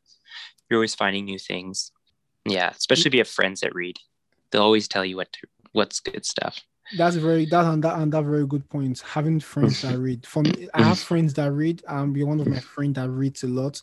you're 0.70 0.78
always 0.78 0.94
finding 0.94 1.24
new 1.24 1.38
things 1.38 1.92
Yeah, 2.48 2.70
especially 2.70 3.08
if 3.10 3.14
you 3.14 3.20
have 3.20 3.28
friends 3.28 3.60
that 3.60 3.74
read. 3.74 3.96
They'll 4.50 4.62
always 4.62 4.88
tell 4.88 5.04
you 5.04 5.16
what 5.16 5.32
to, 5.34 5.48
what's 5.72 6.00
good 6.00 6.24
stuff. 6.24 6.54
That's 6.96 7.16
very 7.16 7.46
that 7.46 7.64
and 7.66 7.82
that 7.82 7.98
and 7.98 8.12
that 8.12 8.24
very 8.24 8.46
good 8.46 8.68
point. 8.70 9.00
Having 9.00 9.40
friends 9.40 9.80
that 9.82 9.98
read. 9.98 10.24
For 10.24 10.42
me, 10.42 10.68
I 10.72 10.82
have 10.84 11.00
friends 11.10 11.34
that 11.34 11.50
read. 11.52 11.82
Um, 11.88 12.12
be 12.12 12.22
one 12.22 12.40
of 12.40 12.46
my 12.46 12.60
friends 12.60 12.94
that 12.94 13.10
reads 13.10 13.42
a 13.42 13.48
lot. 13.48 13.82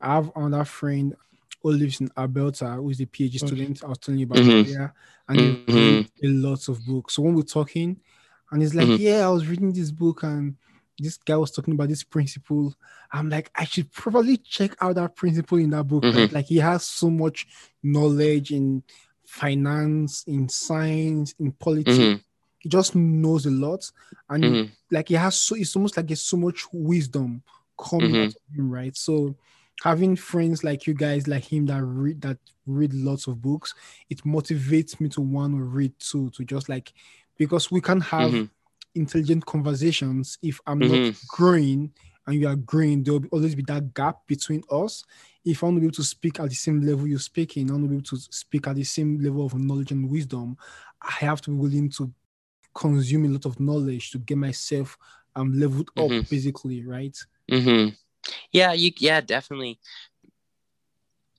I 0.00 0.14
have 0.14 0.30
another 0.36 0.64
friend 0.64 1.16
who 1.62 1.72
lives 1.72 2.00
in 2.00 2.10
Alberta, 2.16 2.68
who 2.78 2.90
is 2.90 3.00
a 3.00 3.06
PhD 3.06 3.38
student. 3.46 3.82
I 3.82 3.88
was 3.88 3.98
telling 3.98 4.20
you 4.20 4.26
about 4.26 4.44
Mhm. 4.44 4.62
earlier, 4.64 4.94
and 5.28 5.40
he 5.40 5.48
Mhm. 5.66 5.96
reads 5.96 6.12
a 6.22 6.28
lot 6.28 6.68
of 6.68 6.86
books. 6.86 7.14
So 7.14 7.22
when 7.22 7.34
we're 7.34 7.42
talking, 7.42 8.00
and 8.52 8.62
he's 8.62 8.74
like, 8.74 8.86
Mhm. 8.88 8.98
"Yeah, 8.98 9.26
I 9.26 9.30
was 9.30 9.48
reading 9.48 9.72
this 9.72 9.90
book, 9.90 10.22
and 10.22 10.56
this 10.98 11.16
guy 11.18 11.36
was 11.36 11.50
talking 11.50 11.74
about 11.74 11.88
this 11.88 12.02
principle." 12.04 12.74
I'm 13.12 13.28
like, 13.28 13.50
I 13.54 13.64
should 13.64 13.90
probably 13.92 14.36
check 14.38 14.76
out 14.80 14.96
that 14.96 15.14
principle 15.16 15.58
in 15.58 15.70
that 15.70 15.84
book. 15.84 16.02
Mhm. 16.04 16.32
Like 16.32 16.46
he 16.46 16.56
has 16.58 16.86
so 16.86 17.10
much 17.10 17.46
knowledge 17.82 18.50
in 18.50 18.82
finance, 19.24 20.24
in 20.26 20.48
science, 20.48 21.34
in 21.38 21.52
politics. 21.52 21.98
Mhm. 21.98 22.20
He 22.58 22.68
just 22.68 22.94
knows 22.94 23.46
a 23.46 23.50
lot, 23.50 23.90
and 24.30 24.44
Mhm. 24.44 24.70
like 24.90 25.08
he 25.08 25.14
has 25.14 25.36
so 25.36 25.54
it's 25.54 25.76
almost 25.76 25.96
like 25.96 26.06
there's 26.06 26.22
so 26.22 26.36
much 26.36 26.64
wisdom 26.72 27.42
coming 27.78 28.12
Mhm. 28.12 28.24
out 28.26 28.34
of 28.36 28.54
him, 28.56 28.70
right? 28.70 28.96
So 28.96 29.36
having 29.82 30.16
friends 30.16 30.64
like 30.64 30.86
you 30.86 30.94
guys 30.94 31.26
like 31.26 31.44
him 31.52 31.66
that 31.66 31.84
read 31.84 32.20
that 32.22 32.38
read 32.66 32.94
lots 32.94 33.26
of 33.26 33.42
books, 33.42 33.74
it 34.08 34.24
motivates 34.24 34.98
me 35.00 35.08
to 35.10 35.20
want 35.20 35.54
to 35.54 35.62
read 35.62 35.92
too, 35.98 36.30
to 36.30 36.44
just 36.44 36.68
like 36.68 36.92
because 37.36 37.70
we 37.70 37.80
can 37.80 38.00
have 38.00 38.30
Mhm. 38.32 38.50
Intelligent 38.94 39.44
conversations 39.46 40.38
if 40.42 40.60
I'm 40.66 40.86
not 40.86 41.00
Mhm. 41.00 41.26
growing 41.26 41.92
and 42.26 42.40
you 42.40 42.48
are 42.48 42.56
growing, 42.56 43.02
there'll 43.02 43.24
always 43.32 43.54
be 43.54 43.62
that 43.64 43.92
gap 43.94 44.26
between 44.26 44.62
us. 44.70 45.04
If 45.44 45.62
I'm 45.62 45.74
to 45.74 45.80
be 45.80 45.86
able 45.86 45.94
to 45.96 46.04
speak 46.04 46.40
at 46.40 46.48
the 46.48 46.54
same 46.54 46.80
level 46.80 47.06
you're 47.06 47.18
speaking, 47.18 47.68
I 47.70 47.72
want 47.74 47.84
to 47.84 47.88
be 47.88 47.94
able 47.96 48.04
to 48.06 48.16
speak 48.16 48.66
at 48.66 48.76
the 48.76 48.84
same 48.84 49.18
level 49.20 49.44
of 49.44 49.54
knowledge 49.54 49.90
and 49.92 50.08
wisdom, 50.10 50.56
I 51.02 51.12
have 51.12 51.40
to 51.42 51.50
be 51.50 51.56
willing 51.56 51.90
to 51.90 52.10
consume 52.74 53.26
a 53.26 53.28
lot 53.28 53.44
of 53.46 53.60
knowledge 53.60 54.10
to 54.10 54.18
get 54.18 54.36
myself 54.38 54.96
um 55.36 55.52
leveled 55.58 55.90
up 55.96 56.08
Mhm. 56.10 56.28
basically, 56.30 56.84
right? 56.84 57.16
hmm 57.50 57.88
Yeah, 58.52 58.72
you 58.72 58.92
yeah, 58.98 59.20
definitely. 59.20 59.78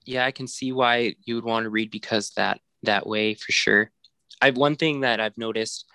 Yeah, 0.06 0.26
I 0.26 0.32
can 0.32 0.48
see 0.48 0.72
why 0.72 1.16
you 1.24 1.36
would 1.36 1.46
want 1.46 1.64
to 1.64 1.70
read 1.72 1.90
because 1.90 2.30
that 2.32 2.60
that 2.84 3.08
way 3.08 3.34
for 3.34 3.52
sure. 3.52 3.92
I've 4.42 4.58
one 4.58 4.76
thing 4.76 5.02
that 5.02 5.20
I've 5.20 5.38
noticed, 5.38 5.86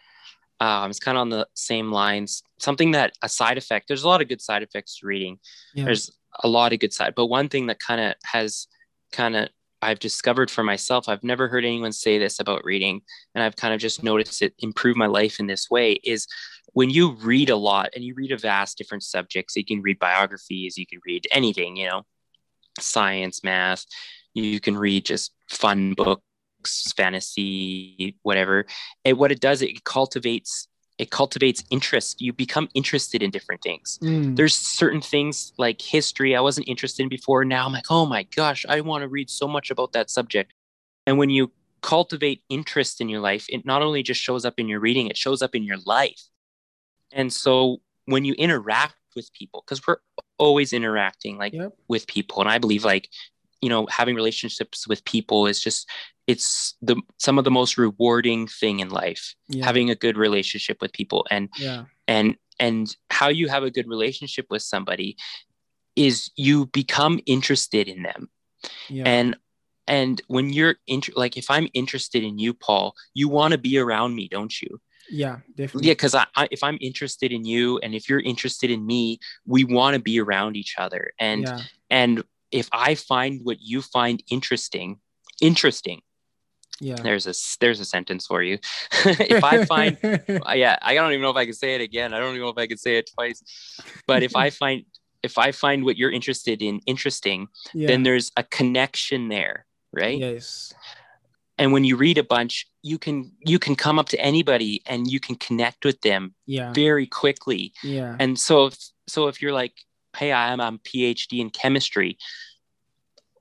um, 0.60 0.90
it's 0.90 1.00
kind 1.00 1.16
of 1.16 1.22
on 1.22 1.30
the 1.30 1.46
same 1.54 1.90
lines. 1.90 2.42
Something 2.58 2.92
that 2.92 3.14
a 3.22 3.28
side 3.28 3.58
effect. 3.58 3.88
There's 3.88 4.04
a 4.04 4.08
lot 4.08 4.20
of 4.20 4.28
good 4.28 4.42
side 4.42 4.62
effects 4.62 4.98
to 4.98 5.06
reading. 5.06 5.38
Yeah. 5.74 5.84
There's 5.84 6.10
a 6.42 6.48
lot 6.48 6.72
of 6.72 6.78
good 6.78 6.92
side, 6.92 7.14
but 7.16 7.26
one 7.26 7.48
thing 7.48 7.66
that 7.66 7.80
kind 7.80 8.00
of 8.00 8.14
has 8.24 8.68
kind 9.12 9.36
of 9.36 9.48
I've 9.82 9.98
discovered 9.98 10.50
for 10.50 10.62
myself. 10.62 11.08
I've 11.08 11.24
never 11.24 11.48
heard 11.48 11.64
anyone 11.64 11.92
say 11.92 12.18
this 12.18 12.38
about 12.38 12.64
reading, 12.64 13.00
and 13.34 13.42
I've 13.42 13.56
kind 13.56 13.72
of 13.72 13.80
just 13.80 14.02
noticed 14.02 14.42
it 14.42 14.54
improve 14.58 14.96
my 14.96 15.06
life 15.06 15.40
in 15.40 15.46
this 15.46 15.70
way. 15.70 15.92
Is 16.04 16.26
when 16.72 16.90
you 16.90 17.12
read 17.12 17.48
a 17.48 17.56
lot 17.56 17.88
and 17.94 18.04
you 18.04 18.14
read 18.14 18.32
a 18.32 18.36
vast 18.36 18.76
different 18.76 19.02
subjects, 19.02 19.56
you 19.56 19.64
can 19.64 19.80
read 19.80 19.98
biographies, 19.98 20.76
you 20.76 20.86
can 20.86 21.00
read 21.06 21.26
anything, 21.32 21.76
you 21.76 21.88
know, 21.88 22.02
science, 22.78 23.42
math, 23.42 23.86
you 24.34 24.60
can 24.60 24.76
read 24.76 25.06
just 25.06 25.32
fun 25.48 25.94
books, 25.94 26.22
fantasy, 26.66 28.16
whatever. 28.22 28.66
And 29.04 29.18
what 29.18 29.32
it 29.32 29.40
does, 29.40 29.62
it 29.62 29.84
cultivates 29.84 30.66
it 30.98 31.10
cultivates 31.10 31.64
interest. 31.70 32.20
You 32.20 32.34
become 32.34 32.68
interested 32.74 33.22
in 33.22 33.30
different 33.30 33.62
things. 33.62 33.98
Mm, 34.02 34.36
There's 34.36 34.54
certain 34.54 35.00
things 35.00 35.54
like 35.56 35.80
history 35.80 36.36
I 36.36 36.40
wasn't 36.42 36.68
interested 36.68 37.02
in 37.02 37.08
before. 37.08 37.42
Now 37.42 37.64
I'm 37.64 37.72
like, 37.72 37.86
oh 37.88 38.04
my 38.04 38.24
gosh, 38.24 38.66
I 38.68 38.82
want 38.82 39.00
to 39.00 39.08
read 39.08 39.30
so 39.30 39.48
much 39.48 39.70
about 39.70 39.94
that 39.94 40.10
subject. 40.10 40.52
And 41.06 41.16
when 41.16 41.30
you 41.30 41.52
cultivate 41.80 42.42
interest 42.50 43.00
in 43.00 43.08
your 43.08 43.20
life, 43.20 43.46
it 43.48 43.64
not 43.64 43.80
only 43.80 44.02
just 44.02 44.20
shows 44.20 44.44
up 44.44 44.58
in 44.58 44.68
your 44.68 44.78
reading, 44.78 45.06
it 45.06 45.16
shows 45.16 45.40
up 45.40 45.54
in 45.54 45.62
your 45.64 45.78
life. 45.86 46.20
And 47.12 47.32
so 47.32 47.80
when 48.04 48.26
you 48.26 48.34
interact 48.34 48.96
with 49.16 49.32
people, 49.32 49.64
because 49.64 49.80
we're 49.86 49.96
always 50.36 50.74
interacting 50.74 51.38
like 51.38 51.54
Yep. 51.54 51.72
with 51.88 52.06
people, 52.08 52.40
and 52.42 52.50
I 52.50 52.58
believe 52.58 52.84
like, 52.84 53.08
you 53.60 53.68
know, 53.68 53.86
having 53.90 54.14
relationships 54.14 54.86
with 54.88 55.04
people 55.04 55.46
is 55.46 55.60
just 55.60 55.88
it's 56.26 56.76
the 56.80 56.96
some 57.18 57.38
of 57.38 57.44
the 57.44 57.50
most 57.50 57.76
rewarding 57.76 58.46
thing 58.46 58.80
in 58.80 58.88
life. 58.88 59.34
yeah, 59.48 59.64
Having 59.64 59.90
a 59.90 59.94
good 59.94 60.16
relationship 60.16 60.78
with 60.80 60.92
people. 60.92 61.26
And 61.30 61.48
yeah, 61.58 61.84
and 62.06 62.36
and 62.58 62.94
how 63.10 63.28
you 63.28 63.48
have 63.48 63.62
a 63.62 63.70
good 63.70 63.88
relationship 63.88 64.46
with 64.50 64.62
somebody 64.62 65.16
is 65.96 66.30
you 66.36 66.66
become 66.66 67.20
interested 67.26 67.88
in 67.88 68.02
them. 68.02 68.30
Yeah, 68.88 69.04
and 69.06 69.36
and 69.86 70.22
when 70.28 70.52
you're 70.52 70.76
inter- 70.86 71.12
like 71.16 71.36
if 71.36 71.50
i'm 71.50 71.66
interested 71.74 72.22
in 72.22 72.38
you 72.38 72.54
paul 72.54 72.94
you 73.12 73.28
want 73.28 73.52
to 73.52 73.58
be 73.58 73.76
around 73.78 74.14
me 74.14 74.28
don't 74.28 74.60
you? 74.62 74.80
Yeah, 75.10 75.38
definitely. 75.56 75.88
yeah 75.88 75.92
because 75.94 76.14
I, 76.14 76.26
I 76.36 76.46
if 76.50 76.62
i'm 76.62 76.78
interested 76.80 77.32
in 77.32 77.44
you 77.44 77.78
and 77.78 77.94
if 77.94 78.08
you're 78.08 78.20
interested 78.20 78.70
in 78.70 78.86
me 78.86 79.18
we 79.46 79.64
want 79.64 79.94
to 79.94 80.00
be 80.00 80.20
around 80.20 80.56
each 80.56 80.76
other. 80.78 81.12
And 81.18 81.42
yeah, 81.42 81.60
and 81.88 82.22
if 82.52 82.68
i 82.72 82.94
find 82.94 83.40
what 83.44 83.58
you 83.60 83.82
find 83.82 84.22
interesting 84.30 84.98
interesting. 85.40 86.00
Yeah. 86.82 86.94
there's 86.94 87.26
a 87.26 87.34
there's 87.60 87.78
a 87.78 87.84
sentence 87.84 88.26
for 88.26 88.42
you. 88.42 88.58
If 89.04 89.44
i 89.44 89.66
find 89.66 89.98
uh, 90.02 90.52
yeah 90.52 90.78
i 90.80 90.94
don't 90.94 91.12
even 91.12 91.20
know 91.20 91.30
if 91.30 91.36
i 91.36 91.44
can 91.44 91.52
say 91.52 91.74
it 91.74 91.82
again. 91.82 92.14
I 92.14 92.18
don't 92.18 92.30
even 92.30 92.40
know 92.40 92.48
if 92.48 92.56
i 92.56 92.66
can 92.66 92.78
say 92.78 92.96
it 92.96 93.10
twice. 93.14 93.42
But 94.06 94.22
if 94.22 94.34
i 94.34 94.48
find 94.62 94.84
if 95.22 95.36
i 95.36 95.52
find 95.52 95.84
what 95.84 95.98
you're 95.98 96.10
interested 96.10 96.62
in 96.62 96.80
interesting 96.86 97.48
yeah, 97.74 97.88
then 97.88 98.02
there's 98.02 98.32
a 98.36 98.44
connection 98.44 99.28
there 99.28 99.66
right? 99.92 100.18
Yes, 100.18 100.72
and 101.58 101.72
when 101.72 101.84
you 101.84 101.96
read 101.96 102.16
a 102.16 102.24
bunch 102.24 102.66
you 102.82 102.96
can 102.96 103.32
you 103.44 103.58
can 103.58 103.76
come 103.76 103.98
up 103.98 104.08
to 104.08 104.18
anybody 104.18 104.82
and 104.86 105.10
you 105.10 105.20
can 105.20 105.34
connect 105.34 105.84
with 105.84 106.00
them 106.00 106.34
yeah, 106.46 106.72
very 106.72 107.06
quickly. 107.06 107.74
Yeah, 107.82 108.16
and 108.18 108.38
so 108.38 108.66
if 108.66 108.78
so 109.06 109.28
if 109.28 109.42
you're 109.42 109.52
like 109.52 109.74
hey 110.16 110.32
i'm 110.32 110.60
a 110.60 110.72
phd 110.72 111.38
in 111.38 111.50
chemistry 111.50 112.18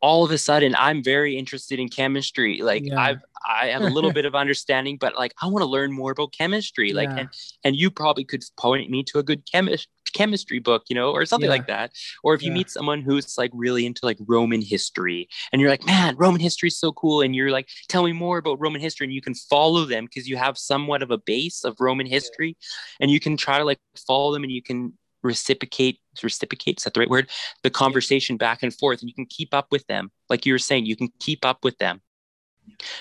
all 0.01 0.23
of 0.23 0.31
a 0.31 0.37
sudden 0.37 0.75
i'm 0.77 1.03
very 1.03 1.37
interested 1.37 1.79
in 1.79 1.89
chemistry 1.89 2.61
like 2.61 2.83
Yeah. 2.85 2.99
i've 2.99 3.21
i 3.47 3.67
have 3.67 3.81
a 3.81 3.87
little 3.87 4.11
bit 4.13 4.25
of 4.25 4.33
understanding 4.43 4.97
but 4.97 5.15
like 5.15 5.33
i 5.41 5.47
want 5.47 5.61
to 5.61 5.69
learn 5.69 5.91
more 5.91 6.11
about 6.11 6.31
chemistry 6.31 6.93
like 6.93 7.09
Yeah. 7.09 7.21
and 7.21 7.29
and 7.63 7.75
you 7.75 7.91
probably 7.91 8.23
could 8.23 8.43
point 8.57 8.89
me 8.89 9.03
to 9.03 9.19
a 9.19 9.23
good 9.23 9.43
chemist 9.51 9.87
chemistry 10.13 10.57
book 10.57 10.83
you 10.89 10.95
know 10.95 11.11
or 11.11 11.23
something 11.25 11.45
Yeah. 11.47 11.51
like 11.51 11.67
that 11.67 11.91
or 12.23 12.33
if 12.33 12.41
you 12.41 12.47
Yeah. 12.47 12.55
meet 12.55 12.69
someone 12.71 13.01
who's 13.01 13.37
like 13.37 13.51
really 13.53 13.85
into 13.85 14.05
like 14.05 14.17
roman 14.25 14.61
history 14.61 15.27
and 15.51 15.61
you're 15.61 15.69
like 15.69 15.85
man 15.85 16.15
roman 16.17 16.41
history 16.41 16.67
is 16.67 16.79
so 16.79 16.91
cool 16.93 17.21
and 17.21 17.35
you're 17.35 17.51
like 17.51 17.67
tell 17.89 18.03
me 18.03 18.11
more 18.13 18.37
about 18.39 18.59
roman 18.59 18.81
history 18.81 19.05
and 19.05 19.13
you 19.13 19.21
can 19.21 19.35
follow 19.35 19.85
them 19.85 20.05
because 20.05 20.27
you 20.27 20.35
have 20.37 20.57
somewhat 20.57 21.03
of 21.03 21.11
a 21.11 21.17
base 21.19 21.63
of 21.63 21.75
roman 21.79 22.07
history 22.07 22.57
and 22.99 23.11
you 23.11 23.19
can 23.19 23.37
try 23.37 23.59
to 23.59 23.65
like 23.65 23.79
follow 24.07 24.33
them 24.33 24.43
and 24.43 24.51
you 24.51 24.63
can 24.63 24.93
reciprocate 25.23 25.99
reciprocate 26.23 26.77
is 26.77 26.83
that 26.83 26.93
the 26.93 26.99
right 26.99 27.09
word? 27.09 27.29
The 27.63 27.69
conversation 27.69 28.37
back 28.37 28.63
and 28.63 28.73
forth 28.73 29.01
and 29.01 29.09
you 29.09 29.15
can 29.15 29.25
keep 29.25 29.53
up 29.53 29.67
with 29.71 29.85
them. 29.87 30.11
Like 30.29 30.45
you 30.45 30.53
were 30.53 30.59
saying 30.59 30.85
you 30.85 30.95
can 30.95 31.09
keep 31.19 31.45
up 31.45 31.63
with 31.63 31.77
them. 31.77 32.01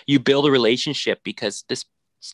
You 0.06 0.18
build 0.18 0.46
a 0.46 0.50
relationship 0.50 1.20
because 1.24 1.64
this 1.68 1.84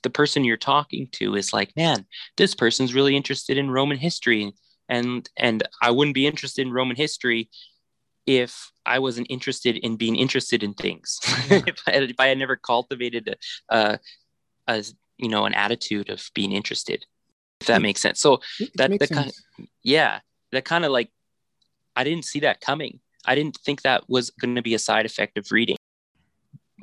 the 0.02 0.10
person 0.10 0.44
you're 0.44 0.56
talking 0.56 1.08
to 1.12 1.34
is 1.36 1.52
like 1.52 1.70
man 1.76 2.06
this 2.38 2.54
person's 2.54 2.94
really 2.94 3.16
interested 3.16 3.58
in 3.58 3.70
roman 3.70 3.98
history. 3.98 4.52
And 4.88 5.28
and 5.36 5.62
i 5.80 5.90
wouldn't 5.90 6.14
be 6.14 6.26
interested 6.26 6.66
in 6.66 6.72
roman 6.72 6.96
history 6.96 7.50
if 8.26 8.70
i 8.86 8.98
wasn't 8.98 9.26
interested 9.30 9.76
in 9.78 9.96
being 9.96 10.16
interested 10.16 10.62
in 10.62 10.74
things. 10.74 11.20
Yeah. 11.48 11.62
if, 11.66 11.76
I, 11.86 11.92
if 11.92 12.20
i 12.20 12.26
had 12.26 12.38
never 12.38 12.56
cultivated 12.56 13.36
a, 13.70 13.76
a, 13.76 13.98
a 14.66 14.84
you 15.18 15.28
know 15.28 15.44
an 15.46 15.54
attitude 15.54 16.10
of 16.10 16.30
being 16.34 16.52
interested 16.52 17.04
if 17.60 17.68
that 17.68 17.78
hmm. 17.78 17.82
makes 17.84 18.00
sense. 18.00 18.20
So 18.20 18.40
It, 18.60 18.70
that- 18.76 18.90
makes 18.90 19.08
that 19.08 19.14
kind- 19.14 19.32
sense. 19.32 19.68
Yeah 19.84 20.20
that 20.52 20.64
kind 20.64 20.84
of 20.84 20.90
like 20.90 21.10
i 21.94 22.02
didn't 22.02 22.24
see 22.24 22.40
that 22.40 22.60
coming 22.60 22.98
i 23.26 23.34
didn't 23.34 23.56
think 23.64 23.82
that 23.82 24.02
was 24.08 24.30
going 24.30 24.54
to 24.56 24.62
be 24.62 24.74
a 24.74 24.78
side 24.78 25.06
effect 25.06 25.38
of 25.38 25.46
reading 25.52 25.76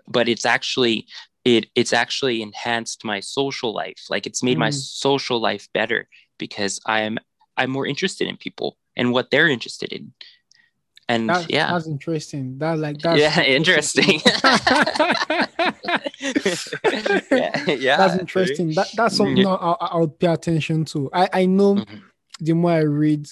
but 0.08 0.30
it's 0.30 0.46
actually 0.46 1.08
it 1.44 1.66
it's 1.76 1.92
actually 1.94 2.42
enhanced 2.42 3.04
my 3.04 3.20
social 3.20 3.74
life 3.74 4.02
like 4.10 4.26
it's 4.28 4.44
made 4.44 4.58
my 4.58 4.70
Mm. 4.70 4.74
social 4.74 5.40
life 5.42 5.68
better 5.74 6.08
because 6.38 6.80
i'm 6.86 7.18
i'm 7.58 7.70
more 7.72 7.88
interested 7.88 8.28
in 8.28 8.38
people 8.38 8.78
and 8.96 9.12
what 9.12 9.32
they're 9.32 9.50
interested 9.50 9.92
in 9.92 10.14
and 11.10 11.30
That, 11.30 11.50
yeah 11.50 11.72
that's 11.72 11.88
interesting. 11.88 12.58
That 12.60 12.78
like 12.78 13.02
that's 13.02 13.20
yeah 13.20 13.42
interesting 13.58 14.22
yeah, 17.32 17.70
yeah 17.72 17.98
that's 17.98 18.16
interesting. 18.20 18.74
That 18.76 18.88
that's 18.96 19.16
something 19.18 19.38
Yeah. 19.38 19.54
I'll, 19.54 19.78
I 19.82 19.98
would 19.98 20.18
pay 20.20 20.28
attention 20.28 20.86
to. 20.86 21.10
I 21.14 21.30
I 21.34 21.46
know 21.46 21.76
Mhm. 21.76 22.02
The 22.42 22.54
more 22.54 22.72
I 22.72 22.80
read, 22.80 23.28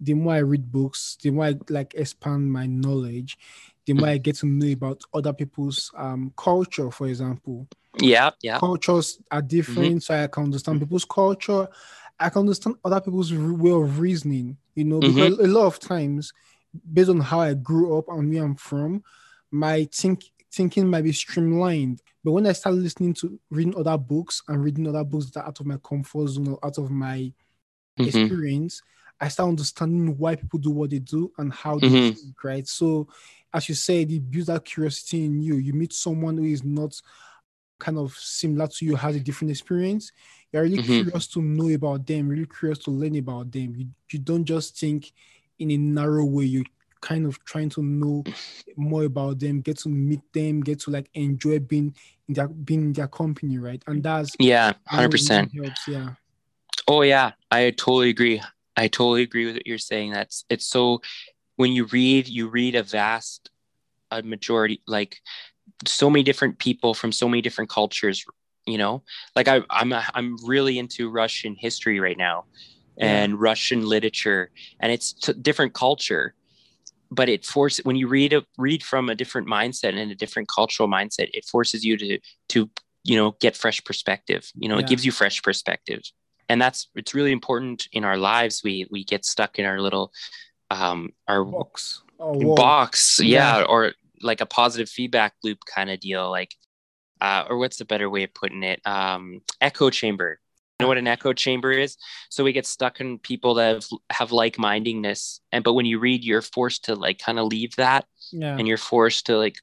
the 0.00 0.14
more 0.14 0.34
I 0.34 0.38
read 0.38 0.72
books, 0.72 1.16
the 1.22 1.30
more 1.30 1.44
I 1.44 1.54
like 1.68 1.94
expand 1.94 2.50
my 2.50 2.66
knowledge, 2.66 3.38
the 3.84 3.92
more 3.92 4.08
I 4.08 4.14
mm-hmm. 4.14 4.22
get 4.22 4.36
to 4.36 4.46
know 4.46 4.72
about 4.72 5.02
other 5.14 5.32
people's 5.32 5.92
um 5.96 6.32
culture, 6.36 6.90
for 6.90 7.06
example. 7.06 7.68
yeah 8.00 8.30
yeah 8.42 8.58
Cultures 8.58 9.18
are 9.30 9.42
different, 9.42 9.88
mm-hmm. 9.88 9.98
so 9.98 10.14
I 10.22 10.26
can 10.26 10.44
understand 10.44 10.80
people's 10.80 11.04
culture. 11.04 11.68
I 12.18 12.30
can 12.30 12.40
understand 12.40 12.76
other 12.82 13.00
people's 13.00 13.32
way 13.32 13.70
of 13.70 14.00
reasoning, 14.00 14.56
you 14.74 14.84
know, 14.84 15.00
mm-hmm. 15.00 15.14
because 15.14 15.38
a 15.38 15.46
lot 15.46 15.66
of 15.66 15.78
times, 15.78 16.32
based 16.92 17.10
on 17.10 17.20
how 17.20 17.40
I 17.40 17.52
grew 17.54 17.98
up 17.98 18.08
and 18.08 18.32
where 18.32 18.42
I'm 18.42 18.56
from, 18.56 19.04
my 19.50 19.86
think 19.92 20.24
thinking 20.50 20.88
might 20.88 21.04
be 21.04 21.12
streamlined. 21.12 22.02
But 22.24 22.32
when 22.32 22.46
I 22.46 22.52
start 22.52 22.74
listening 22.74 23.14
to 23.14 23.38
reading 23.50 23.76
other 23.76 23.98
books 23.98 24.42
and 24.48 24.64
reading 24.64 24.88
other 24.88 25.04
books 25.04 25.30
that 25.30 25.40
are 25.40 25.48
out 25.48 25.60
of 25.60 25.66
my 25.66 25.76
comfort 25.76 26.28
zone 26.28 26.48
or 26.48 26.58
out 26.64 26.78
of 26.78 26.90
my 26.90 27.32
Mhm. 27.98 28.06
experience, 28.08 28.82
I 29.20 29.28
start 29.28 29.48
understanding 29.50 30.16
why 30.18 30.36
people 30.36 30.58
do 30.58 30.70
what 30.70 30.90
they 30.90 30.98
do 30.98 31.32
and 31.38 31.52
how 31.52 31.80
they 31.80 31.90
Mhm. 31.90 32.12
think, 32.14 32.44
right? 32.44 32.66
So, 32.68 33.08
as 33.52 33.68
you 33.68 33.74
said, 33.74 34.10
it 34.10 34.30
builds 34.30 34.48
that 34.48 34.64
curiosity 34.64 35.24
in 35.24 35.40
you. 35.40 35.56
You 35.56 35.72
meet 35.72 35.92
someone 35.92 36.36
who 36.38 36.44
is 36.44 36.64
not 36.64 37.00
kind 37.78 37.98
of 37.98 38.14
similar 38.14 38.66
to 38.68 38.84
you, 38.86 38.96
has 38.96 39.16
a 39.16 39.20
different 39.20 39.50
experience. 39.50 40.12
You're 40.52 40.62
really 40.64 40.78
Mhm. 40.78 41.02
curious 41.02 41.26
to 41.28 41.42
know 41.42 41.68
about 41.68 42.06
them, 42.06 42.28
really 42.28 42.46
curious 42.46 42.78
to 42.80 42.90
learn 42.90 43.16
about 43.16 43.52
them. 43.52 43.74
You, 43.76 43.88
you 44.12 44.18
don't 44.18 44.44
just 44.44 44.78
think 44.78 45.12
in 45.58 45.70
a 45.70 45.76
narrow 45.78 46.24
way. 46.24 46.44
You're 46.44 46.64
kind 47.00 47.26
of 47.26 47.42
trying 47.44 47.70
to 47.70 47.82
know 47.82 48.26
more 48.76 49.04
about 49.04 49.40
them, 49.40 49.60
get 49.60 49.78
to 49.78 49.88
meet 49.88 50.22
them, 50.32 50.60
get 50.60 50.80
to 50.80 50.90
like 50.90 51.08
enjoy 51.14 51.58
being 51.60 51.94
in 52.28 52.34
their 52.34 52.48
being 52.48 52.82
in 52.82 52.92
their 52.92 53.08
company, 53.08 53.58
right? 53.58 53.82
And 53.86 54.02
that's 54.02 54.36
Yeah, 54.38 54.74
hundred 54.86 55.10
percent. 55.10 55.52
Yeah. 55.86 56.14
Oh 56.88 57.02
yeah, 57.02 57.32
I 57.50 57.70
totally 57.70 58.10
agree. 58.10 58.42
I 58.76 58.88
totally 58.88 59.22
agree 59.22 59.46
with 59.46 59.56
what 59.56 59.66
you're 59.66 59.78
saying. 59.78 60.12
That's 60.12 60.44
it's 60.48 60.66
so 60.66 61.00
when 61.56 61.72
you 61.72 61.86
read, 61.86 62.28
you 62.28 62.48
read 62.48 62.74
a 62.74 62.82
vast 62.82 63.50
a 64.12 64.22
majority 64.22 64.82
like 64.86 65.18
so 65.86 66.10
many 66.10 66.22
different 66.24 66.58
people 66.58 66.94
from 66.94 67.12
so 67.12 67.28
many 67.28 67.42
different 67.42 67.70
cultures, 67.70 68.24
you 68.66 68.78
know? 68.78 69.02
Like 69.36 69.48
I 69.48 69.62
I'm 69.70 69.92
a, 69.92 70.04
I'm 70.14 70.36
really 70.46 70.78
into 70.78 71.10
Russian 71.10 71.56
history 71.58 72.00
right 72.00 72.18
now 72.18 72.44
Yeah. 72.98 73.24
and 73.24 73.40
Russian 73.40 73.86
literature 73.86 74.50
and 74.80 74.92
it's 74.92 75.12
t- 75.14 75.34
different 75.34 75.74
culture. 75.74 76.34
But 77.10 77.28
it 77.28 77.44
forces 77.44 77.84
when 77.84 77.96
you 77.96 78.08
read 78.08 78.32
a, 78.32 78.44
read 78.58 78.82
from 78.82 79.08
a 79.08 79.14
different 79.14 79.48
mindset 79.48 79.96
and 79.96 80.10
a 80.10 80.14
different 80.16 80.48
cultural 80.48 80.88
mindset, 80.88 81.30
it 81.32 81.44
forces 81.44 81.84
you 81.84 81.96
to 81.98 82.18
to 82.50 82.70
you 83.04 83.16
know 83.16 83.36
get 83.40 83.56
fresh 83.56 83.82
perspective. 83.84 84.50
You 84.56 84.68
know, 84.68 84.76
Yeah. 84.76 84.84
it 84.84 84.88
gives 84.88 85.06
you 85.06 85.12
fresh 85.12 85.42
perspective 85.42 86.02
and 86.48 86.60
that's 86.60 86.88
it's 86.94 87.14
really 87.14 87.32
important 87.32 87.88
in 87.92 88.04
our 88.04 88.16
lives. 88.16 88.62
We 88.64 88.86
we 88.90 89.04
get 89.04 89.24
stuck 89.24 89.58
in 89.58 89.64
our 89.66 89.80
little 89.80 90.12
um 90.70 91.10
our 91.28 91.44
Box. 91.44 92.02
box. 92.18 93.20
Yeah, 93.22 93.58
Yeah. 93.58 93.64
or 93.64 93.92
like 94.22 94.40
a 94.40 94.46
positive 94.46 94.88
feedback 94.88 95.34
loop 95.44 95.58
kind 95.66 95.90
of 95.90 96.00
deal 96.00 96.30
like 96.30 96.54
uh 97.20 97.44
or 97.48 97.58
what's 97.58 97.76
the 97.78 97.84
better 97.84 98.08
way 98.10 98.24
of 98.24 98.34
putting 98.34 98.62
it? 98.62 98.80
Um 98.86 99.40
echo 99.60 99.90
chamber. 99.90 100.40
You 100.78 100.84
know 100.84 100.88
what 100.88 100.98
an 100.98 101.06
echo 101.06 101.32
chamber 101.32 101.72
is? 101.72 101.96
So 102.28 102.44
we 102.44 102.52
get 102.52 102.66
stuck 102.66 103.00
in 103.00 103.18
people 103.18 103.54
that 103.54 103.74
have, 103.74 103.86
have 104.10 104.32
like-mindedness 104.32 105.40
and 105.52 105.64
but 105.64 105.72
when 105.74 105.86
you 105.86 105.98
read 105.98 106.22
you're 106.24 106.42
forced 106.42 106.84
to 106.86 106.94
like 106.94 107.18
kind 107.18 107.38
of 107.38 107.46
leave 107.46 107.74
that. 107.76 108.04
Yeah. 108.32 108.56
and 108.58 108.66
you're 108.68 108.76
forced 108.78 109.26
to 109.26 109.36
like 109.38 109.56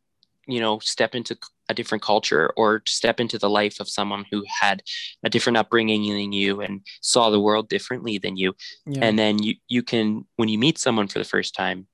you 0.47 0.59
know 0.59 0.79
step 0.79 1.15
into 1.15 1.37
a 1.69 1.73
different 1.73 2.01
culture 2.03 2.51
or 2.57 2.81
step 2.85 3.19
into 3.19 3.37
the 3.39 3.49
life 3.49 3.79
of 3.79 3.87
someone 3.89 4.25
who 4.31 4.43
had 4.61 4.83
a 5.23 5.29
different 5.29 5.57
upbringing 5.57 6.01
than 6.13 6.31
you 6.33 6.61
and 6.61 6.81
saw 7.01 7.29
the 7.29 7.39
world 7.39 7.69
differently 7.69 8.17
than 8.17 8.35
you. 8.37 8.53
Yeah. 8.85 9.05
and 9.05 9.17
then 9.17 9.41
you 9.41 9.55
you 9.67 9.81
can 9.83 10.25
when 10.35 10.49
you 10.49 10.57
meet 10.57 10.77
someone 10.77 11.07
for 11.07 11.19
the 11.19 11.25
first 11.25 11.55
time 11.55 11.87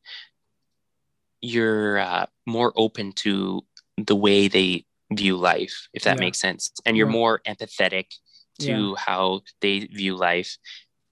you're 1.42 2.00
uh, 2.00 2.26
more 2.46 2.74
open 2.76 3.14
to 3.14 3.62
the 3.98 4.16
way 4.16 4.48
they 4.48 4.86
view 5.14 5.38
life 5.38 5.88
if 5.94 6.04
that 6.04 6.18
Yeah. 6.18 6.20
makes 6.26 6.40
sense. 6.40 6.72
And 6.86 6.98
you're 6.98 7.08
Yeah. 7.08 7.12
more 7.22 7.42
empathetic 7.48 8.08
to 8.62 8.96
how 8.96 9.42
they 9.62 9.80
view 9.80 10.16
life 10.18 10.58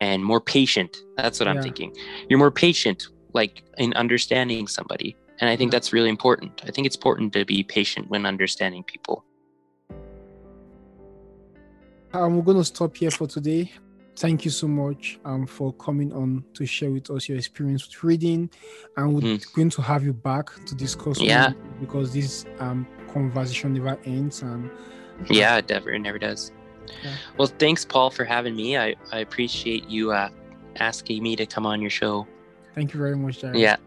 and 0.02 0.24
more 0.24 0.42
patient. 0.42 0.98
That's 1.16 1.40
what 1.40 1.48
i'm 1.48 1.62
thinking. 1.62 1.92
You're 2.30 2.40
more 2.40 2.52
patient 2.52 3.08
like 3.34 3.64
in 3.78 3.94
understanding 3.94 4.68
somebody 4.68 5.16
and 5.40 5.50
i 5.50 5.56
think 5.56 5.72
that's 5.72 5.94
really 5.94 6.10
important 6.10 6.62
i 6.68 6.72
think 6.72 6.86
it's 6.88 6.96
important 6.96 7.34
to 7.34 7.46
be 7.46 7.64
patient 7.64 8.10
when 8.10 8.26
understanding 8.26 8.84
people 8.84 9.24
we're 12.14 12.42
going 12.42 12.58
to 12.58 12.64
stop 12.64 12.98
here 12.98 13.12
for 13.12 13.28
today. 13.28 13.72
Thank 14.16 14.44
you 14.44 14.50
so 14.50 14.68
much 14.68 15.20
um, 15.24 15.46
for 15.46 15.72
coming 15.74 16.12
on 16.12 16.44
to 16.56 16.66
share 16.66 16.90
with 16.90 17.12
us 17.12 17.30
your 17.30 17.38
experience 17.38 17.86
with 17.86 18.04
reading. 18.04 18.50
And 18.96 19.14
we're 19.14 19.22
Mhm. 19.22 19.54
going 19.54 19.70
to 19.70 19.82
have 19.84 20.04
you 20.04 20.14
back 20.14 20.50
to 20.66 20.74
discuss 20.74 21.22
Yeah. 21.22 21.54
because 21.80 22.14
this 22.14 22.46
um, 22.60 22.88
conversation 23.14 23.74
never 23.74 24.00
ends. 24.06 24.42
And 24.42 24.72
yeah 25.30 25.58
it 25.58 25.70
never 25.70 25.92
it 25.92 26.00
never 26.00 26.20
does 26.20 26.52
Yeah. 27.04 27.16
well 27.38 27.48
thanks 27.48 27.84
paul 27.84 28.10
for 28.12 28.24
having 28.24 28.56
me 28.56 28.78
i, 28.78 28.96
I 29.12 29.20
appreciate 29.20 29.90
you 29.90 30.12
uh, 30.12 30.30
asking 30.76 31.24
me 31.24 31.36
to 31.36 31.46
come 31.46 31.66
on 31.66 31.82
your 31.82 31.90
show 31.90 32.28
thank 32.76 32.94
you 32.94 33.00
very 33.00 33.16
much, 33.18 33.42
Jared. 33.42 33.58
yeah 33.60 33.78